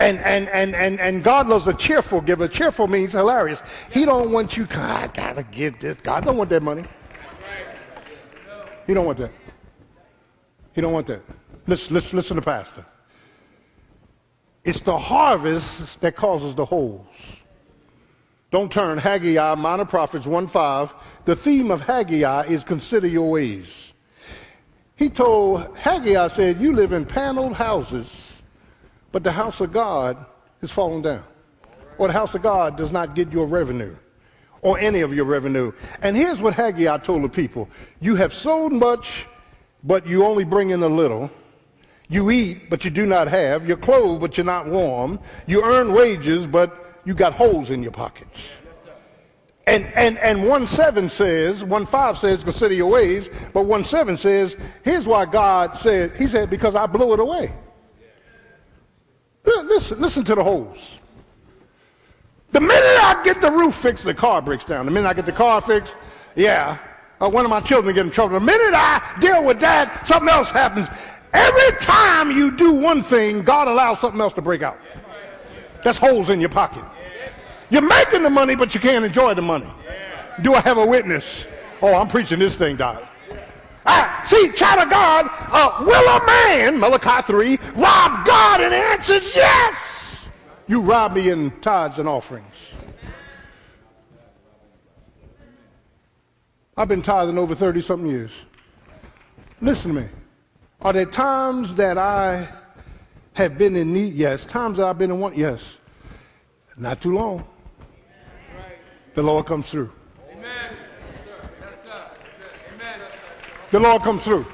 And, 0.00 0.18
and, 0.20 0.48
and, 0.50 0.74
and, 0.74 1.00
and 1.00 1.24
God 1.24 1.48
loves 1.48 1.66
a 1.66 1.74
cheerful 1.74 2.20
giver. 2.20 2.48
Cheerful 2.48 2.86
means 2.86 3.12
hilarious. 3.12 3.62
He 3.90 4.04
don't 4.04 4.30
want 4.30 4.56
you, 4.56 4.64
God, 4.64 5.04
I 5.04 5.06
gotta 5.08 5.42
give 5.42 5.80
this. 5.80 5.96
God 5.96 6.24
don't 6.24 6.36
want 6.36 6.50
that 6.50 6.62
money. 6.62 6.84
He 8.86 8.94
don't 8.94 9.04
want 9.04 9.18
that. 9.18 9.32
He 10.72 10.80
don't 10.80 10.92
want 10.92 11.08
that. 11.08 11.20
Listen, 11.66 11.94
listen, 11.94 12.16
listen 12.16 12.36
to 12.36 12.42
Pastor. 12.42 12.86
It's 14.64 14.80
the 14.80 14.96
harvest 14.96 16.00
that 16.00 16.16
causes 16.16 16.54
the 16.54 16.64
holes. 16.64 17.06
Don't 18.50 18.72
turn 18.72 18.96
Haggai, 18.96 19.54
Minor 19.56 19.84
Prophets 19.84 20.26
1 20.26 20.46
5. 20.46 20.94
The 21.26 21.36
theme 21.36 21.70
of 21.70 21.82
Haggai 21.82 22.46
is 22.46 22.64
consider 22.64 23.06
your 23.06 23.30
ways. 23.30 23.92
He 24.96 25.10
told 25.10 25.76
Haggai, 25.76 26.28
said, 26.28 26.60
you 26.60 26.72
live 26.72 26.92
in 26.92 27.04
paneled 27.04 27.54
houses, 27.54 28.40
but 29.12 29.22
the 29.22 29.30
house 29.30 29.60
of 29.60 29.72
God 29.72 30.24
is 30.62 30.70
falling 30.70 31.02
down. 31.02 31.24
Or 31.98 32.08
the 32.08 32.14
house 32.14 32.34
of 32.34 32.42
God 32.42 32.76
does 32.76 32.90
not 32.90 33.14
get 33.14 33.30
your 33.30 33.46
revenue 33.46 33.94
or 34.62 34.78
any 34.78 35.02
of 35.02 35.12
your 35.12 35.24
revenue. 35.24 35.72
And 36.02 36.16
here's 36.16 36.40
what 36.42 36.54
Haggai 36.54 36.98
told 36.98 37.22
the 37.22 37.28
people. 37.28 37.68
You 38.00 38.16
have 38.16 38.32
sowed 38.32 38.72
much, 38.72 39.26
but 39.84 40.06
you 40.06 40.24
only 40.24 40.44
bring 40.44 40.70
in 40.70 40.82
a 40.82 40.88
little. 40.88 41.30
You 42.08 42.30
eat, 42.30 42.70
but 42.70 42.84
you 42.84 42.90
do 42.90 43.04
not 43.04 43.28
have. 43.28 43.68
You're 43.68 43.76
clothed, 43.76 44.20
but 44.20 44.36
you're 44.36 44.46
not 44.46 44.66
warm. 44.66 45.20
You 45.46 45.62
earn 45.62 45.92
wages, 45.92 46.46
but 46.46 46.87
you 47.04 47.14
got 47.14 47.32
holes 47.32 47.70
in 47.70 47.82
your 47.82 47.92
pockets. 47.92 48.48
And, 49.66 49.84
and, 49.94 50.18
and 50.18 50.48
1 50.48 50.66
7 50.66 51.08
says, 51.08 51.62
1 51.62 51.86
5 51.86 52.18
says, 52.18 52.42
consider 52.42 52.74
your 52.74 52.90
ways, 52.90 53.28
but 53.52 53.64
1 53.64 53.84
7 53.84 54.16
says, 54.16 54.56
here's 54.82 55.06
why 55.06 55.26
God 55.26 55.76
said, 55.76 56.16
He 56.16 56.26
said, 56.26 56.48
because 56.48 56.74
I 56.74 56.86
blew 56.86 57.12
it 57.12 57.20
away. 57.20 57.52
Listen, 59.44 59.98
listen 60.00 60.24
to 60.24 60.34
the 60.34 60.42
holes. 60.42 60.86
The 62.50 62.60
minute 62.60 62.82
I 62.82 63.20
get 63.24 63.40
the 63.40 63.50
roof 63.50 63.74
fixed, 63.74 64.04
the 64.04 64.14
car 64.14 64.40
breaks 64.40 64.64
down. 64.64 64.86
The 64.86 64.90
minute 64.92 65.08
I 65.08 65.12
get 65.12 65.26
the 65.26 65.32
car 65.32 65.60
fixed, 65.60 65.94
yeah, 66.34 66.78
uh, 67.20 67.28
one 67.28 67.44
of 67.44 67.50
my 67.50 67.60
children 67.60 67.94
get 67.94 68.06
in 68.06 68.10
trouble. 68.10 68.38
The 68.38 68.44
minute 68.44 68.74
I 68.74 69.16
deal 69.20 69.44
with 69.44 69.60
that, 69.60 70.06
something 70.06 70.28
else 70.28 70.50
happens. 70.50 70.88
Every 71.32 71.78
time 71.78 72.30
you 72.30 72.56
do 72.56 72.72
one 72.72 73.02
thing, 73.02 73.42
God 73.42 73.68
allows 73.68 74.00
something 74.00 74.20
else 74.20 74.32
to 74.34 74.42
break 74.42 74.62
out. 74.62 74.78
That's 75.82 75.98
holes 75.98 76.30
in 76.30 76.40
your 76.40 76.48
pocket. 76.48 76.84
You're 77.70 77.82
making 77.82 78.22
the 78.22 78.30
money, 78.30 78.54
but 78.54 78.74
you 78.74 78.80
can't 78.80 79.04
enjoy 79.04 79.34
the 79.34 79.42
money. 79.42 79.68
Do 80.42 80.54
I 80.54 80.60
have 80.60 80.78
a 80.78 80.86
witness? 80.86 81.46
Oh, 81.82 81.94
I'm 81.94 82.08
preaching 82.08 82.38
this 82.38 82.56
thing, 82.56 82.76
Doc. 82.76 83.02
Ah, 83.86 84.22
see, 84.26 84.52
child 84.52 84.82
of 84.82 84.90
God, 84.90 85.26
uh, 85.30 85.84
will 85.84 86.08
a 86.08 86.26
man, 86.26 86.78
Malachi 86.78 87.22
3, 87.22 87.58
rob 87.74 88.26
God? 88.26 88.60
And 88.60 88.72
the 88.72 88.76
answer 88.76 89.14
is 89.14 89.34
yes. 89.34 90.26
You 90.66 90.80
rob 90.80 91.14
me 91.14 91.30
in 91.30 91.50
tithes 91.60 91.98
and 91.98 92.08
offerings. 92.08 92.72
I've 96.76 96.88
been 96.88 97.02
tithing 97.02 97.38
over 97.38 97.54
30 97.54 97.82
something 97.82 98.08
years. 98.08 98.30
Listen 99.60 99.94
to 99.94 100.00
me. 100.02 100.08
Are 100.80 100.92
there 100.92 101.06
times 101.06 101.74
that 101.74 101.98
I 101.98 102.46
have 103.38 103.56
been 103.56 103.76
in 103.76 103.92
need? 103.92 104.14
Yes. 104.14 104.44
Times 104.44 104.78
that 104.78 104.86
I've 104.86 104.98
been 104.98 105.12
in 105.12 105.20
want? 105.20 105.36
Yes. 105.36 105.76
Not 106.76 107.00
too 107.00 107.14
long. 107.14 107.46
The 109.14 109.22
Lord 109.22 109.46
comes 109.46 109.70
through. 109.70 109.90
Amen. 110.30 110.76
The 113.70 113.80
Lord 113.80 114.02
comes 114.02 114.22
through. 114.22 114.46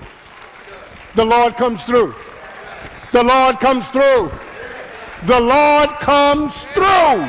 The 1.14 1.24
Lord 1.24 1.56
comes 1.56 1.84
through. 1.84 2.14
The 3.12 3.22
Lord 3.22 3.60
comes 3.60 3.88
through. 3.88 4.30
The 5.24 5.40
Lord 5.40 5.88
comes 6.00 6.64
through. 6.64 7.28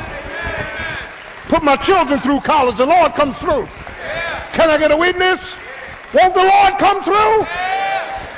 Put 1.48 1.64
my 1.64 1.78
children 1.78 2.20
through 2.20 2.42
college. 2.42 2.78
The 2.78 2.86
Lord 2.86 3.14
comes 3.14 3.38
through. 3.38 3.68
Can 4.52 4.70
I 4.70 4.78
get 4.78 4.92
a 4.92 4.98
witness? 4.98 5.56
Won't 6.14 6.34
the 6.34 6.44
Lord 6.44 6.78
come 6.80 7.04
through? 7.04 7.65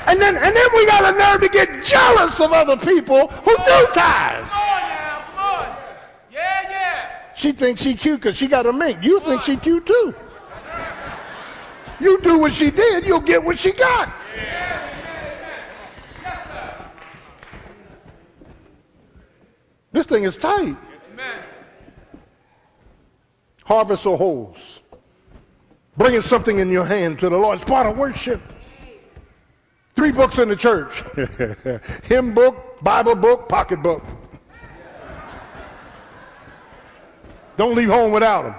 And 0.08 0.22
then, 0.22 0.38
and 0.38 0.56
then 0.56 0.68
we 0.74 0.86
got 0.86 1.14
a 1.14 1.18
nerve 1.18 1.42
to 1.42 1.50
get 1.50 1.84
jealous 1.84 2.40
of 2.40 2.54
other 2.54 2.78
people 2.78 3.28
who 3.28 3.56
do 3.58 3.88
tithes. 3.94 4.50
Come 4.50 4.62
on 4.62 4.82
now. 4.90 5.26
Come 5.32 5.40
on. 5.40 5.78
Yeah, 6.32 6.70
yeah. 6.70 7.10
She 7.36 7.52
thinks 7.52 7.82
she 7.82 7.94
cute 7.94 8.22
because 8.22 8.38
she 8.38 8.48
got 8.48 8.66
a 8.66 8.72
mink. 8.72 9.04
You 9.04 9.20
think 9.20 9.42
she 9.42 9.58
cute 9.58 9.86
too. 9.86 10.16
You 12.00 12.22
do 12.22 12.38
what 12.38 12.54
she 12.54 12.72
did, 12.72 13.06
you'll 13.06 13.20
get 13.20 13.44
what 13.44 13.60
she 13.60 13.72
got. 13.72 14.14
This 19.92 20.06
thing 20.06 20.24
is 20.24 20.38
tight. 20.38 20.78
Harvest 23.66 24.06
or 24.06 24.18
holes. 24.18 24.80
Bringing 25.98 26.22
something 26.22 26.60
in 26.60 26.70
your 26.70 26.86
hand 26.86 27.20
to 27.20 27.30
the 27.30 27.38
Lord. 27.38 27.60
It's 27.60 27.68
part 27.68 27.88
of 27.88 27.98
worship. 27.98 28.42
Three 29.98 30.12
books 30.12 30.38
in 30.38 30.48
the 30.48 30.56
church 30.56 31.04
hymn 32.04 32.36
book, 32.36 32.84
Bible 32.84 33.16
book, 33.16 33.50
pocket 33.50 33.82
book. 33.82 34.04
Don't 37.58 37.74
leave 37.74 37.90
home 37.90 38.12
without 38.12 38.44
them. 38.44 38.56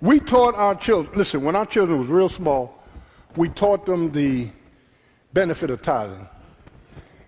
We 0.00 0.18
taught 0.18 0.56
our 0.56 0.74
children, 0.74 1.16
listen, 1.16 1.44
when 1.44 1.54
our 1.54 1.66
children 1.66 2.00
was 2.00 2.08
real 2.08 2.28
small, 2.28 2.82
we 3.36 3.48
taught 3.48 3.86
them 3.86 4.10
the 4.10 4.48
benefit 5.32 5.70
of 5.70 5.82
tithing. 5.82 6.26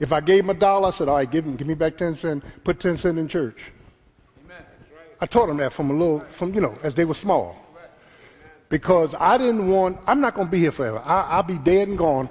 If 0.00 0.12
I 0.12 0.20
gave 0.20 0.42
them 0.42 0.50
a 0.50 0.58
dollar, 0.58 0.88
I 0.88 0.90
said, 0.90 1.06
all 1.08 1.14
right, 1.14 1.30
give, 1.30 1.44
them, 1.44 1.54
give 1.54 1.68
me 1.68 1.74
back 1.74 1.96
10 1.96 2.16
cents, 2.16 2.44
put 2.64 2.80
10 2.80 2.98
cents 2.98 3.18
in 3.20 3.28
church. 3.28 3.70
I 5.20 5.26
taught 5.26 5.46
them 5.46 5.58
that 5.58 5.72
from 5.72 5.90
a 5.90 5.92
little, 5.92 6.18
from, 6.30 6.52
you 6.54 6.60
know, 6.60 6.76
as 6.82 6.92
they 6.92 7.04
were 7.04 7.14
small. 7.14 7.61
Because 8.72 9.14
I 9.20 9.36
didn't 9.36 9.68
want, 9.68 9.98
I'm 10.06 10.22
not 10.22 10.34
going 10.34 10.46
to 10.46 10.50
be 10.50 10.58
here 10.58 10.70
forever. 10.70 11.02
I, 11.04 11.24
I'll 11.32 11.42
be 11.42 11.58
dead 11.58 11.88
and 11.88 11.98
gone. 11.98 12.30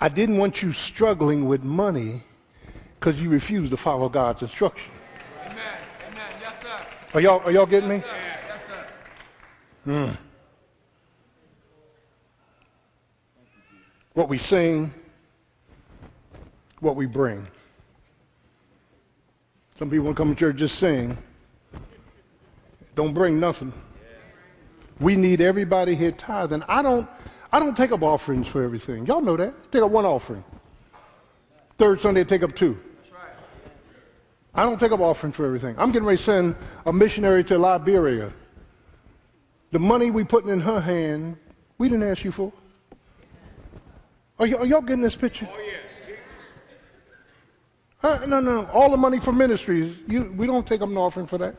I 0.00 0.08
didn't 0.08 0.36
want 0.36 0.62
you 0.62 0.70
struggling 0.70 1.48
with 1.48 1.64
money 1.64 2.22
because 2.94 3.20
you 3.20 3.28
refused 3.28 3.72
to 3.72 3.76
follow 3.76 4.08
God's 4.08 4.42
instruction. 4.42 4.92
Amen. 5.46 5.56
Amen. 6.08 6.30
Yes, 6.40 6.62
sir. 6.62 6.80
Are 7.12 7.20
y'all, 7.20 7.40
are 7.40 7.50
y'all 7.50 7.66
getting 7.66 7.88
me? 7.88 7.96
Yes, 7.96 8.60
sir. 8.68 8.86
Hmm. 9.84 10.10
What 14.14 14.28
we 14.28 14.38
sing, 14.38 14.94
what 16.78 16.94
we 16.94 17.06
bring. 17.06 17.44
Some 19.74 19.90
people 19.90 20.04
want 20.04 20.16
to 20.16 20.20
come 20.20 20.36
to 20.36 20.38
church 20.38 20.54
just 20.54 20.78
sing. 20.78 21.18
Don't 22.94 23.12
bring 23.12 23.40
nothing. 23.40 23.72
We 25.00 25.16
need 25.16 25.40
everybody 25.40 25.94
here 25.94 26.12
tithing. 26.12 26.62
I 26.68 26.82
don't 26.82 27.08
I 27.52 27.58
don't 27.58 27.76
take 27.76 27.90
up 27.90 28.02
offerings 28.02 28.46
for 28.46 28.62
everything. 28.62 29.06
Y'all 29.06 29.20
know 29.20 29.36
that. 29.36 29.72
Take 29.72 29.82
up 29.82 29.90
one 29.90 30.04
offering. 30.04 30.44
Third 31.78 32.00
Sunday, 32.00 32.20
I 32.20 32.24
take 32.24 32.42
up 32.42 32.54
two. 32.54 32.78
I 34.54 34.64
don't 34.64 34.78
take 34.78 34.92
up 34.92 35.00
offering 35.00 35.32
for 35.32 35.46
everything. 35.46 35.74
I'm 35.78 35.92
getting 35.92 36.06
ready 36.06 36.18
to 36.18 36.22
send 36.22 36.56
a 36.84 36.92
missionary 36.92 37.42
to 37.44 37.56
Liberia. 37.56 38.32
The 39.72 39.78
money 39.78 40.10
we 40.10 40.24
putting 40.24 40.50
in 40.50 40.60
her 40.60 40.80
hand, 40.80 41.36
we 41.78 41.88
didn't 41.88 42.02
ask 42.02 42.24
you 42.24 42.32
for. 42.32 42.52
Are, 44.38 44.46
y- 44.46 44.54
are 44.54 44.66
y'all 44.66 44.80
getting 44.80 45.02
this 45.02 45.14
picture? 45.14 45.48
Oh, 45.50 45.58
yeah. 45.60 45.76
Uh, 48.02 48.26
no, 48.26 48.40
no, 48.40 48.66
all 48.72 48.90
the 48.90 48.96
money 48.96 49.20
for 49.20 49.30
ministries, 49.30 49.94
you, 50.08 50.32
we 50.36 50.46
don't 50.46 50.66
take 50.66 50.80
up 50.80 50.88
an 50.88 50.96
offering 50.96 51.26
for 51.26 51.38
that. 51.38 51.54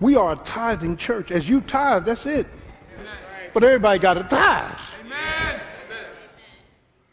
We 0.00 0.16
are 0.16 0.32
a 0.32 0.36
tithing 0.36 0.96
church. 0.96 1.30
As 1.30 1.48
you 1.48 1.60
tithe, 1.60 2.06
that's 2.06 2.26
it. 2.26 2.46
But 3.52 3.64
everybody 3.64 3.98
got 3.98 4.14
to 4.14 4.24
tithe. 4.24 4.78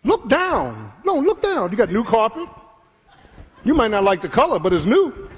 Look 0.03 0.29
down. 0.29 0.93
No, 1.03 1.15
look 1.15 1.41
down. 1.41 1.69
You 1.71 1.77
got 1.77 1.91
new 1.91 2.03
carpet. 2.03 2.47
You 3.65 3.73
might 3.73 3.91
not 3.91 4.03
like 4.03 4.21
the 4.21 4.29
color, 4.29 4.57
but 4.57 4.71
it's 4.71 4.85
new. 4.85 5.29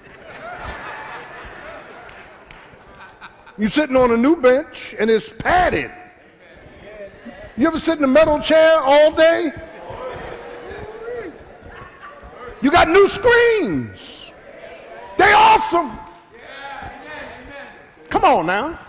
You're 3.57 3.69
sitting 3.69 3.95
on 3.95 4.11
a 4.11 4.17
new 4.17 4.35
bench 4.35 4.95
and 4.99 5.09
it's 5.09 5.33
padded. 5.33 5.91
You 7.57 7.67
ever 7.67 7.79
sit 7.79 7.97
in 7.97 8.03
a 8.03 8.07
metal 8.07 8.39
chair 8.39 8.79
all 8.79 9.11
day? 9.11 9.51
You 12.61 12.71
got 12.71 12.89
new 12.89 13.07
screens. 13.07 14.31
They 15.17 15.33
awesome. 15.33 15.99
Come 18.09 18.25
on 18.25 18.45
now. 18.45 18.79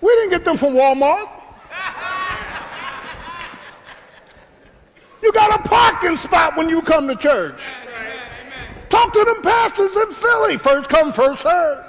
We 0.00 0.08
didn't 0.08 0.30
get 0.30 0.44
them 0.44 0.56
from 0.56 0.74
Walmart. 0.74 1.28
You 5.22 5.32
got 5.32 5.58
a 5.58 5.68
parking 5.68 6.16
spot 6.16 6.56
when 6.56 6.68
you 6.68 6.82
come 6.82 7.08
to 7.08 7.16
church. 7.16 7.62
Talk 8.90 9.12
to 9.12 9.24
them 9.24 9.42
pastors 9.42 9.96
in 9.96 10.12
Philly. 10.12 10.58
First 10.58 10.88
come, 10.90 11.12
first 11.12 11.42
serve. 11.42 11.84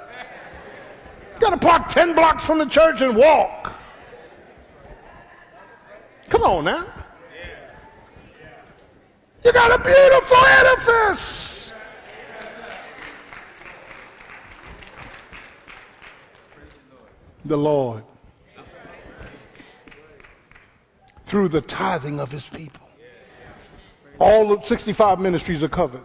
Got 1.38 1.50
to 1.50 1.58
park 1.58 1.88
10 1.88 2.14
blocks 2.14 2.44
from 2.44 2.58
the 2.58 2.66
church 2.66 3.02
and 3.02 3.14
walk. 3.14 3.74
Come 6.30 6.42
on 6.42 6.64
now. 6.64 6.86
You 9.44 9.52
got 9.52 9.78
a 9.78 9.84
beautiful 9.84 10.36
edifice. 10.46 11.55
The 17.46 17.56
Lord, 17.56 18.02
through 21.26 21.48
the 21.48 21.60
tithing 21.60 22.18
of 22.18 22.32
his 22.32 22.48
people, 22.48 22.88
all 24.18 24.56
the 24.56 24.60
65 24.62 25.20
ministries 25.20 25.62
are 25.62 25.68
covered. 25.68 26.04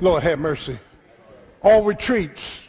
Lord, 0.00 0.22
have 0.22 0.38
mercy. 0.38 0.78
All 1.62 1.82
retreats. 1.82 2.60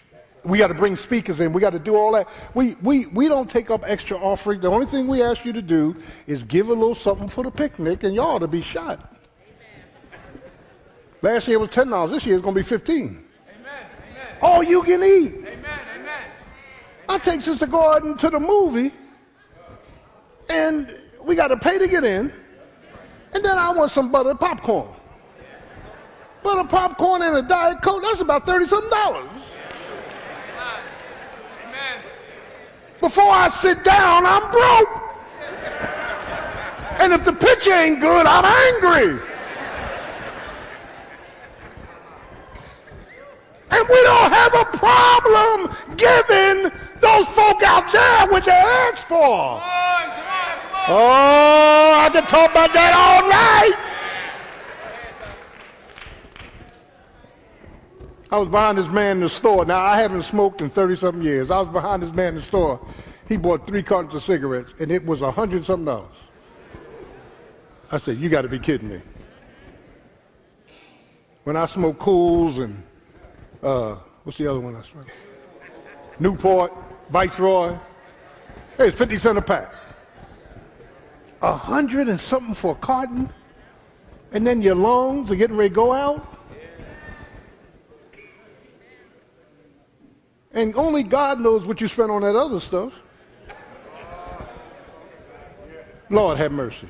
We 0.43 0.57
got 0.57 0.69
to 0.69 0.73
bring 0.73 0.95
speakers 0.95 1.41
in. 1.41 1.53
We 1.53 1.61
got 1.61 1.73
to 1.73 1.79
do 1.79 1.95
all 1.95 2.13
that. 2.13 2.27
We, 2.55 2.75
we, 2.81 3.05
we 3.07 3.27
don't 3.27 3.47
take 3.49 3.69
up 3.69 3.83
extra 3.85 4.17
offering. 4.17 4.61
The 4.61 4.69
only 4.69 4.87
thing 4.87 5.07
we 5.07 5.21
ask 5.21 5.45
you 5.45 5.53
to 5.53 5.61
do 5.61 5.95
is 6.25 6.41
give 6.41 6.69
a 6.69 6.73
little 6.73 6.95
something 6.95 7.27
for 7.27 7.43
the 7.43 7.51
picnic, 7.51 8.01
and 8.01 8.15
y'all 8.15 8.35
ought 8.35 8.39
to 8.39 8.47
be 8.47 8.61
shot. 8.61 9.15
Last 11.21 11.47
year 11.47 11.59
was 11.59 11.69
$10. 11.69 12.09
This 12.09 12.25
year 12.25 12.35
it's 12.35 12.43
going 12.43 12.55
to 12.55 12.59
be 12.61 12.65
15 12.65 13.03
Amen. 13.05 13.23
Amen. 13.59 14.37
All 14.41 14.63
you 14.63 14.81
can 14.81 15.03
eat. 15.03 15.45
Amen. 15.45 15.68
I 17.09 17.17
take 17.17 17.41
Sister 17.41 17.65
Gordon 17.65 18.15
to 18.17 18.29
the 18.29 18.39
movie, 18.39 18.93
and 20.47 20.95
we 21.23 21.33
got 21.35 21.47
to 21.47 21.57
pay 21.57 21.79
to 21.79 21.87
get 21.87 22.03
in, 22.03 22.31
and 23.33 23.43
then 23.43 23.57
I 23.57 23.71
want 23.71 23.91
some 23.91 24.11
butter 24.11 24.35
popcorn. 24.35 24.87
Butter 26.43 26.69
popcorn 26.69 27.23
and 27.23 27.35
a 27.37 27.41
Diet 27.41 27.81
Coke, 27.81 28.03
that's 28.03 28.19
about 28.19 28.45
30 28.45 28.67
something 28.67 28.91
dollars. 28.91 29.27
Before 33.01 33.31
I 33.31 33.47
sit 33.47 33.83
down, 33.83 34.25
I'm 34.27 34.51
broke. 34.51 35.01
And 36.99 37.11
if 37.11 37.25
the 37.25 37.33
picture 37.33 37.73
ain't 37.73 38.01
good, 38.01 38.25
I'm 38.27 38.45
angry. 38.45 39.19
And 43.71 43.87
we 43.87 44.03
don't 44.03 44.31
have 44.31 44.53
a 44.53 44.65
problem 44.77 45.75
giving 45.97 46.71
those 47.01 47.27
folk 47.27 47.61
out 47.63 47.91
there 47.91 48.27
what 48.27 48.45
they 48.45 48.51
asked 48.51 49.07
for. 49.07 49.17
Come 49.17 49.27
on, 49.27 50.09
come 50.09 50.27
on, 50.27 50.57
come 50.59 50.73
on. 50.73 51.01
Oh, 51.01 51.95
I 51.99 52.09
can 52.11 52.23
talk 52.23 52.51
about 52.51 52.73
that 52.73 52.93
all 52.95 53.29
night. 53.29 53.89
I 58.31 58.37
was 58.37 58.47
behind 58.47 58.77
this 58.77 58.89
man 58.89 59.17
in 59.17 59.23
the 59.23 59.29
store. 59.29 59.65
Now, 59.65 59.79
I 59.79 59.99
haven't 59.99 60.21
smoked 60.21 60.61
in 60.61 60.69
30 60.69 60.95
something 60.97 61.23
years. 61.23 61.49
I 61.49 61.59
was 61.59 61.69
behind 61.69 62.03
this 62.03 62.13
man 62.13 62.29
in 62.29 62.35
the 62.35 62.41
store. 62.41 62.79
He 63.27 63.37
bought 63.37 63.65
three 63.65 63.81
cartons 63.81 64.13
of 64.13 64.23
cigarettes, 64.23 64.73
and 64.79 64.91
it 64.91 65.03
was 65.03 65.21
a 65.21 65.31
hundred 65.31 65.65
something 65.65 65.85
dollars. 65.85 66.15
I 67.91 67.97
said, 67.97 68.17
You 68.17 68.29
got 68.29 68.43
to 68.43 68.47
be 68.47 68.59
kidding 68.59 68.89
me. 68.89 69.01
When 71.43 71.55
I 71.55 71.65
smoke 71.65 71.97
Kools 71.97 72.63
and, 72.63 72.83
uh, 73.63 73.95
what's 74.23 74.37
the 74.37 74.47
other 74.47 74.59
one 74.59 74.75
I 74.75 74.83
smoke? 74.83 75.07
Newport, 76.19 76.71
Viceroy. 77.09 77.77
Hey, 78.77 78.87
it's 78.87 78.97
50 78.97 79.17
cent 79.17 79.37
a 79.37 79.41
pack. 79.41 79.73
A 81.41 81.53
hundred 81.53 82.09
and 82.09 82.19
something 82.19 82.53
for 82.53 82.73
a 82.73 82.75
carton, 82.75 83.29
and 84.31 84.45
then 84.45 84.61
your 84.61 84.75
lungs 84.75 85.31
are 85.31 85.35
getting 85.35 85.55
ready 85.55 85.69
to 85.69 85.75
go 85.75 85.93
out. 85.93 86.37
And 90.51 90.75
only 90.75 91.03
God 91.03 91.39
knows 91.39 91.65
what 91.65 91.79
you 91.79 91.87
spent 91.87 92.11
on 92.11 92.21
that 92.23 92.35
other 92.35 92.59
stuff. 92.59 92.93
Lord 96.09 96.37
have 96.37 96.51
mercy. 96.51 96.89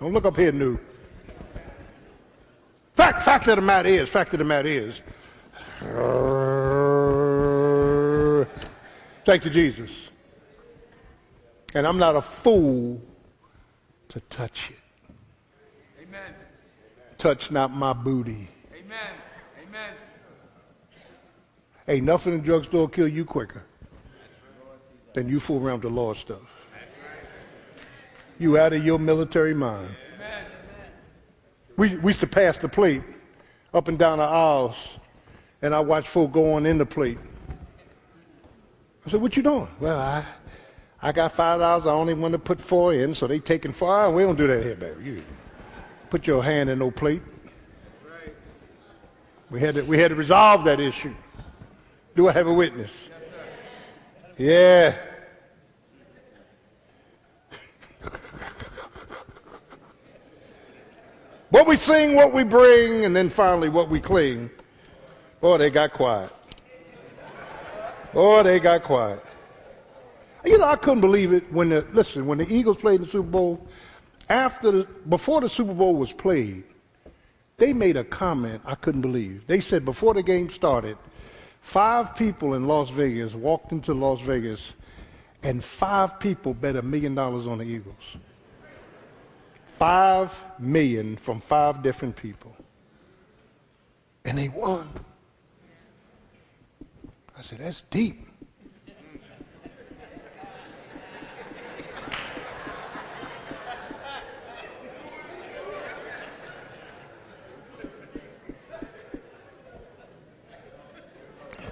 Don't 0.00 0.12
look 0.12 0.24
up 0.24 0.36
here, 0.36 0.52
new. 0.52 0.78
Fact, 2.94 3.22
fact 3.22 3.48
of 3.48 3.56
the 3.56 3.62
matter 3.62 3.88
is, 3.88 4.08
fact 4.08 4.32
of 4.32 4.38
the 4.38 4.44
matter 4.44 4.68
is. 4.68 5.02
Thank 9.24 9.44
you, 9.44 9.50
Jesus. 9.50 9.90
And 11.74 11.86
I'm 11.86 11.98
not 11.98 12.14
a 12.14 12.20
fool 12.20 13.00
to 14.08 14.20
touch 14.20 14.70
it. 14.70 15.12
Amen. 16.02 16.34
Touch 17.18 17.50
not 17.50 17.72
my 17.72 17.92
booty. 17.92 18.48
Amen. 18.72 18.98
Amen. 19.66 19.94
Ain't 21.88 22.04
nothing 22.04 22.34
in 22.34 22.40
the 22.40 22.44
drugstore 22.44 22.88
kill 22.88 23.08
you 23.08 23.24
quicker 23.24 23.62
than 25.14 25.28
you 25.28 25.40
fool 25.40 25.64
around 25.64 25.82
with 25.82 25.92
the 25.92 26.00
Lord 26.00 26.16
stuff. 26.16 26.42
You 28.38 28.58
out 28.58 28.72
of 28.72 28.84
your 28.84 28.98
military 28.98 29.54
mind. 29.54 29.94
We, 31.76 31.96
we 31.96 32.10
used 32.10 32.20
to 32.20 32.26
pass 32.26 32.56
the 32.56 32.68
plate 32.68 33.02
up 33.72 33.88
and 33.88 33.98
down 33.98 34.18
the 34.18 34.24
aisles, 34.24 34.76
and 35.62 35.74
I 35.74 35.80
watched 35.80 36.08
folk 36.08 36.32
go 36.32 36.52
on 36.52 36.66
in 36.66 36.78
the 36.78 36.86
plate. 36.86 37.18
I 39.06 39.10
said, 39.10 39.20
"What 39.20 39.36
you 39.36 39.42
doing?" 39.42 39.68
Well, 39.80 40.00
I 40.00 40.24
I 41.02 41.12
got 41.12 41.32
five 41.32 41.60
dollars. 41.60 41.86
I 41.86 41.90
only 41.90 42.14
want 42.14 42.32
to 42.32 42.38
put 42.38 42.58
four 42.60 42.94
in, 42.94 43.14
so 43.14 43.26
they 43.26 43.38
taking 43.38 43.72
four. 43.72 44.10
We 44.10 44.22
don't 44.22 44.36
do 44.36 44.46
that 44.46 44.62
here, 44.62 44.74
baby. 44.74 45.04
You 45.04 45.22
put 46.08 46.26
your 46.26 46.42
hand 46.42 46.70
in 46.70 46.78
no 46.78 46.90
plate. 46.90 47.22
We 49.50 49.60
had 49.60 49.74
to, 49.76 49.82
we 49.82 49.98
had 49.98 50.08
to 50.08 50.14
resolve 50.14 50.64
that 50.64 50.80
issue. 50.80 51.14
Do 52.16 52.28
I 52.28 52.32
have 52.32 52.46
a 52.46 52.52
witness? 52.52 52.90
Yes, 53.08 53.22
sir. 53.22 53.34
yeah. 54.38 54.96
what 61.50 61.66
we 61.66 61.76
sing, 61.76 62.14
what 62.16 62.32
we 62.32 62.42
bring, 62.42 63.04
and 63.04 63.14
then 63.14 63.28
finally 63.28 63.68
what 63.68 63.90
we 63.90 64.00
cling. 64.00 64.50
Boy, 65.40 65.58
they 65.58 65.70
got 65.70 65.92
quiet. 65.92 66.32
Boy, 68.14 68.44
they 68.44 68.60
got 68.60 68.84
quiet. 68.84 69.20
You 70.44 70.58
know, 70.58 70.66
I 70.66 70.76
couldn't 70.76 71.00
believe 71.00 71.32
it 71.32 71.52
when 71.52 71.70
the 71.70 71.84
listen 71.92 72.26
when 72.26 72.38
the 72.38 72.46
Eagles 72.48 72.76
played 72.76 72.96
in 72.96 73.02
the 73.02 73.10
Super 73.10 73.28
Bowl. 73.28 73.66
After 74.28 74.70
the 74.70 74.84
before 75.08 75.40
the 75.40 75.48
Super 75.48 75.74
Bowl 75.74 75.96
was 75.96 76.12
played, 76.12 76.62
they 77.56 77.72
made 77.72 77.96
a 77.96 78.04
comment 78.04 78.62
I 78.64 78.76
couldn't 78.76 79.00
believe. 79.00 79.48
They 79.48 79.60
said 79.60 79.84
before 79.84 80.14
the 80.14 80.22
game 80.22 80.48
started, 80.48 80.96
five 81.60 82.14
people 82.14 82.54
in 82.54 82.68
Las 82.68 82.90
Vegas 82.90 83.34
walked 83.34 83.72
into 83.72 83.92
Las 83.94 84.20
Vegas, 84.20 84.74
and 85.42 85.62
five 85.62 86.20
people 86.20 86.54
bet 86.54 86.76
a 86.76 86.82
million 86.82 87.16
dollars 87.16 87.48
on 87.48 87.58
the 87.58 87.64
Eagles. 87.64 88.16
Five 89.76 90.40
million 90.60 91.16
from 91.16 91.40
five 91.40 91.82
different 91.82 92.14
people. 92.14 92.54
And 94.24 94.38
they 94.38 94.50
won. 94.50 94.88
I 97.36 97.42
said, 97.42 97.58
that's 97.58 97.82
deep. 97.90 98.26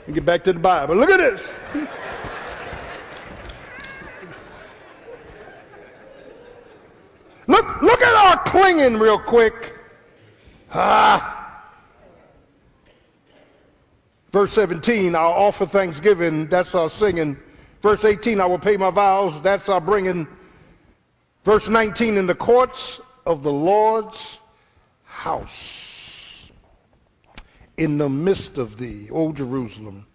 And 0.06 0.14
get 0.14 0.24
back 0.24 0.42
to 0.44 0.52
the 0.52 0.58
Bible. 0.58 0.96
Look 0.96 1.10
at 1.10 1.18
this. 1.18 1.48
Look, 7.46 7.82
look 7.82 8.02
at 8.02 8.14
our 8.14 8.42
clinging 8.44 8.98
real 8.98 9.18
quick. 9.18 9.74
Ah. 10.72 11.41
Verse 14.32 14.52
17, 14.54 15.14
I'll 15.14 15.32
offer 15.32 15.66
thanksgiving. 15.66 16.46
That's 16.46 16.74
our 16.74 16.88
singing. 16.88 17.36
Verse 17.82 18.04
18, 18.04 18.40
I 18.40 18.46
will 18.46 18.58
pay 18.58 18.76
my 18.76 18.90
vows. 18.90 19.40
That's 19.42 19.68
our 19.68 19.80
bringing. 19.80 20.26
Verse 21.44 21.68
19, 21.68 22.16
in 22.16 22.26
the 22.26 22.34
courts 22.34 23.00
of 23.26 23.42
the 23.42 23.52
Lord's 23.52 24.38
house, 25.04 26.50
in 27.76 27.98
the 27.98 28.08
midst 28.08 28.58
of 28.58 28.78
thee, 28.78 29.08
O 29.12 29.32
Jerusalem, 29.32 30.06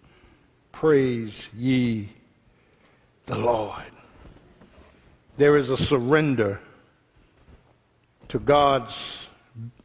praise 0.71 1.49
ye 1.55 2.09
the 3.27 3.37
Lord. 3.37 3.83
There 5.37 5.57
is 5.57 5.69
a 5.69 5.77
surrender 5.77 6.59
to 8.29 8.39
God's 8.39 9.27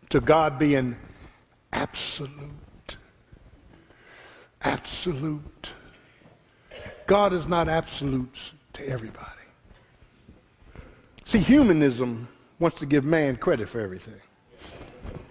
to 0.08 0.20
God 0.20 0.58
being 0.58 0.94
absolute. 1.72 2.61
Absolute. 4.64 5.70
God 7.06 7.32
is 7.32 7.46
not 7.46 7.68
absolute 7.68 8.52
to 8.74 8.88
everybody. 8.88 9.26
See, 11.24 11.38
humanism 11.38 12.28
wants 12.58 12.78
to 12.78 12.86
give 12.86 13.04
man 13.04 13.36
credit 13.36 13.68
for 13.68 13.80
everything. 13.80 14.20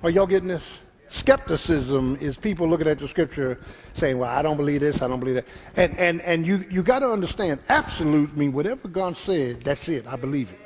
Are 0.03 0.09
y'all 0.09 0.27
getting 0.27 0.49
this? 0.49 0.63
Skepticism 1.09 2.17
is 2.21 2.37
people 2.37 2.67
looking 2.67 2.87
at 2.87 2.99
the 2.99 3.07
scripture 3.07 3.59
saying, 3.93 4.17
Well, 4.17 4.29
I 4.29 4.41
don't 4.41 4.57
believe 4.57 4.79
this, 4.81 5.01
I 5.01 5.07
don't 5.07 5.19
believe 5.19 5.35
that. 5.35 5.45
And 5.75 5.97
and 5.97 6.21
and 6.21 6.45
you, 6.45 6.65
you 6.69 6.83
gotta 6.83 7.09
understand, 7.09 7.59
absolute 7.69 8.35
means 8.35 8.53
whatever 8.53 8.87
God 8.87 9.17
said, 9.17 9.61
that's 9.61 9.87
it. 9.89 10.07
I 10.07 10.15
believe 10.15 10.51
it. 10.51 10.59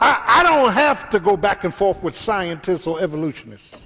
I, 0.00 0.40
I 0.40 0.42
don't 0.42 0.72
have 0.72 1.10
to 1.10 1.20
go 1.20 1.36
back 1.36 1.64
and 1.64 1.74
forth 1.74 2.02
with 2.02 2.16
scientists 2.16 2.86
or 2.86 3.00
evolutionists 3.00 3.78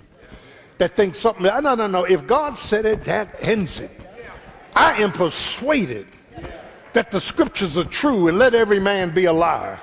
that 0.81 0.97
think 0.97 1.15
something. 1.15 1.45
No, 1.45 1.61
no, 1.61 1.87
no. 1.87 2.05
If 2.05 2.27
God 2.27 2.59
said 2.59 2.87
it, 2.87 3.05
that 3.05 3.37
ends 3.39 3.81
it. 3.81 3.91
I 4.75 4.95
am 5.03 5.13
persuaded 5.13 6.07
that 6.95 7.11
the 7.11 7.21
scriptures 7.21 7.77
are 7.77 7.85
true 7.85 8.29
and 8.29 8.39
let 8.39 8.55
every 8.55 8.81
man 8.81 9.11
be 9.11 9.27
a 9.27 9.33
liar. 9.33 9.79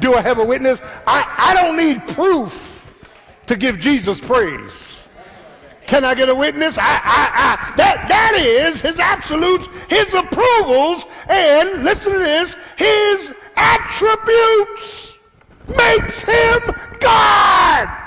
Do 0.00 0.14
I 0.14 0.20
have 0.20 0.38
a 0.38 0.44
witness? 0.44 0.82
I, 1.06 1.24
I 1.38 1.54
don't 1.54 1.78
need 1.78 2.06
proof 2.08 2.92
to 3.46 3.56
give 3.56 3.80
Jesus 3.80 4.20
praise. 4.20 5.08
Can 5.86 6.04
I 6.04 6.14
get 6.14 6.28
a 6.28 6.34
witness? 6.34 6.76
I, 6.76 6.82
I, 6.82 7.30
I, 7.72 7.76
that, 7.76 8.06
that 8.08 8.34
is 8.38 8.82
his 8.82 9.00
absolutes, 9.00 9.66
his 9.88 10.12
approvals, 10.12 11.06
and 11.30 11.84
listen 11.84 12.12
to 12.12 12.18
this, 12.18 12.54
his 12.76 13.34
attributes 13.56 15.18
makes 15.68 16.20
him 16.20 16.60
God. 17.00 18.03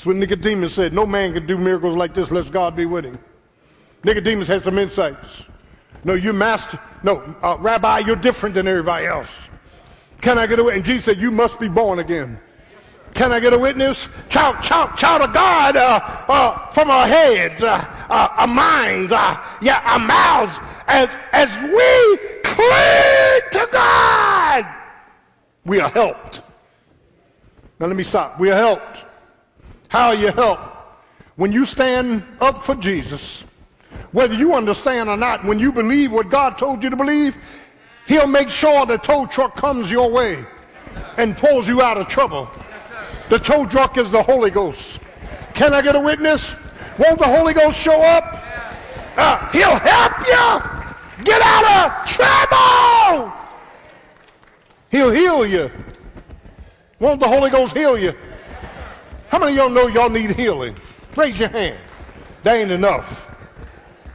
That's 0.00 0.06
what 0.06 0.16
Nicodemus 0.16 0.72
said. 0.72 0.94
No 0.94 1.04
man 1.04 1.34
can 1.34 1.44
do 1.44 1.58
miracles 1.58 1.94
like 1.94 2.14
this 2.14 2.30
unless 2.30 2.48
God 2.48 2.74
be 2.74 2.86
with 2.86 3.04
him. 3.04 3.18
Nicodemus 4.02 4.48
had 4.48 4.62
some 4.62 4.78
insights. 4.78 5.42
No, 6.04 6.14
you 6.14 6.32
master. 6.32 6.80
No, 7.02 7.18
uh, 7.42 7.58
Rabbi, 7.60 7.98
you're 7.98 8.16
different 8.16 8.54
than 8.54 8.66
everybody 8.66 9.04
else. 9.04 9.28
Can 10.22 10.38
I 10.38 10.46
get 10.46 10.58
a 10.58 10.64
witness? 10.64 10.78
And 10.78 10.86
Jesus 10.86 11.04
said, 11.04 11.20
You 11.20 11.30
must 11.30 11.60
be 11.60 11.68
born 11.68 11.98
again. 11.98 12.40
Can 13.12 13.30
I 13.30 13.40
get 13.40 13.52
a 13.52 13.58
witness? 13.58 14.08
Child, 14.30 14.62
child, 14.62 14.96
child 14.96 15.20
of 15.20 15.34
God, 15.34 15.76
uh, 15.76 16.00
uh, 16.28 16.70
from 16.70 16.90
our 16.90 17.06
heads, 17.06 17.62
uh, 17.62 17.84
uh, 18.08 18.28
our 18.38 18.46
minds, 18.46 19.12
uh, 19.12 19.36
yeah, 19.60 19.82
our 19.84 19.98
mouths, 19.98 20.56
as, 20.86 21.10
as 21.32 21.50
we 21.60 22.16
cling 22.42 23.40
to 23.52 23.68
God, 23.70 24.66
we 25.66 25.78
are 25.78 25.90
helped. 25.90 26.40
Now 27.78 27.86
let 27.86 27.96
me 27.96 28.02
stop. 28.02 28.40
We 28.40 28.50
are 28.50 28.56
helped. 28.56 29.04
How 29.90 30.12
you 30.12 30.30
help. 30.30 30.60
When 31.34 31.52
you 31.52 31.66
stand 31.66 32.22
up 32.40 32.64
for 32.64 32.76
Jesus, 32.76 33.44
whether 34.12 34.34
you 34.34 34.54
understand 34.54 35.08
or 35.08 35.16
not, 35.16 35.44
when 35.44 35.58
you 35.58 35.72
believe 35.72 36.12
what 36.12 36.30
God 36.30 36.56
told 36.56 36.84
you 36.84 36.90
to 36.90 36.96
believe, 36.96 37.36
He'll 38.06 38.28
make 38.28 38.50
sure 38.50 38.86
the 38.86 38.98
tow 38.98 39.26
truck 39.26 39.56
comes 39.56 39.90
your 39.90 40.08
way 40.10 40.44
and 41.16 41.36
pulls 41.36 41.66
you 41.66 41.82
out 41.82 41.98
of 41.98 42.08
trouble. 42.08 42.48
The 43.30 43.38
tow 43.38 43.66
truck 43.66 43.98
is 43.98 44.10
the 44.10 44.22
Holy 44.22 44.50
Ghost. 44.50 45.00
Can 45.54 45.74
I 45.74 45.82
get 45.82 45.96
a 45.96 46.00
witness? 46.00 46.54
Won't 46.96 47.18
the 47.18 47.26
Holy 47.26 47.52
Ghost 47.52 47.78
show 47.78 48.00
up? 48.00 48.44
Uh, 49.16 49.50
he'll 49.50 49.78
help 49.78 50.18
you 50.26 51.24
get 51.24 51.42
out 51.42 52.04
of 52.04 52.08
trouble. 52.08 53.32
He'll 54.90 55.10
heal 55.10 55.44
you. 55.44 55.70
Won't 57.00 57.18
the 57.18 57.28
Holy 57.28 57.50
Ghost 57.50 57.76
heal 57.76 57.98
you? 57.98 58.14
How 59.30 59.38
many 59.38 59.52
of 59.52 59.58
y'all 59.58 59.70
know 59.70 59.86
y'all 59.86 60.10
need 60.10 60.30
healing? 60.32 60.74
Raise 61.16 61.38
your 61.38 61.50
hand. 61.50 61.78
That 62.42 62.56
ain't 62.56 62.72
enough. 62.72 63.28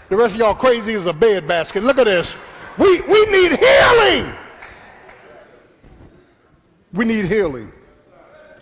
The 0.09 0.17
rest 0.17 0.33
of 0.33 0.39
y'all 0.39 0.53
crazy 0.53 0.93
as 0.93 1.05
a 1.05 1.13
bed 1.13 1.47
basket. 1.47 1.83
Look 1.83 1.97
at 1.97 2.03
this. 2.03 2.35
We, 2.77 2.99
we 3.01 3.25
need 3.27 3.57
healing. 3.57 4.33
We 6.91 7.05
need 7.05 7.25
healing. 7.25 7.71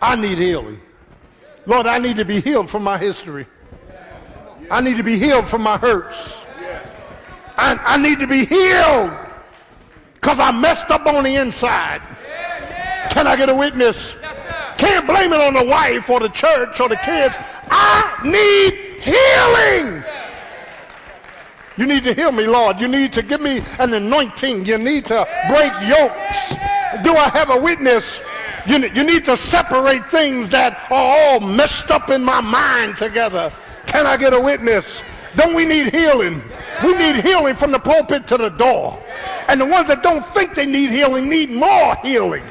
I 0.00 0.14
need 0.14 0.38
healing. 0.38 0.80
Lord, 1.66 1.86
I 1.86 1.98
need 1.98 2.16
to 2.16 2.24
be 2.24 2.40
healed 2.40 2.70
from 2.70 2.84
my 2.84 2.98
history. 2.98 3.46
I 4.70 4.80
need 4.80 4.96
to 4.96 5.02
be 5.02 5.18
healed 5.18 5.48
from 5.48 5.62
my 5.62 5.76
hurts. 5.76 6.34
I, 7.56 7.74
I 7.84 7.96
need 7.96 8.20
to 8.20 8.26
be 8.28 8.44
healed 8.44 9.10
because 10.14 10.38
I 10.38 10.52
messed 10.52 10.90
up 10.90 11.06
on 11.06 11.24
the 11.24 11.34
inside. 11.34 12.00
Can 13.10 13.26
I 13.26 13.34
get 13.36 13.48
a 13.48 13.54
witness? 13.54 14.14
Can't 14.78 15.06
blame 15.06 15.32
it 15.32 15.40
on 15.40 15.54
the 15.54 15.64
wife 15.64 16.10
or 16.10 16.20
the 16.20 16.28
church 16.28 16.80
or 16.80 16.88
the 16.88 16.96
kids. 16.96 17.36
I 17.70 18.20
need 18.24 18.74
healing. 19.02 20.04
You 21.76 21.86
need 21.86 22.04
to 22.04 22.14
heal 22.14 22.30
me, 22.30 22.46
Lord. 22.46 22.78
You 22.78 22.88
need 22.88 23.12
to 23.14 23.22
give 23.22 23.40
me 23.40 23.64
an 23.78 23.92
anointing. 23.92 24.64
You 24.64 24.78
need 24.78 25.06
to 25.06 25.26
break 25.48 25.72
yokes. 25.88 26.54
Do 27.02 27.16
I 27.16 27.28
have 27.30 27.50
a 27.50 27.58
witness? 27.58 28.20
You, 28.66 28.78
you 28.94 29.04
need 29.04 29.24
to 29.26 29.36
separate 29.36 30.08
things 30.10 30.48
that 30.50 30.86
are 30.90 31.32
all 31.32 31.40
messed 31.40 31.90
up 31.90 32.10
in 32.10 32.22
my 32.22 32.40
mind 32.40 32.96
together. 32.96 33.52
Can 33.86 34.06
I 34.06 34.16
get 34.16 34.32
a 34.32 34.40
witness? 34.40 35.02
Don't 35.36 35.54
we 35.54 35.66
need 35.66 35.92
healing? 35.92 36.40
We 36.82 36.96
need 36.96 37.24
healing 37.24 37.54
from 37.54 37.72
the 37.72 37.78
pulpit 37.78 38.26
to 38.28 38.36
the 38.36 38.50
door. 38.50 39.02
And 39.48 39.60
the 39.60 39.66
ones 39.66 39.88
that 39.88 40.02
don't 40.02 40.24
think 40.24 40.54
they 40.54 40.66
need 40.66 40.90
healing 40.90 41.28
need 41.28 41.50
more 41.50 41.96
healing. 41.96 42.44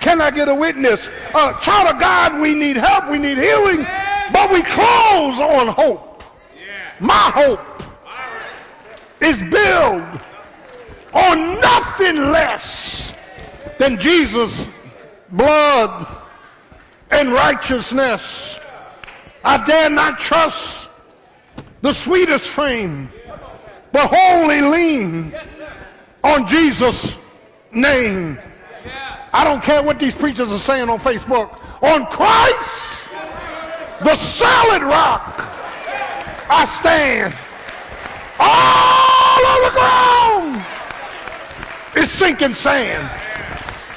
Can 0.00 0.20
I 0.20 0.30
get 0.30 0.48
a 0.48 0.54
witness? 0.54 1.08
Uh, 1.34 1.58
child 1.60 1.94
of 1.94 2.00
God, 2.00 2.40
we 2.40 2.54
need 2.54 2.76
help, 2.76 3.08
we 3.10 3.18
need 3.18 3.36
healing, 3.36 3.86
but 4.32 4.50
we 4.50 4.62
close 4.62 5.40
on 5.40 5.68
hope. 5.68 6.22
My 6.98 7.30
hope 7.34 7.82
is 9.20 9.40
built 9.50 10.02
on 11.12 11.60
nothing 11.60 12.16
less 12.30 13.12
than 13.78 13.98
Jesus' 13.98 14.68
blood 15.30 16.06
and 17.10 17.32
righteousness. 17.32 18.58
I 19.44 19.64
dare 19.64 19.90
not 19.90 20.18
trust 20.18 20.88
the 21.82 21.92
sweetest 21.92 22.48
frame, 22.48 23.10
but 23.92 24.10
wholly 24.12 24.60
lean 24.60 25.34
on 26.22 26.46
Jesus' 26.46 27.16
name. 27.72 28.38
I 29.32 29.44
don't 29.44 29.62
care 29.62 29.82
what 29.82 29.98
these 29.98 30.14
preachers 30.14 30.50
are 30.50 30.58
saying 30.58 30.88
on 30.88 30.98
Facebook. 30.98 31.60
On 31.82 32.06
Christ, 32.06 33.06
the 34.02 34.14
solid 34.16 34.82
rock, 34.82 35.34
I 36.50 36.64
stand. 36.66 37.34
All 38.38 39.46
on 39.52 39.60
the 39.62 39.70
ground 39.76 40.64
is 41.96 42.10
sinking 42.10 42.54
sand. 42.54 43.08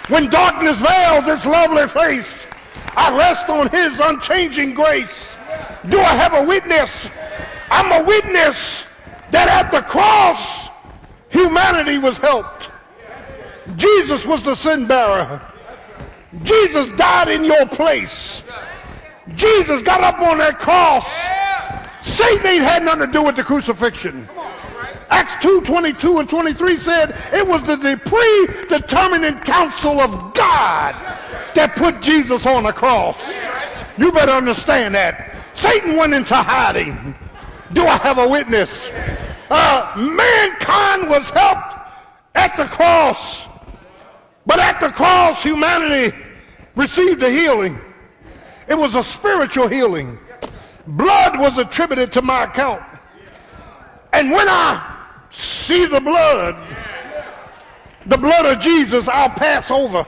When 0.09 0.29
darkness 0.29 0.79
veils 0.79 1.27
its 1.27 1.45
lovely 1.45 1.87
face, 1.87 2.45
I 2.95 3.15
rest 3.17 3.49
on 3.49 3.69
his 3.69 3.99
unchanging 3.99 4.73
grace. 4.73 5.35
Do 5.89 5.99
I 5.99 6.13
have 6.15 6.33
a 6.33 6.43
witness? 6.43 7.07
I'm 7.71 8.03
a 8.03 8.05
witness 8.05 8.85
that 9.31 9.47
at 9.47 9.71
the 9.71 9.81
cross, 9.81 10.67
humanity 11.29 11.97
was 11.97 12.17
helped. 12.17 12.69
Jesus 13.75 14.25
was 14.25 14.43
the 14.43 14.55
sin 14.55 14.87
bearer. 14.87 15.41
Jesus 16.43 16.89
died 16.89 17.29
in 17.29 17.43
your 17.43 17.65
place. 17.65 18.43
Jesus 19.35 19.81
got 19.81 20.01
up 20.01 20.19
on 20.19 20.39
that 20.39 20.59
cross. 20.59 21.09
Satan 22.01 22.45
ain't 22.45 22.63
had 22.63 22.83
nothing 22.83 23.01
to 23.01 23.07
do 23.07 23.23
with 23.23 23.35
the 23.35 23.43
crucifixion. 23.43 24.27
Acts 25.09 25.41
2 25.41 25.61
22 25.61 26.19
and 26.19 26.29
23 26.29 26.75
said 26.75 27.15
it 27.31 27.47
was 27.47 27.63
the 27.63 27.99
predetermined 28.05 29.43
counsel 29.43 29.99
of 30.01 30.33
God 30.33 30.95
that 31.53 31.75
put 31.75 32.01
Jesus 32.01 32.45
on 32.45 32.63
the 32.63 32.73
cross. 32.73 33.31
You 33.97 34.11
better 34.11 34.31
understand 34.31 34.95
that. 34.95 35.35
Satan 35.53 35.95
went 35.95 36.13
into 36.13 36.35
hiding. 36.35 37.15
Do 37.73 37.85
I 37.85 37.97
have 37.97 38.17
a 38.17 38.27
witness? 38.27 38.89
Uh, 39.49 39.93
mankind 39.95 41.09
was 41.09 41.29
helped 41.29 41.77
at 42.35 42.57
the 42.57 42.65
cross. 42.65 43.45
But 44.45 44.59
at 44.59 44.79
the 44.79 44.89
cross, 44.89 45.41
humanity 45.41 46.15
received 46.75 47.23
a 47.23 47.29
healing. 47.29 47.79
It 48.67 48.75
was 48.75 48.95
a 48.95 49.03
spiritual 49.03 49.67
healing. 49.67 50.17
Blood 50.85 51.39
was 51.39 51.57
attributed 51.57 52.11
to 52.13 52.21
my 52.21 52.43
account. 52.43 52.83
And 54.11 54.31
when 54.31 54.47
I 54.49 55.07
see 55.29 55.85
the 55.85 55.99
blood, 55.99 56.55
the 58.05 58.17
blood 58.17 58.45
of 58.45 58.61
Jesus, 58.61 59.07
I'll 59.07 59.29
pass 59.29 59.71
over. 59.71 60.05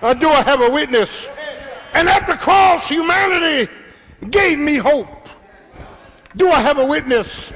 Uh, 0.00 0.14
do 0.14 0.28
I 0.28 0.42
have 0.42 0.60
a 0.60 0.70
witness? 0.70 1.26
And 1.94 2.08
at 2.08 2.26
the 2.26 2.34
cross, 2.34 2.88
humanity 2.88 3.70
gave 4.30 4.58
me 4.58 4.76
hope. 4.76 5.28
Do 6.36 6.50
I 6.50 6.60
have 6.60 6.78
a 6.78 6.86
witness? 6.86 7.52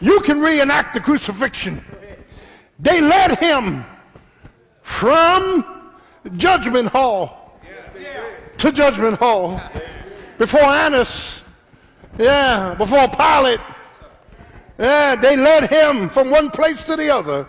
You 0.00 0.20
can 0.20 0.40
reenact 0.40 0.92
the 0.94 1.00
crucifixion. 1.00 1.82
They 2.78 3.00
led 3.00 3.38
him 3.38 3.84
from 4.84 5.64
judgment 6.36 6.88
hall 6.88 7.58
to 8.58 8.70
judgment 8.70 9.18
hall 9.18 9.60
before 10.38 10.62
Annas, 10.62 11.40
yeah, 12.18 12.74
before 12.74 13.08
Pilate. 13.08 13.60
Yeah, 14.78 15.16
they 15.16 15.36
led 15.36 15.70
him 15.70 16.08
from 16.08 16.30
one 16.30 16.50
place 16.50 16.84
to 16.84 16.96
the 16.96 17.10
other. 17.10 17.46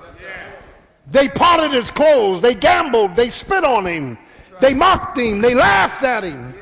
They 1.08 1.28
parted 1.30 1.72
his 1.72 1.92
clothes. 1.92 2.42
They 2.42 2.56
gambled. 2.56 3.16
They 3.16 3.30
spit 3.30 3.64
on 3.64 3.86
him. 3.86 4.18
They 4.62 4.74
mocked 4.74 5.18
him. 5.18 5.42
They 5.42 5.54
laughed 5.54 6.04
at 6.04 6.24
him. 6.24 6.56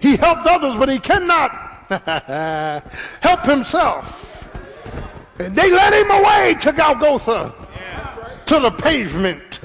He 0.00 0.16
helped 0.16 0.46
others, 0.46 0.76
but 0.76 0.88
he 0.88 0.98
cannot 0.98 1.50
help 3.20 3.44
himself. 3.44 4.48
And 5.38 5.54
they 5.54 5.70
led 5.70 5.92
him 5.92 6.10
away 6.10 6.56
to 6.62 6.72
Golgotha, 6.72 7.54
to 8.46 8.60
the 8.60 8.70
pavement. 8.70 9.60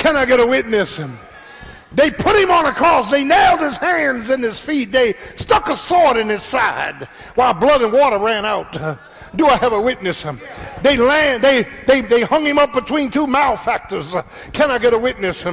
Can 0.00 0.16
I 0.16 0.24
get 0.24 0.40
a 0.40 0.46
witness? 0.46 0.98
They 1.92 2.10
put 2.10 2.34
him 2.34 2.50
on 2.50 2.64
a 2.64 2.72
cross. 2.72 3.10
They 3.10 3.22
nailed 3.22 3.60
his 3.60 3.76
hands 3.76 4.30
and 4.30 4.42
his 4.42 4.58
feet. 4.58 4.92
They 4.92 5.14
stuck 5.36 5.68
a 5.68 5.76
sword 5.76 6.16
in 6.16 6.30
his 6.30 6.42
side 6.42 7.06
while 7.34 7.52
blood 7.52 7.82
and 7.82 7.92
water 7.92 8.18
ran 8.18 8.46
out. 8.46 8.72
Do 9.36 9.46
I 9.46 9.56
have 9.56 9.74
a 9.74 9.80
witness? 9.80 10.24
They 10.82 10.96
land, 10.96 11.44
they, 11.44 11.66
they, 11.86 12.00
they 12.00 12.22
hung 12.22 12.46
him 12.46 12.58
up 12.58 12.72
between 12.72 13.10
two 13.10 13.26
malefactors. 13.26 14.14
Can 14.54 14.70
I 14.70 14.78
get 14.78 14.94
a 14.94 14.98
witness? 14.98 15.44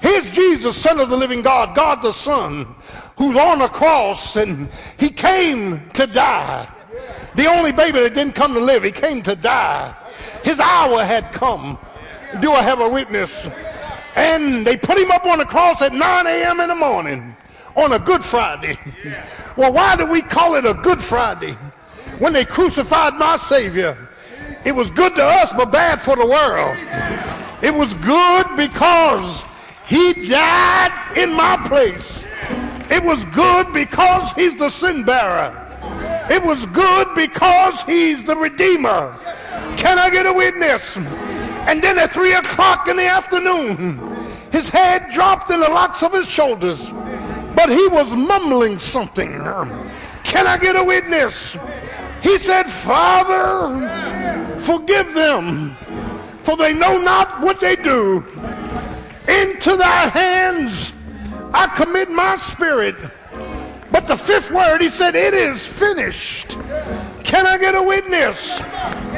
Here's 0.00 0.30
Jesus, 0.32 0.76
Son 0.76 0.98
of 0.98 1.08
the 1.08 1.16
living 1.16 1.40
God, 1.40 1.76
God 1.76 2.02
the 2.02 2.12
Son, 2.12 2.74
who's 3.16 3.36
on 3.36 3.60
the 3.60 3.68
cross 3.68 4.34
and 4.34 4.68
he 4.98 5.10
came 5.10 5.88
to 5.90 6.08
die. 6.08 6.68
The 7.36 7.46
only 7.46 7.70
baby 7.70 8.00
that 8.00 8.14
didn't 8.14 8.34
come 8.34 8.52
to 8.54 8.60
live, 8.60 8.82
he 8.82 8.90
came 8.90 9.22
to 9.22 9.36
die. 9.36 9.94
His 10.42 10.58
hour 10.58 11.04
had 11.04 11.32
come. 11.32 11.78
Do 12.40 12.52
I 12.52 12.62
have 12.62 12.80
a 12.80 12.88
witness? 12.88 13.48
And 14.14 14.66
they 14.66 14.76
put 14.76 14.98
him 14.98 15.10
up 15.10 15.24
on 15.24 15.38
the 15.38 15.44
cross 15.44 15.80
at 15.82 15.92
9 15.92 16.26
a.m. 16.26 16.60
in 16.60 16.68
the 16.68 16.74
morning 16.74 17.34
on 17.74 17.92
a 17.92 17.98
Good 17.98 18.22
Friday. 18.24 18.78
Well, 19.56 19.72
why 19.72 19.96
do 19.96 20.06
we 20.06 20.22
call 20.22 20.54
it 20.54 20.64
a 20.64 20.74
Good 20.74 21.02
Friday? 21.02 21.56
When 22.18 22.32
they 22.32 22.44
crucified 22.44 23.14
my 23.14 23.36
Savior, 23.36 24.08
It 24.64 24.72
was 24.72 24.90
good 24.90 25.16
to 25.16 25.24
us, 25.24 25.52
but 25.52 25.72
bad 25.72 26.00
for 26.00 26.14
the 26.14 26.26
world. 26.26 26.76
It 27.62 27.74
was 27.74 27.94
good 27.94 28.46
because 28.56 29.42
he 29.86 30.28
died 30.28 31.16
in 31.16 31.32
my 31.32 31.56
place. 31.66 32.24
It 32.90 33.02
was 33.02 33.24
good 33.26 33.72
because 33.72 34.32
he's 34.32 34.56
the 34.56 34.68
sin 34.68 35.04
bearer. 35.04 35.58
It 36.30 36.42
was 36.42 36.64
good 36.66 37.08
because 37.16 37.82
he's 37.82 38.24
the 38.24 38.36
redeemer. 38.36 39.18
Can 39.76 39.98
I 39.98 40.10
get 40.10 40.26
a 40.26 40.32
witness? 40.32 40.96
And 41.66 41.82
then 41.82 41.98
at 41.98 42.10
three 42.10 42.34
o'clock 42.34 42.88
in 42.88 42.96
the 42.96 43.06
afternoon, 43.06 43.98
his 44.50 44.68
head 44.68 45.10
dropped 45.12 45.50
in 45.50 45.60
the 45.60 45.70
locks 45.70 46.02
of 46.02 46.12
his 46.12 46.28
shoulders, 46.28 46.90
but 47.54 47.68
he 47.68 47.88
was 47.88 48.14
mumbling 48.14 48.78
something. 48.78 49.30
Can 50.24 50.46
I 50.46 50.58
get 50.58 50.76
a 50.76 50.84
witness? 50.84 51.56
He 52.22 52.38
said, 52.38 52.64
Father, 52.64 53.78
forgive 54.60 55.14
them, 55.14 55.76
for 56.42 56.56
they 56.56 56.74
know 56.74 56.98
not 56.98 57.40
what 57.40 57.60
they 57.60 57.76
do. 57.76 58.24
Into 59.28 59.76
thy 59.76 60.08
hands 60.08 60.92
I 61.54 61.66
commit 61.68 62.10
my 62.10 62.36
spirit. 62.36 62.96
But 63.90 64.08
the 64.08 64.16
fifth 64.16 64.50
word, 64.50 64.80
he 64.80 64.88
said, 64.88 65.14
it 65.14 65.34
is 65.34 65.66
finished. 65.66 66.56
Can 67.24 67.46
I 67.46 67.58
get 67.58 67.74
a 67.74 67.82
witness? 67.82 68.58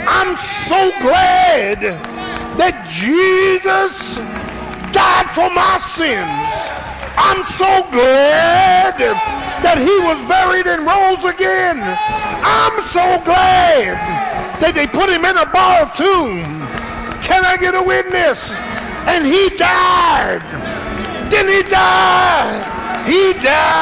I'm 0.06 0.36
so 0.36 0.90
glad 1.00 2.33
that 2.58 2.86
Jesus 2.88 4.16
died 4.94 5.28
for 5.30 5.50
my 5.50 5.78
sins. 5.82 6.74
I'm 7.16 7.42
so 7.44 7.82
glad 7.90 8.98
that 8.98 9.78
he 9.78 9.98
was 10.06 10.18
buried 10.28 10.66
and 10.66 10.86
rose 10.86 11.24
again. 11.24 11.82
I'm 11.82 12.82
so 12.82 13.18
glad 13.24 13.98
that 14.60 14.74
they 14.74 14.86
put 14.86 15.10
him 15.10 15.24
in 15.24 15.36
a 15.36 15.46
borrowed 15.50 15.94
tomb. 15.94 16.44
Can 17.22 17.44
I 17.44 17.56
get 17.56 17.74
a 17.74 17.82
witness? 17.82 18.50
And 19.06 19.26
he 19.26 19.50
died. 19.56 20.46
Didn't 21.30 21.52
he 21.52 21.62
die? 21.68 22.62
He 23.06 23.32
died 23.34 23.74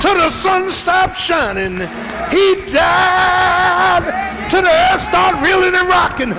till 0.00 0.14
the 0.14 0.30
sun 0.30 0.70
stopped 0.70 1.18
shining. 1.18 1.80
He 2.30 2.70
died 2.70 4.37
till 4.50 4.62
the 4.62 4.72
earth 4.92 5.02
start 5.02 5.36
reeling 5.44 5.74
and 5.74 5.88
rocking. 5.88 6.32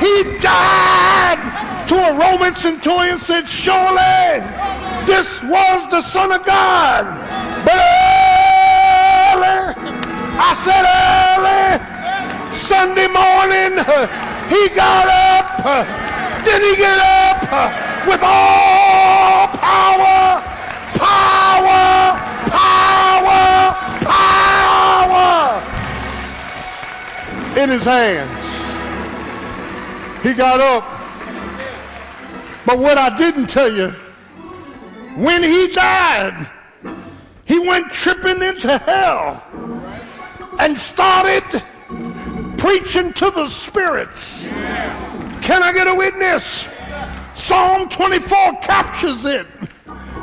He 0.00 0.38
died 0.40 1.38
to 1.88 1.94
a 1.94 2.12
Roman 2.16 2.54
centurion 2.54 3.18
said, 3.18 3.48
surely 3.48 4.40
this 5.06 5.42
was 5.42 5.90
the 5.90 6.02
Son 6.02 6.32
of 6.32 6.44
God. 6.44 7.04
But 7.64 7.76
early, 7.76 9.74
I 10.40 10.52
said 10.64 10.84
early, 10.88 11.80
Sunday 12.54 13.08
morning, 13.08 13.76
he 14.48 14.68
got 14.74 15.06
up. 15.08 15.48
Did 16.44 16.62
he 16.62 16.76
get 16.76 16.98
up 16.98 17.42
with 18.06 18.22
all 18.22 19.48
power, 19.58 20.40
power, 20.96 22.16
power, 22.48 23.70
power 24.00 24.39
in 27.60 27.68
his 27.68 27.84
hands? 27.84 28.42
He 30.24 30.34
got 30.34 30.60
up. 30.60 30.84
But 32.66 32.78
what 32.78 32.98
I 32.98 33.16
didn't 33.16 33.48
tell 33.48 33.72
you, 33.72 33.88
when 35.16 35.42
he 35.42 35.68
died, 35.68 36.50
he 37.44 37.58
went 37.58 37.92
tripping 37.92 38.42
into 38.42 38.78
hell 38.78 39.42
and 40.58 40.78
started 40.78 41.44
preaching 42.58 43.12
to 43.14 43.30
the 43.30 43.48
spirits. 43.48 44.46
Can 44.46 45.62
I 45.62 45.72
get 45.72 45.86
a 45.86 45.94
witness? 45.94 46.66
Psalm 47.34 47.88
24 47.88 48.58
captures 48.60 49.24
it, 49.24 49.46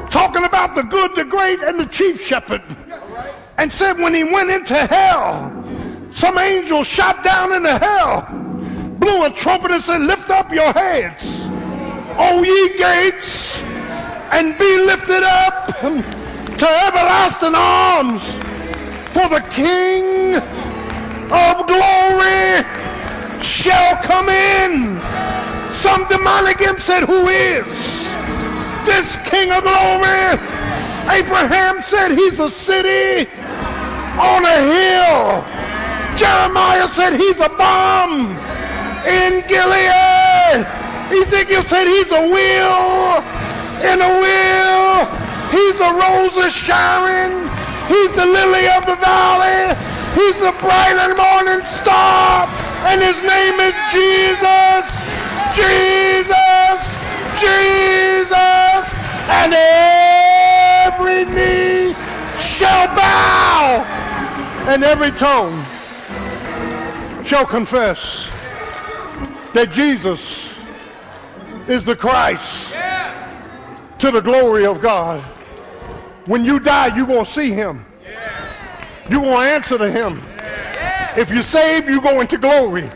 talking 0.10 0.44
about 0.44 0.76
the 0.76 0.84
good, 0.84 1.16
the 1.16 1.26
great, 1.26 1.60
and 1.62 1.80
the 1.80 1.86
chief 1.88 2.24
shepherd. 2.24 2.62
And 3.58 3.72
said 3.74 3.98
when 3.98 4.14
he 4.14 4.24
went 4.24 4.52
into 4.52 4.76
hell, 4.76 5.57
some 6.18 6.40
angel 6.40 6.84
shot 6.84 7.24
down 7.24 7.54
into 7.54 7.78
hell, 7.78 8.22
blew 8.98 9.26
a 9.26 9.30
trumpet 9.30 9.70
and 9.70 9.84
said, 9.84 10.02
Lift 10.02 10.32
up 10.32 10.52
your 10.52 10.74
heads, 10.74 11.46
O 12.18 12.42
ye 12.42 12.76
gates, 12.76 13.62
and 14.32 14.58
be 14.58 14.78
lifted 14.84 15.22
up 15.22 15.68
to 15.78 16.68
everlasting 16.88 17.54
arms, 17.54 18.24
for 19.14 19.30
the 19.30 19.46
King 19.52 20.38
of 21.30 21.68
glory 21.68 22.66
shall 23.44 24.02
come 24.02 24.28
in. 24.28 25.00
Some 25.72 26.08
demonic 26.08 26.62
imp 26.62 26.80
said, 26.80 27.04
Who 27.04 27.28
is 27.28 28.12
this 28.88 29.18
King 29.30 29.52
of 29.52 29.62
glory? 29.62 30.34
Abraham 31.14 31.80
said, 31.84 32.10
He's 32.10 32.40
a 32.40 32.50
city 32.50 33.30
on 34.18 34.44
a 34.46 34.58
hill. 34.74 35.67
Jeremiah 36.18 36.88
said, 36.90 37.14
He's 37.14 37.40
a 37.40 37.50
balm 37.50 38.34
in 39.06 39.46
Gilead. 39.48 40.66
Ezekiel 41.14 41.62
said, 41.62 41.86
He's 41.86 42.12
a 42.12 42.28
wheel 42.28 43.22
in 43.86 44.02
a 44.02 44.12
wheel. 44.18 45.06
He's 45.54 45.80
a 45.80 45.94
rose 45.94 46.36
of 46.42 46.52
Sharon. 46.52 47.46
He's 47.88 48.12
the 48.18 48.26
lily 48.26 48.68
of 48.68 48.86
the 48.86 48.98
valley. 48.98 49.78
He's 50.18 50.36
the 50.42 50.52
bright 50.58 50.98
and 50.98 51.14
morning 51.16 51.64
star. 51.66 52.50
And 52.90 53.00
his 53.02 53.22
name 53.22 53.60
is 53.62 53.76
Jesus. 53.94 54.86
Jesus. 55.54 56.82
Jesus. 57.38 58.84
And 59.30 59.54
every 59.54 61.26
knee 61.26 61.94
shall 62.40 62.88
bow. 62.96 63.86
And 64.68 64.84
every 64.84 65.12
tongue 65.12 65.64
shall 67.28 67.46
confess 67.46 68.26
that 69.54 69.70
Jesus 69.70 70.50
is 71.68 71.84
the 71.84 71.94
Christ 71.94 72.74
to 74.00 74.12
the 74.12 74.22
glory 74.22 74.66
of 74.66 74.80
God. 74.80 75.22
When 76.26 76.46
you 76.46 76.58
die, 76.58 76.96
you're 76.96 77.06
going 77.06 77.26
to 77.26 77.30
see 77.30 77.52
him. 77.52 77.86
You're 79.10 79.22
going 79.22 79.46
to 79.46 79.54
answer 79.54 79.78
to 79.78 79.92
him. 79.92 80.24
If 81.18 81.30
you're 81.30 81.44
saved, 81.44 81.90
you 81.90 82.00
go 82.02 82.22
into 82.22 82.38
glory. 82.38 82.90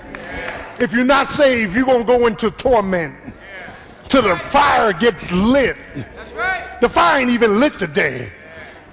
If 0.80 0.94
you're 0.94 1.03
not 1.03 1.28
saved, 1.28 1.76
you're 1.76 1.86
going 1.86 2.06
to 2.06 2.08
go 2.08 2.26
into 2.26 2.52
torment 2.52 3.14
till 4.08 4.22
the 4.22 4.38
fire 4.38 4.94
gets 4.94 5.30
lit. 5.34 5.76
The 6.80 6.88
fire 6.88 7.20
ain't 7.20 7.32
even 7.32 7.60
lit 7.60 7.78
today. 7.78 8.32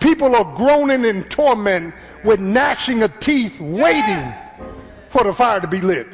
People 0.00 0.34
are 0.34 0.56
groaning 0.56 1.04
in 1.04 1.22
torment 1.24 1.94
with 2.24 2.40
gnashing 2.40 3.04
of 3.04 3.20
teeth, 3.20 3.60
waiting 3.60 4.34
for 5.18 5.24
the 5.24 5.32
fire 5.32 5.60
to 5.60 5.66
be 5.66 5.80
lit. 5.80 6.06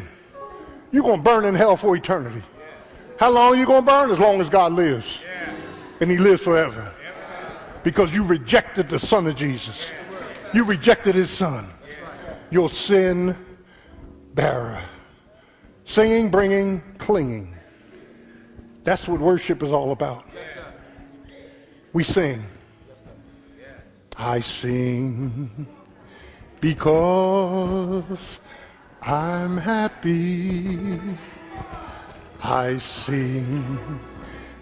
You're 0.91 1.03
going 1.03 1.19
to 1.19 1.23
burn 1.23 1.45
in 1.45 1.55
hell 1.55 1.77
for 1.77 1.95
eternity. 1.95 2.43
How 3.19 3.31
long 3.31 3.53
are 3.53 3.57
you 3.57 3.67
going 3.67 3.85
to 3.85 3.91
burn? 3.91 4.11
As 4.11 4.19
long 4.19 4.41
as 4.41 4.49
God 4.49 4.73
lives. 4.73 5.21
And 6.01 6.11
he 6.11 6.17
lives 6.17 6.43
forever. 6.43 6.93
Because 7.83 8.15
you 8.15 8.25
rejected 8.25 8.89
the 8.89 8.99
son 8.99 9.27
of 9.27 9.37
Jesus. 9.37 9.87
You 10.55 10.65
rejected 10.65 11.15
his 11.15 11.29
son. 11.29 11.69
Your 12.51 12.71
sin 12.71 13.37
bearer. 14.35 14.83
Singing, 15.85 16.31
bringing, 16.31 16.83
clinging. 16.97 17.55
That's 18.85 19.07
what 19.07 19.21
worship 19.21 19.63
is 19.63 19.71
all 19.71 19.93
about. 19.93 20.25
We 21.93 22.05
sing. 22.05 22.43
I 24.17 24.41
sing 24.41 25.67
because 26.61 28.39
I'm 29.07 29.59
happy. 29.59 30.99
I 32.43 32.79
sing 32.79 34.01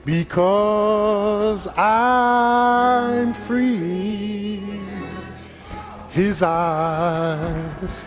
because 0.04 1.68
I'm 1.76 3.34
free. 3.34 4.80
His 6.10 6.42
eyes 6.42 8.04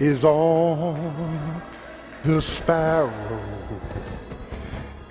is 0.00 0.24
on 0.24 1.62
the 2.24 2.42
sparrow, 2.42 3.40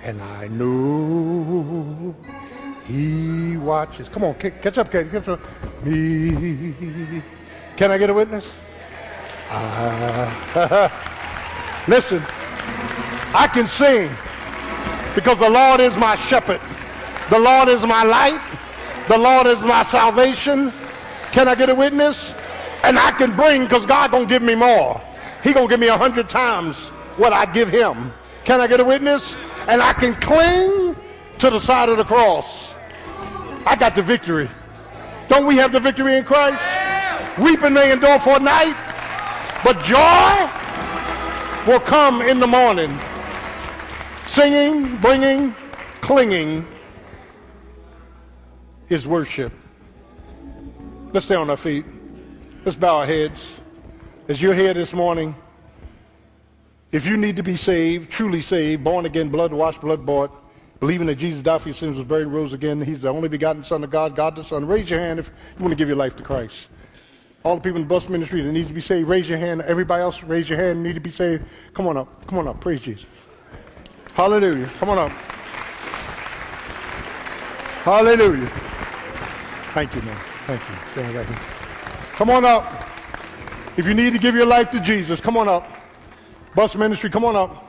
and 0.02 0.20
I 0.20 0.48
know 0.48 2.14
he 2.84 3.56
watches. 3.56 4.10
Come 4.10 4.24
on, 4.24 4.34
ca- 4.34 4.50
catch 4.50 4.76
up. 4.76 4.90
Catch 4.90 5.28
up. 5.28 5.40
Me. 5.82 7.22
Can 7.76 7.90
I 7.90 7.96
get 7.96 8.10
a 8.10 8.14
witness? 8.14 8.50
Ah. 9.50 10.92
Listen, 11.88 12.22
I 13.34 13.48
can 13.48 13.66
sing 13.66 14.10
because 15.14 15.38
the 15.38 15.48
Lord 15.48 15.80
is 15.80 15.96
my 15.96 16.16
shepherd. 16.16 16.60
The 17.30 17.38
Lord 17.38 17.68
is 17.68 17.84
my 17.84 18.02
light. 18.02 18.40
The 19.08 19.18
Lord 19.18 19.46
is 19.46 19.60
my 19.62 19.82
salvation. 19.82 20.72
Can 21.32 21.48
I 21.48 21.54
get 21.54 21.70
a 21.70 21.74
witness? 21.74 22.34
And 22.84 22.98
I 22.98 23.10
can 23.12 23.34
bring 23.34 23.64
because 23.64 23.86
God 23.86 24.10
gonna 24.10 24.26
give 24.26 24.42
me 24.42 24.54
more. 24.54 25.00
He 25.42 25.52
gonna 25.52 25.68
give 25.68 25.80
me 25.80 25.88
a 25.88 25.96
hundred 25.96 26.28
times 26.28 26.88
what 27.16 27.32
I 27.32 27.46
give 27.46 27.68
him. 27.68 28.12
Can 28.44 28.60
I 28.60 28.66
get 28.66 28.80
a 28.80 28.84
witness? 28.84 29.34
And 29.66 29.82
I 29.82 29.92
can 29.92 30.14
cling 30.16 30.96
to 31.38 31.50
the 31.50 31.60
side 31.60 31.88
of 31.88 31.96
the 31.96 32.04
cross. 32.04 32.74
I 33.66 33.76
got 33.76 33.94
the 33.94 34.02
victory. 34.02 34.48
Don't 35.28 35.46
we 35.46 35.56
have 35.56 35.72
the 35.72 35.80
victory 35.80 36.16
in 36.16 36.24
Christ? 36.24 36.62
Weeping 37.38 37.74
may 37.74 37.92
endure 37.92 38.18
for 38.18 38.36
a 38.36 38.40
night, 38.40 38.74
but 39.64 39.82
joy 39.84 40.50
will 41.66 41.80
come 41.80 42.22
in 42.22 42.40
the 42.40 42.46
morning. 42.46 42.98
Singing, 44.26 44.96
bringing, 44.98 45.54
clinging 46.00 46.66
is 48.88 49.06
worship. 49.06 49.52
Let's 51.12 51.26
stay 51.26 51.34
on 51.34 51.50
our 51.50 51.56
feet. 51.56 51.84
Let's 52.64 52.76
bow 52.76 52.98
our 52.98 53.06
heads. 53.06 53.44
As 54.28 54.40
you're 54.42 54.54
here 54.54 54.74
this 54.74 54.92
morning, 54.92 55.34
if 56.92 57.06
you 57.06 57.16
need 57.16 57.36
to 57.36 57.42
be 57.42 57.56
saved, 57.56 58.10
truly 58.10 58.40
saved, 58.40 58.84
born 58.84 59.06
again, 59.06 59.28
blood 59.28 59.52
washed, 59.52 59.80
blood 59.80 60.06
bought, 60.06 60.30
believing 60.80 61.06
that 61.08 61.16
Jesus 61.16 61.42
died 61.42 61.60
for 61.60 61.68
your 61.68 61.74
sins, 61.74 61.96
was 61.96 62.06
buried, 62.06 62.26
rose 62.26 62.52
again, 62.52 62.80
He's 62.80 63.02
the 63.02 63.08
only 63.08 63.28
begotten 63.28 63.64
Son 63.64 63.84
of 63.84 63.90
God, 63.90 64.16
God 64.16 64.36
the 64.36 64.44
Son. 64.44 64.66
Raise 64.66 64.88
your 64.88 65.00
hand 65.00 65.18
if 65.18 65.30
you 65.56 65.62
want 65.62 65.72
to 65.72 65.76
give 65.76 65.88
your 65.88 65.96
life 65.96 66.16
to 66.16 66.22
Christ. 66.22 66.68
All 67.48 67.54
the 67.54 67.62
people 67.62 67.80
in 67.80 67.84
the 67.84 67.88
bus 67.88 68.10
ministry 68.10 68.42
that 68.42 68.52
need 68.52 68.68
to 68.68 68.74
be 68.74 68.82
saved, 68.82 69.08
raise 69.08 69.26
your 69.26 69.38
hand. 69.38 69.62
Everybody 69.62 70.02
else, 70.02 70.22
raise 70.22 70.50
your 70.50 70.58
hand, 70.58 70.82
need 70.82 70.96
to 70.96 71.00
be 71.00 71.08
saved. 71.08 71.44
Come 71.72 71.86
on 71.86 71.96
up. 71.96 72.26
Come 72.26 72.36
on 72.36 72.46
up. 72.46 72.60
Praise 72.60 72.82
Jesus. 72.82 73.06
Hallelujah. 74.12 74.66
Come 74.78 74.90
on 74.90 74.98
up. 74.98 75.10
Hallelujah. 77.84 78.50
Thank 79.72 79.94
you, 79.94 80.02
man. 80.02 80.18
Thank 80.46 80.60
you. 80.60 80.74
Stand 80.92 81.14
right 81.14 81.24
here. 81.24 81.38
Come 82.16 82.28
on 82.28 82.44
up. 82.44 82.86
If 83.78 83.86
you 83.86 83.94
need 83.94 84.12
to 84.12 84.18
give 84.18 84.34
your 84.34 84.44
life 84.44 84.70
to 84.72 84.80
Jesus, 84.80 85.18
come 85.18 85.38
on 85.38 85.48
up. 85.48 85.66
Bus 86.54 86.74
ministry, 86.74 87.08
come 87.08 87.24
on 87.24 87.34
up. 87.34 87.66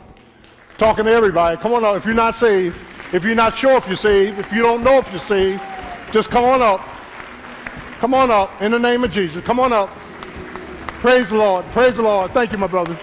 Talking 0.77 1.06
to 1.06 1.11
everybody, 1.11 1.56
come 1.56 1.72
on 1.72 1.85
up. 1.85 1.95
If 1.95 2.06
you're 2.06 2.14
not 2.14 2.35
saved, 2.35 2.77
if 3.14 3.23
you're 3.23 3.34
not 3.34 3.57
sure 3.57 3.77
if 3.77 3.88
you're 3.88 3.95
saved, 3.95 4.39
if 4.39 4.51
you 4.51 4.61
don't 4.61 4.84
know 4.84 4.97
if 4.97 5.10
you're 5.10 5.22
saved, 5.22 5.61
just 6.11 6.30
come 6.30 6.43
on 6.43 6.61
up. 6.61 6.85
Come 8.00 8.14
on 8.14 8.32
up 8.32 8.62
in 8.62 8.72
the 8.72 8.80
name 8.80 9.04
of 9.04 9.12
Jesus. 9.12 9.44
Come 9.44 9.60
on 9.60 9.74
up. 9.74 9.90
Praise 11.00 11.28
the 11.30 11.36
Lord. 11.36 11.66
Praise 11.72 11.98
the 11.98 12.02
Lord. 12.02 12.32
Thank 12.32 12.54
you, 12.54 12.58
my 12.58 12.68
brother. 12.68 12.98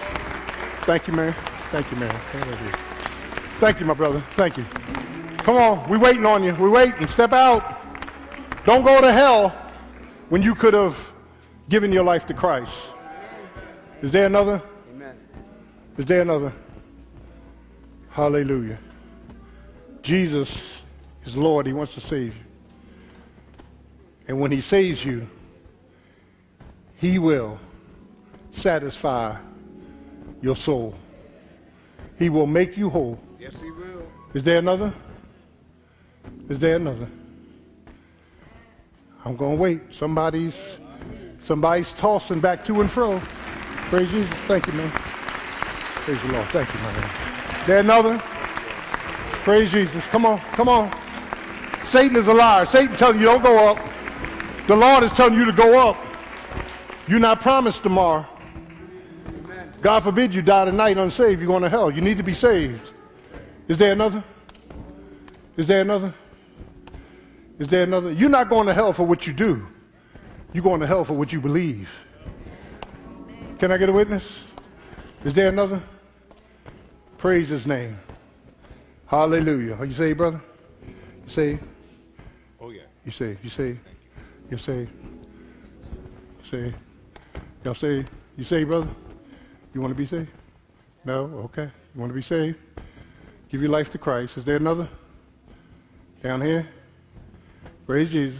Thank 0.81 1.07
you, 1.07 1.13
man. 1.13 1.35
Thank 1.71 1.91
you, 1.91 1.97
man. 1.97 2.19
Thank 3.59 3.79
you, 3.79 3.85
my 3.85 3.93
brother. 3.93 4.23
Thank 4.35 4.57
you. 4.57 4.63
Come 5.37 5.55
on. 5.55 5.87
We're 5.87 5.99
waiting 5.99 6.25
on 6.25 6.43
you. 6.43 6.55
We're 6.55 6.71
waiting. 6.71 7.05
Step 7.05 7.31
out. 7.31 7.79
Don't 8.65 8.83
go 8.83 8.99
to 8.99 9.11
hell 9.11 9.49
when 10.29 10.41
you 10.41 10.55
could 10.55 10.73
have 10.73 11.11
given 11.69 11.93
your 11.93 12.03
life 12.03 12.25
to 12.25 12.33
Christ. 12.33 12.75
Is 14.01 14.11
there 14.11 14.25
another? 14.25 14.63
Amen. 14.95 15.15
Is 15.97 16.07
there 16.07 16.23
another? 16.23 16.51
Hallelujah. 18.09 18.79
Jesus 20.01 20.59
is 21.23 21.37
Lord. 21.37 21.67
He 21.67 21.73
wants 21.73 21.93
to 21.93 21.99
save 21.99 22.35
you. 22.35 22.46
And 24.27 24.39
when 24.39 24.51
he 24.51 24.61
saves 24.61 25.03
you, 25.05 25.27
he 26.97 27.19
will 27.19 27.59
satisfy 28.51 29.37
your 30.41 30.55
soul. 30.55 30.95
He 32.17 32.29
will 32.29 32.47
make 32.47 32.77
you 32.77 32.89
whole. 32.89 33.19
Yes, 33.39 33.59
he 33.61 33.71
will. 33.71 34.05
Is 34.33 34.43
there 34.43 34.59
another? 34.59 34.93
Is 36.49 36.59
there 36.59 36.75
another? 36.75 37.07
I'm 39.23 39.35
going 39.35 39.57
to 39.57 39.61
wait. 39.61 39.81
Somebody's 39.91 40.57
somebody's 41.39 41.93
tossing 41.93 42.39
back 42.39 42.63
to 42.65 42.81
and 42.81 42.89
fro. 42.89 43.21
Praise 43.89 44.09
Jesus. 44.09 44.33
Thank 44.45 44.67
you, 44.67 44.73
man. 44.73 44.91
Praise 44.93 46.21
the 46.21 46.33
Lord. 46.33 46.47
Thank 46.47 46.73
you, 46.73 46.79
my 46.79 46.93
man. 46.93 47.09
There 47.65 47.79
another? 47.79 48.17
Praise 49.43 49.71
Jesus. 49.71 50.05
Come 50.07 50.25
on. 50.25 50.39
Come 50.39 50.69
on. 50.69 50.91
Satan 51.85 52.17
is 52.17 52.27
a 52.27 52.33
liar. 52.33 52.65
Satan 52.65 52.95
telling 52.95 53.19
you 53.19 53.25
don't 53.25 53.43
go 53.43 53.71
up. 53.71 53.86
The 54.67 54.75
Lord 54.75 55.03
is 55.03 55.11
telling 55.13 55.35
you 55.35 55.45
to 55.45 55.53
go 55.53 55.89
up. 55.89 55.97
You're 57.07 57.19
not 57.19 57.39
promised 57.39 57.83
tomorrow. 57.83 58.25
God 59.81 60.03
forbid 60.03 60.33
you 60.33 60.41
die 60.41 60.65
tonight 60.65 60.97
unsaved. 60.97 61.39
You're 61.39 61.47
going 61.47 61.63
to 61.63 61.69
hell. 61.69 61.89
You 61.89 62.01
need 62.01 62.17
to 62.17 62.23
be 62.23 62.33
saved. 62.33 62.91
Is 63.69 63.77
there 63.77 63.93
another? 63.93 64.21
Is 65.55 65.67
there 65.67 65.81
another? 65.81 66.13
Is 67.59 67.67
there 67.67 67.83
another? 67.83 68.11
You're 68.11 68.29
not 68.29 68.49
going 68.49 68.67
to 68.67 68.73
hell 68.73 68.91
for 68.91 69.05
what 69.05 69.25
you 69.25 69.31
do. 69.31 69.65
You're 70.51 70.63
going 70.63 70.81
to 70.81 70.87
hell 70.87 71.05
for 71.05 71.13
what 71.13 71.31
you 71.31 71.39
believe. 71.39 71.89
Can 73.59 73.71
I 73.71 73.77
get 73.77 73.87
a 73.87 73.93
witness? 73.93 74.43
Is 75.23 75.33
there 75.33 75.47
another? 75.47 75.81
Praise 77.17 77.47
his 77.47 77.65
name. 77.65 77.97
Hallelujah. 79.05 79.75
Are 79.75 79.85
you 79.85 79.93
saved, 79.93 80.17
brother? 80.17 80.41
You 80.85 81.29
saved? 81.29 81.63
Oh, 82.59 82.69
yeah. 82.69 82.81
You 83.05 83.11
saved? 83.11 83.43
You 83.43 83.49
saved? 83.49 83.79
You 84.49 84.57
say, 84.57 84.87
Saved? 86.49 86.75
Y'all 87.65 87.75
saved? 87.75 88.11
You 88.37 88.45
say, 88.45 88.63
brother? 88.63 88.87
You 89.73 89.81
want 89.81 89.91
to 89.91 89.97
be 89.97 90.05
saved? 90.05 90.29
No? 91.03 91.25
Okay. 91.45 91.69
You 91.93 91.99
want 91.99 92.09
to 92.09 92.15
be 92.15 92.21
saved? 92.21 92.57
Give 93.49 93.61
your 93.61 93.71
life 93.71 93.89
to 93.91 93.97
Christ. 93.97 94.37
Is 94.37 94.45
there 94.45 94.55
another? 94.55 94.87
Down 96.23 96.41
here? 96.41 96.67
Praise 97.85 98.11
Jesus. 98.11 98.39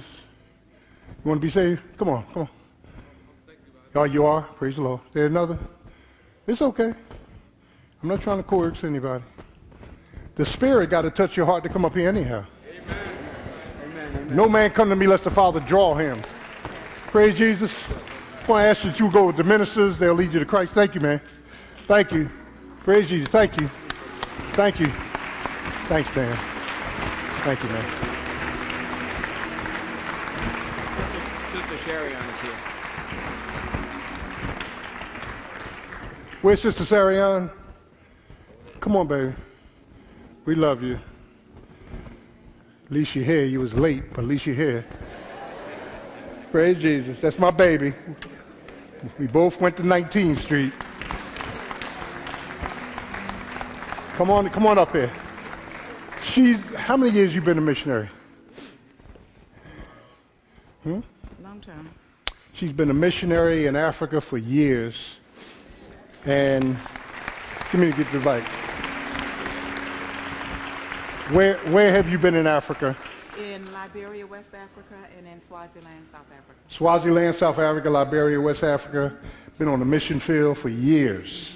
You 1.24 1.30
want 1.30 1.42
to 1.42 1.46
be 1.46 1.52
saved? 1.52 1.82
Come 1.98 2.10
on, 2.10 2.26
come 2.34 2.44
on. 2.44 2.50
Oh, 3.96 4.04
you 4.04 4.26
are? 4.26 4.44
Praise 4.44 4.78
the 4.78 4.84
Lord. 4.84 5.02
Is 5.08 5.14
there 5.14 5.26
another? 5.26 5.58
It's 6.46 6.62
okay. 6.62 6.94
I'm 8.02 8.10
not 8.10 8.22
trying 8.22 8.38
to 8.38 8.44
coerce 8.44 8.84
anybody. 8.84 9.24
The 10.36 10.46
Spirit 10.46 10.90
got 10.90 11.02
to 11.02 11.10
touch 11.10 11.36
your 11.36 11.46
heart 11.46 11.64
to 11.64 11.70
come 11.70 11.84
up 11.84 11.96
here 11.96 12.08
anyhow. 12.08 12.46
No 14.30 14.48
man 14.48 14.72
come 14.72 14.90
to 14.90 14.96
me 14.96 15.08
lest 15.08 15.24
the 15.24 15.32
Father 15.32 15.60
draw 15.62 15.96
him. 15.96 16.22
Praise 17.08 17.36
Jesus. 17.36 17.74
I 17.90 18.48
want 18.48 18.64
to 18.64 18.68
ask 18.68 18.82
that 18.84 19.00
you 19.00 19.12
go 19.12 19.28
with 19.28 19.38
the 19.38 19.44
ministers. 19.44 19.98
They'll 19.98 20.14
lead 20.14 20.34
you 20.34 20.40
to 20.40 20.46
Christ. 20.46 20.74
Thank 20.74 20.96
you, 20.96 21.02
man. 21.02 21.22
Thank 21.88 22.12
you. 22.12 22.30
Praise 22.84 23.10
Jesus. 23.10 23.30
Thank 23.30 23.60
you. 23.60 23.68
Thank 24.54 24.80
you. 24.80 24.88
Thanks, 25.88 26.14
Dan. 26.14 26.36
Thank 27.44 27.64
you, 27.64 27.70
man. 27.70 27.86
Sister 31.52 31.78
Sherry 31.78 32.14
on 32.16 32.30
is 32.30 32.40
here. 32.42 32.52
Where's 36.42 36.62
Sister 36.62 36.84
Sarian? 36.84 37.50
Come 38.80 38.96
on, 38.96 39.08
baby. 39.08 39.34
We 40.46 40.56
love 40.56 40.84
you. 40.84 41.00
At 42.88 42.94
least 42.94 43.16
you're 43.16 43.26
here. 43.26 43.44
You 43.44 43.60
was 43.60 43.74
late, 43.74 44.14
but 44.14 44.20
at 44.20 44.28
least 44.30 44.46
you're 44.46 44.56
here. 44.56 44.86
Praise 46.52 46.82
Jesus. 46.82 47.20
That's 47.20 47.38
my 47.38 47.52
baby. 47.52 47.94
We 49.20 49.28
both 49.28 49.60
went 49.60 49.76
to 49.76 49.84
19th 49.84 50.38
Street. 50.38 50.72
Come 54.16 54.32
on, 54.32 54.50
come 54.52 54.66
on 54.66 54.78
up 54.78 54.94
here. 54.94 55.12
She's 56.24 56.62
how 56.76 56.96
many 56.96 57.12
years 57.12 57.36
you 57.36 57.42
been 57.42 57.58
a 57.58 57.62
missionary? 57.62 58.10
Hmm? 60.84 61.02
Long 61.44 61.60
time. 61.60 61.90
She's 62.54 62.72
been 62.72 62.90
a 62.90 62.94
missionary 62.94 63.68
in 63.68 63.76
Africa 63.76 64.22
for 64.22 64.38
years. 64.38 65.18
And 66.26 66.78
give 67.70 67.82
me 67.82 67.92
to 67.92 67.98
get 67.98 68.10
the 68.14 68.20
mic. 68.22 68.67
Where 71.32 71.58
where 71.72 71.92
have 71.92 72.10
you 72.10 72.18
been 72.18 72.36
in 72.36 72.48
Africa? 72.48 72.96
In 73.38 73.72
Liberia, 73.74 74.26
West 74.26 74.54
Africa, 74.54 74.96
and 75.18 75.28
in 75.28 75.44
Swaziland, 75.44 76.08
South 76.10 76.22
Africa. 76.32 76.60
Swaziland, 76.70 77.36
South 77.36 77.60
Africa, 77.60 77.90
Liberia, 77.90 78.40
West 78.40 78.64
Africa. 78.64 79.14
Been 79.58 79.68
on 79.68 79.80
the 79.80 79.86
mission 79.86 80.22
field 80.22 80.58
for 80.58 80.70
years. 80.70 81.52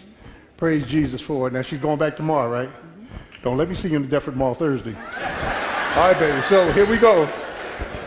Praise 0.57 0.85
Jesus 0.87 1.21
for 1.21 1.47
it. 1.47 1.53
Now 1.53 1.61
she's 1.61 1.79
going 1.79 1.97
back 1.97 2.17
tomorrow, 2.17 2.51
right? 2.51 2.67
Mm-hmm. 2.67 3.43
Don't 3.43 3.57
let 3.57 3.69
me 3.69 3.75
see 3.75 3.87
you 3.87 3.95
in 3.95 4.01
the 4.01 4.09
Deptford 4.09 4.35
Mall 4.35 4.53
Thursday. 4.53 4.93
All 5.95 6.07
right, 6.07 6.19
baby. 6.19 6.41
So 6.47 6.69
here 6.73 6.85
we 6.85 6.97
go. 6.97 7.25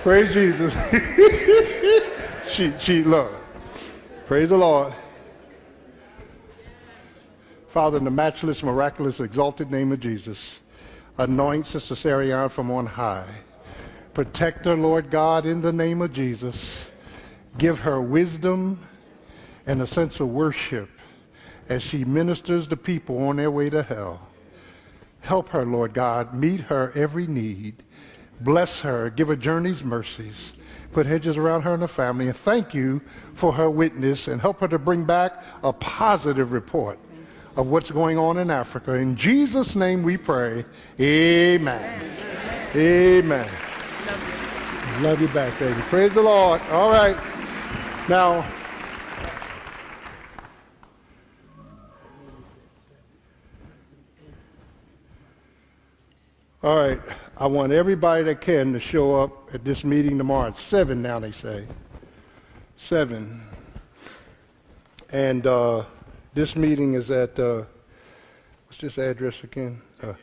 Praise 0.02 0.34
Jesus. 0.34 0.74
she 2.48 2.74
she 2.78 3.02
look. 3.02 3.32
Praise 4.26 4.50
the 4.50 4.58
Lord. 4.58 4.92
Father, 7.68 7.96
in 7.96 8.04
the 8.04 8.10
matchless, 8.10 8.62
miraculous, 8.62 9.18
exalted 9.18 9.70
name 9.70 9.92
of 9.92 9.98
Jesus, 9.98 10.60
anoint 11.18 11.66
Sister 11.66 11.94
Sarian 11.94 12.50
from 12.50 12.70
on 12.70 12.86
high. 12.86 13.28
Protect 14.12 14.64
her, 14.64 14.76
Lord 14.76 15.10
God, 15.10 15.46
in 15.46 15.60
the 15.60 15.72
name 15.72 16.02
of 16.02 16.12
Jesus. 16.12 16.90
Give 17.58 17.80
her 17.80 18.00
wisdom 18.00 18.80
and 19.66 19.80
a 19.80 19.86
sense 19.86 20.20
of 20.20 20.28
worship 20.28 20.88
as 21.68 21.82
she 21.82 22.04
ministers 22.04 22.66
to 22.68 22.76
people 22.76 23.18
on 23.26 23.36
their 23.36 23.50
way 23.50 23.70
to 23.70 23.82
hell. 23.82 24.28
Help 25.20 25.48
her, 25.48 25.64
Lord 25.64 25.94
God. 25.94 26.34
Meet 26.34 26.60
her 26.60 26.92
every 26.94 27.26
need. 27.26 27.82
Bless 28.40 28.80
her. 28.80 29.08
Give 29.10 29.28
her 29.28 29.36
journey's 29.36 29.82
mercies. 29.82 30.52
Put 30.92 31.06
hedges 31.06 31.36
around 31.36 31.62
her 31.62 31.72
and 31.72 31.82
her 31.82 31.88
family. 31.88 32.26
And 32.26 32.36
thank 32.36 32.74
you 32.74 33.00
for 33.32 33.52
her 33.52 33.70
witness 33.70 34.28
and 34.28 34.40
help 34.40 34.60
her 34.60 34.68
to 34.68 34.78
bring 34.78 35.04
back 35.04 35.42
a 35.62 35.72
positive 35.72 36.52
report 36.52 36.98
of 37.56 37.68
what's 37.68 37.90
going 37.90 38.18
on 38.18 38.38
in 38.38 38.50
Africa. 38.50 38.94
In 38.94 39.16
Jesus' 39.16 39.76
name 39.76 40.02
we 40.02 40.16
pray. 40.16 40.64
Amen. 41.00 42.16
Amen. 42.74 43.48
Love 45.00 45.20
you 45.20 45.28
back, 45.28 45.58
baby. 45.58 45.80
Praise 45.82 46.14
the 46.14 46.22
Lord. 46.22 46.60
All 46.70 46.90
right. 46.90 47.16
Now, 48.08 48.44
all 56.62 56.76
right. 56.76 57.00
I 57.36 57.46
want 57.46 57.72
everybody 57.72 58.22
that 58.24 58.40
can 58.40 58.72
to 58.72 58.80
show 58.80 59.20
up 59.20 59.52
at 59.52 59.64
this 59.64 59.84
meeting 59.84 60.18
tomorrow 60.18 60.48
at 60.48 60.58
7 60.58 61.02
now, 61.02 61.18
they 61.18 61.32
say. 61.32 61.64
7. 62.76 63.40
And 65.10 65.46
uh, 65.46 65.84
this 66.34 66.56
meeting 66.56 66.94
is 66.94 67.10
at, 67.10 67.38
uh, 67.38 67.62
what's 68.66 68.78
this 68.78 68.98
address 68.98 69.42
again? 69.44 69.80
Uh, 70.02 70.14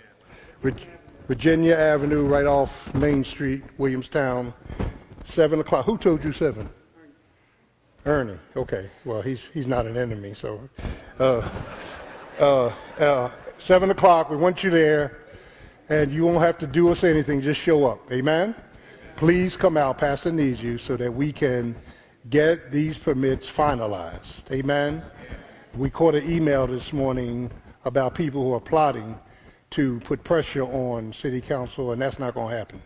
Virginia 1.27 1.75
Avenue, 1.75 2.25
right 2.25 2.45
off 2.45 2.93
Main 2.93 3.23
Street, 3.23 3.63
Williamstown. 3.77 4.53
7 5.23 5.59
o'clock. 5.59 5.85
Who 5.85 5.97
told 5.97 6.23
you 6.23 6.31
7? 6.31 6.69
Ernie. 8.05 8.37
Okay. 8.55 8.89
Well, 9.05 9.21
he's, 9.21 9.45
he's 9.53 9.67
not 9.67 9.85
an 9.85 9.95
enemy, 9.95 10.33
so. 10.33 10.67
Uh, 11.19 11.47
uh, 12.39 12.73
uh, 12.99 13.31
7 13.57 13.91
o'clock. 13.91 14.29
We 14.29 14.37
want 14.37 14.63
you 14.63 14.71
there 14.71 15.21
and 15.91 16.11
you 16.11 16.25
won't 16.25 16.41
have 16.41 16.57
to 16.57 16.67
do 16.67 16.89
us 16.89 17.03
anything, 17.03 17.41
just 17.41 17.59
show 17.59 17.85
up. 17.85 18.11
Amen? 18.11 18.55
Please 19.17 19.57
come 19.57 19.75
out. 19.75 19.97
Pastor 19.97 20.31
needs 20.31 20.63
you 20.63 20.77
so 20.77 20.95
that 20.95 21.13
we 21.13 21.33
can 21.33 21.75
get 22.29 22.71
these 22.71 22.97
permits 22.97 23.45
finalized. 23.49 24.49
Amen? 24.51 25.03
We 25.77 25.89
caught 25.89 26.15
an 26.15 26.29
email 26.29 26.67
this 26.67 26.91
morning 26.91 27.49
about 27.85 28.13
people 28.13 28.43
who 28.43 28.53
are 28.53 28.59
plotting 28.59 29.17
to 29.69 30.01
put 30.01 30.21
pressure 30.21 30.63
on 30.63 31.13
city 31.13 31.39
council, 31.39 31.93
and 31.93 32.01
that's 32.01 32.19
not 32.19 32.33
going 32.33 32.51
to 32.51 32.57
happen. 32.57 32.81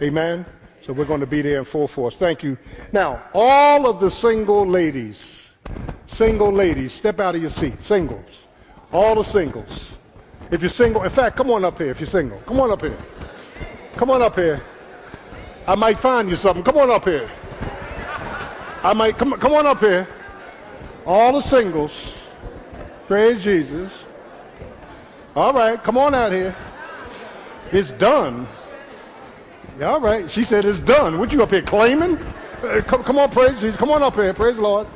Amen? 0.00 0.46
So 0.80 0.94
we're 0.94 1.04
going 1.04 1.20
to 1.20 1.26
be 1.26 1.42
there 1.42 1.58
in 1.58 1.66
full 1.66 1.86
force. 1.86 2.16
Thank 2.16 2.42
you. 2.42 2.56
Now, 2.90 3.22
all 3.34 3.86
of 3.86 4.00
the 4.00 4.10
single 4.10 4.66
ladies, 4.66 5.50
single 6.06 6.50
ladies, 6.50 6.94
step 6.94 7.20
out 7.20 7.34
of 7.34 7.42
your 7.42 7.50
seat. 7.50 7.82
Singles. 7.82 8.38
All 8.92 9.14
the 9.14 9.24
singles. 9.24 9.90
If 10.50 10.62
you're 10.62 10.70
single, 10.70 11.02
in 11.04 11.10
fact, 11.10 11.36
come 11.36 11.50
on 11.50 11.66
up 11.66 11.76
here 11.78 11.90
if 11.90 12.00
you're 12.00 12.06
single. 12.06 12.38
Come 12.46 12.60
on 12.60 12.70
up 12.70 12.80
here. 12.80 12.96
Come 13.96 14.10
on 14.10 14.22
up 14.22 14.36
here. 14.36 14.62
I 15.66 15.74
might 15.74 15.98
find 15.98 16.30
you 16.30 16.36
something. 16.36 16.64
Come 16.64 16.78
on 16.78 16.90
up 16.90 17.04
here. 17.04 17.30
I 18.82 18.94
might 18.94 19.16
come 19.18 19.32
come 19.34 19.52
on 19.52 19.66
up 19.66 19.78
here. 19.78 20.08
All 21.06 21.32
the 21.34 21.40
singles. 21.40 21.92
Praise 23.12 23.44
Jesus. 23.44 23.92
All 25.36 25.52
right, 25.52 25.84
come 25.84 25.98
on 25.98 26.14
out 26.14 26.32
here. 26.32 26.56
It's 27.70 27.90
done. 27.90 28.48
Yeah, 29.78 29.90
all 29.90 30.00
right. 30.00 30.30
She 30.30 30.44
said 30.44 30.64
it's 30.64 30.78
done. 30.78 31.18
What 31.18 31.30
you 31.30 31.42
up 31.42 31.50
here 31.50 31.60
claiming? 31.60 32.16
Uh, 32.62 32.80
come, 32.86 33.04
come 33.04 33.18
on, 33.18 33.30
praise 33.30 33.60
Jesus. 33.60 33.76
Come 33.76 33.90
on 33.90 34.02
up 34.02 34.14
here. 34.14 34.32
Praise 34.32 34.56
the 34.56 34.62
Lord. 34.62 34.86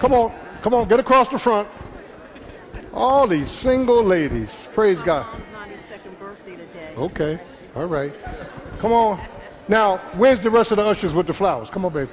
Come 0.00 0.14
on. 0.14 0.34
Come 0.62 0.74
on. 0.74 0.88
Get 0.88 0.98
across 0.98 1.28
the 1.28 1.38
front. 1.38 1.68
All 2.92 3.28
these 3.28 3.52
single 3.52 4.02
ladies. 4.02 4.50
Praise 4.72 5.00
God. 5.00 5.24
Mom's 5.52 5.78
92nd 5.78 6.18
birthday 6.18 6.56
today. 6.56 6.94
Okay. 6.96 7.40
All 7.76 7.86
right. 7.86 8.12
Come 8.80 8.90
on. 8.90 9.24
Now, 9.68 9.98
where's 10.16 10.40
the 10.40 10.50
rest 10.50 10.72
of 10.72 10.78
the 10.78 10.84
ushers 10.84 11.14
with 11.14 11.28
the 11.28 11.32
flowers? 11.32 11.70
Come 11.70 11.84
on, 11.84 11.92
baby. 11.92 12.10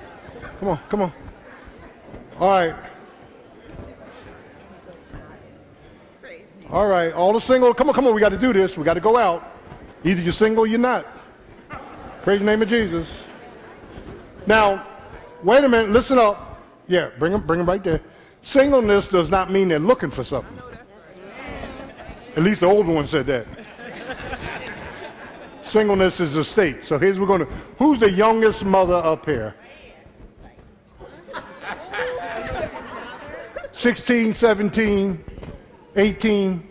Come 0.59 0.69
on. 0.69 0.79
Come 0.87 1.01
on. 1.01 1.13
All 2.39 2.47
right. 2.47 2.90
All 6.71 6.87
right. 6.87 7.11
All 7.13 7.33
the 7.33 7.41
single. 7.41 7.73
Come 7.73 7.89
on. 7.89 7.95
Come 7.95 8.07
on. 8.07 8.13
We 8.15 8.21
got 8.21 8.29
to 8.29 8.37
do 8.37 8.53
this. 8.53 8.77
We 8.77 8.83
got 8.85 8.93
to 8.93 9.01
go 9.01 9.17
out. 9.17 9.57
Either 10.03 10.21
you're 10.21 10.31
single 10.31 10.63
or 10.63 10.67
you're 10.67 10.79
not. 10.79 11.05
Praise 12.23 12.39
the 12.39 12.45
name 12.45 12.61
of 12.61 12.69
Jesus. 12.69 13.09
Now, 14.47 14.87
wait 15.43 15.63
a 15.63 15.69
minute. 15.69 15.89
Listen 15.89 16.17
up. 16.17 16.63
Yeah. 16.87 17.09
Bring 17.19 17.33
them. 17.33 17.45
Bring 17.45 17.59
them 17.59 17.67
right 17.67 17.83
there. 17.83 18.01
Singleness 18.41 19.07
does 19.07 19.29
not 19.29 19.51
mean 19.51 19.67
they're 19.67 19.79
looking 19.79 20.09
for 20.09 20.23
something. 20.23 20.57
At 22.35 22.43
least 22.43 22.61
the 22.61 22.67
old 22.67 22.87
one 22.87 23.05
said 23.05 23.25
that. 23.27 23.45
Singleness 25.65 26.19
is 26.19 26.35
a 26.37 26.43
state. 26.43 26.85
So 26.85 26.97
here's 26.97 27.19
we're 27.19 27.27
going 27.27 27.41
to. 27.41 27.47
Who's 27.77 27.99
the 27.99 28.09
youngest 28.09 28.63
mother 28.63 28.95
up 28.95 29.25
here? 29.25 29.55
16, 33.73 34.33
17, 34.33 35.23
18, 35.95 36.67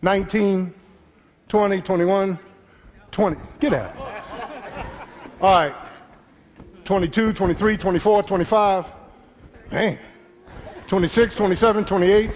19, 0.00 0.74
20, 1.48 1.80
21, 1.82 2.38
20. 3.10 3.36
Get 3.60 3.72
out. 3.72 3.96
All 5.40 5.62
right. 5.62 5.74
22, 6.84 7.32
23, 7.32 7.76
24, 7.76 8.22
25. 8.22 8.86
Man. 9.70 9.98
26, 10.86 11.34
27, 11.34 11.84
28, 11.84 12.30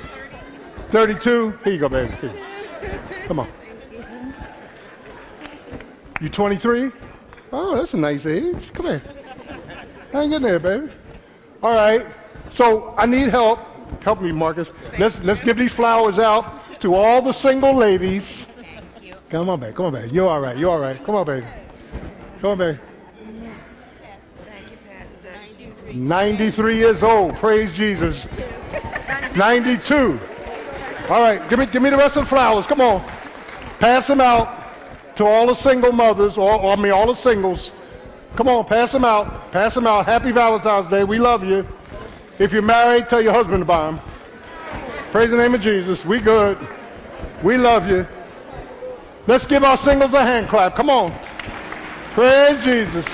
32. 0.90 1.58
Here 1.64 1.72
you 1.72 1.78
go, 1.78 1.88
baby. 1.88 2.12
Come 3.22 3.40
on. 3.40 3.48
You 6.20 6.28
23? 6.28 6.92
Oh, 7.52 7.76
that's 7.76 7.94
a 7.94 7.96
nice 7.96 8.26
age. 8.26 8.72
Come 8.74 8.86
here. 8.86 9.02
Hang 10.12 10.32
in 10.32 10.42
there, 10.42 10.58
baby. 10.58 10.90
All 11.62 11.74
right. 11.74 12.06
So 12.50 12.94
I 12.98 13.06
need 13.06 13.30
help. 13.30 13.71
Help 14.00 14.20
me, 14.20 14.32
Marcus. 14.32 14.70
Let's 14.98 15.20
let's 15.22 15.40
give 15.40 15.56
these 15.56 15.72
flowers 15.72 16.18
out 16.18 16.80
to 16.80 16.94
all 16.94 17.22
the 17.22 17.32
single 17.32 17.74
ladies. 17.74 18.48
Come 19.28 19.48
on, 19.48 19.60
baby. 19.60 19.74
Come 19.74 19.86
on, 19.86 19.92
baby. 19.92 20.10
You're 20.10 20.28
all 20.28 20.40
right. 20.40 20.56
You're 20.56 20.70
all 20.70 20.78
right. 20.78 21.02
Come 21.04 21.14
on, 21.14 21.26
baby. 21.26 21.46
Come 22.40 22.50
on, 22.50 22.58
baby. 22.58 22.78
93 25.94 26.76
years 26.76 27.02
old. 27.02 27.36
Praise 27.36 27.74
Jesus. 27.74 28.26
92. 29.36 30.20
All 31.08 31.20
right, 31.20 31.48
give 31.48 31.58
me, 31.58 31.66
give 31.66 31.82
me 31.82 31.90
the 31.90 31.96
rest 31.96 32.16
of 32.16 32.24
the 32.24 32.28
flowers. 32.28 32.66
Come 32.66 32.80
on. 32.80 33.04
Pass 33.78 34.06
them 34.06 34.20
out 34.20 35.16
to 35.16 35.26
all 35.26 35.46
the 35.46 35.54
single 35.54 35.92
mothers, 35.92 36.38
or, 36.38 36.60
or 36.60 36.72
I 36.72 36.76
mean, 36.76 36.92
all 36.92 37.06
the 37.06 37.14
singles. 37.14 37.72
Come 38.36 38.48
on, 38.48 38.64
pass 38.64 38.92
them 38.92 39.04
out. 39.04 39.52
Pass 39.52 39.74
them 39.74 39.86
out. 39.86 40.06
Happy 40.06 40.30
Valentine's 40.30 40.88
Day. 40.88 41.04
We 41.04 41.18
love 41.18 41.44
you. 41.44 41.66
If 42.38 42.52
you're 42.52 42.62
married, 42.62 43.08
tell 43.08 43.20
your 43.20 43.32
husband 43.32 43.60
to 43.60 43.64
buy 43.64 43.90
them. 43.90 44.00
Praise 45.10 45.30
the 45.30 45.36
name 45.36 45.54
of 45.54 45.60
Jesus. 45.60 46.04
We 46.04 46.20
good. 46.20 46.58
We 47.42 47.58
love 47.58 47.88
you. 47.88 48.06
Let's 49.26 49.46
give 49.46 49.62
our 49.62 49.76
singles 49.76 50.14
a 50.14 50.22
hand 50.22 50.48
clap. 50.48 50.74
Come 50.74 50.90
on. 50.90 51.12
Praise 52.14 52.62
Jesus. 52.64 53.06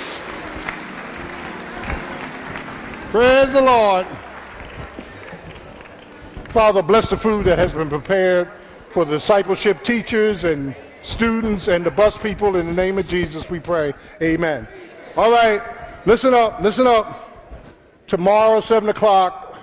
Praise 3.10 3.52
the 3.52 3.60
Lord. 3.60 4.06
Father, 6.50 6.82
bless 6.82 7.10
the 7.10 7.16
food 7.16 7.44
that 7.46 7.58
has 7.58 7.72
been 7.72 7.88
prepared 7.88 8.50
for 8.90 9.04
the 9.04 9.12
discipleship 9.12 9.82
teachers 9.82 10.44
and 10.44 10.74
students 11.02 11.68
and 11.68 11.84
the 11.84 11.90
bus 11.90 12.16
people. 12.16 12.56
In 12.56 12.66
the 12.66 12.72
name 12.72 12.98
of 12.98 13.06
Jesus, 13.08 13.50
we 13.50 13.60
pray. 13.60 13.92
Amen. 14.22 14.66
All 15.16 15.30
right. 15.30 15.62
Listen 16.06 16.32
up. 16.32 16.60
Listen 16.60 16.86
up. 16.86 17.27
Tomorrow, 18.08 18.60
7 18.60 18.88
o'clock. 18.88 19.58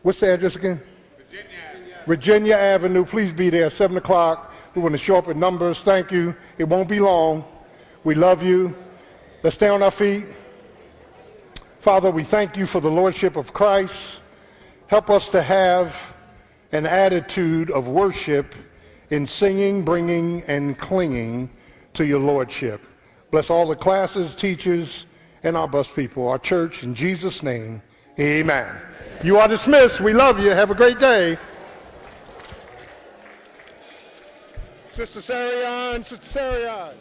What's 0.00 0.18
the 0.18 0.32
address 0.32 0.56
again? 0.56 0.80
Virginia. 1.18 2.02
Virginia 2.06 2.54
Avenue. 2.54 3.04
Please 3.04 3.30
be 3.30 3.50
there, 3.50 3.68
7 3.68 3.94
o'clock. 3.98 4.54
We 4.74 4.80
want 4.80 4.92
to 4.92 4.98
show 4.98 5.16
up 5.16 5.28
in 5.28 5.38
numbers. 5.38 5.80
Thank 5.80 6.10
you. 6.10 6.34
It 6.56 6.64
won't 6.64 6.88
be 6.88 6.98
long. 6.98 7.44
We 8.02 8.14
love 8.14 8.42
you. 8.42 8.74
Let's 9.42 9.56
stay 9.56 9.68
on 9.68 9.82
our 9.82 9.90
feet. 9.90 10.24
Father, 11.80 12.10
we 12.10 12.24
thank 12.24 12.56
you 12.56 12.64
for 12.64 12.80
the 12.80 12.90
Lordship 12.90 13.36
of 13.36 13.52
Christ. 13.52 14.18
Help 14.86 15.10
us 15.10 15.28
to 15.28 15.42
have 15.42 16.14
an 16.72 16.86
attitude 16.86 17.70
of 17.70 17.88
worship 17.88 18.54
in 19.10 19.26
singing, 19.26 19.84
bringing, 19.84 20.42
and 20.44 20.78
clinging 20.78 21.50
to 21.92 22.06
your 22.06 22.20
Lordship. 22.20 22.80
Bless 23.30 23.50
all 23.50 23.66
the 23.66 23.76
classes, 23.76 24.34
teachers, 24.34 25.04
and 25.44 25.56
our 25.56 25.68
bus 25.68 25.88
people, 25.88 26.26
our 26.26 26.38
church, 26.38 26.82
in 26.82 26.94
Jesus' 26.94 27.42
name, 27.42 27.82
amen. 28.18 28.74
You 29.22 29.38
are 29.38 29.46
dismissed. 29.46 30.00
We 30.00 30.12
love 30.12 30.40
you. 30.40 30.50
Have 30.50 30.70
a 30.70 30.74
great 30.74 30.98
day. 30.98 31.38
Sister 34.92 35.20
Sarion, 35.20 36.04
Sister 36.06 36.40
Sarion. 36.40 36.94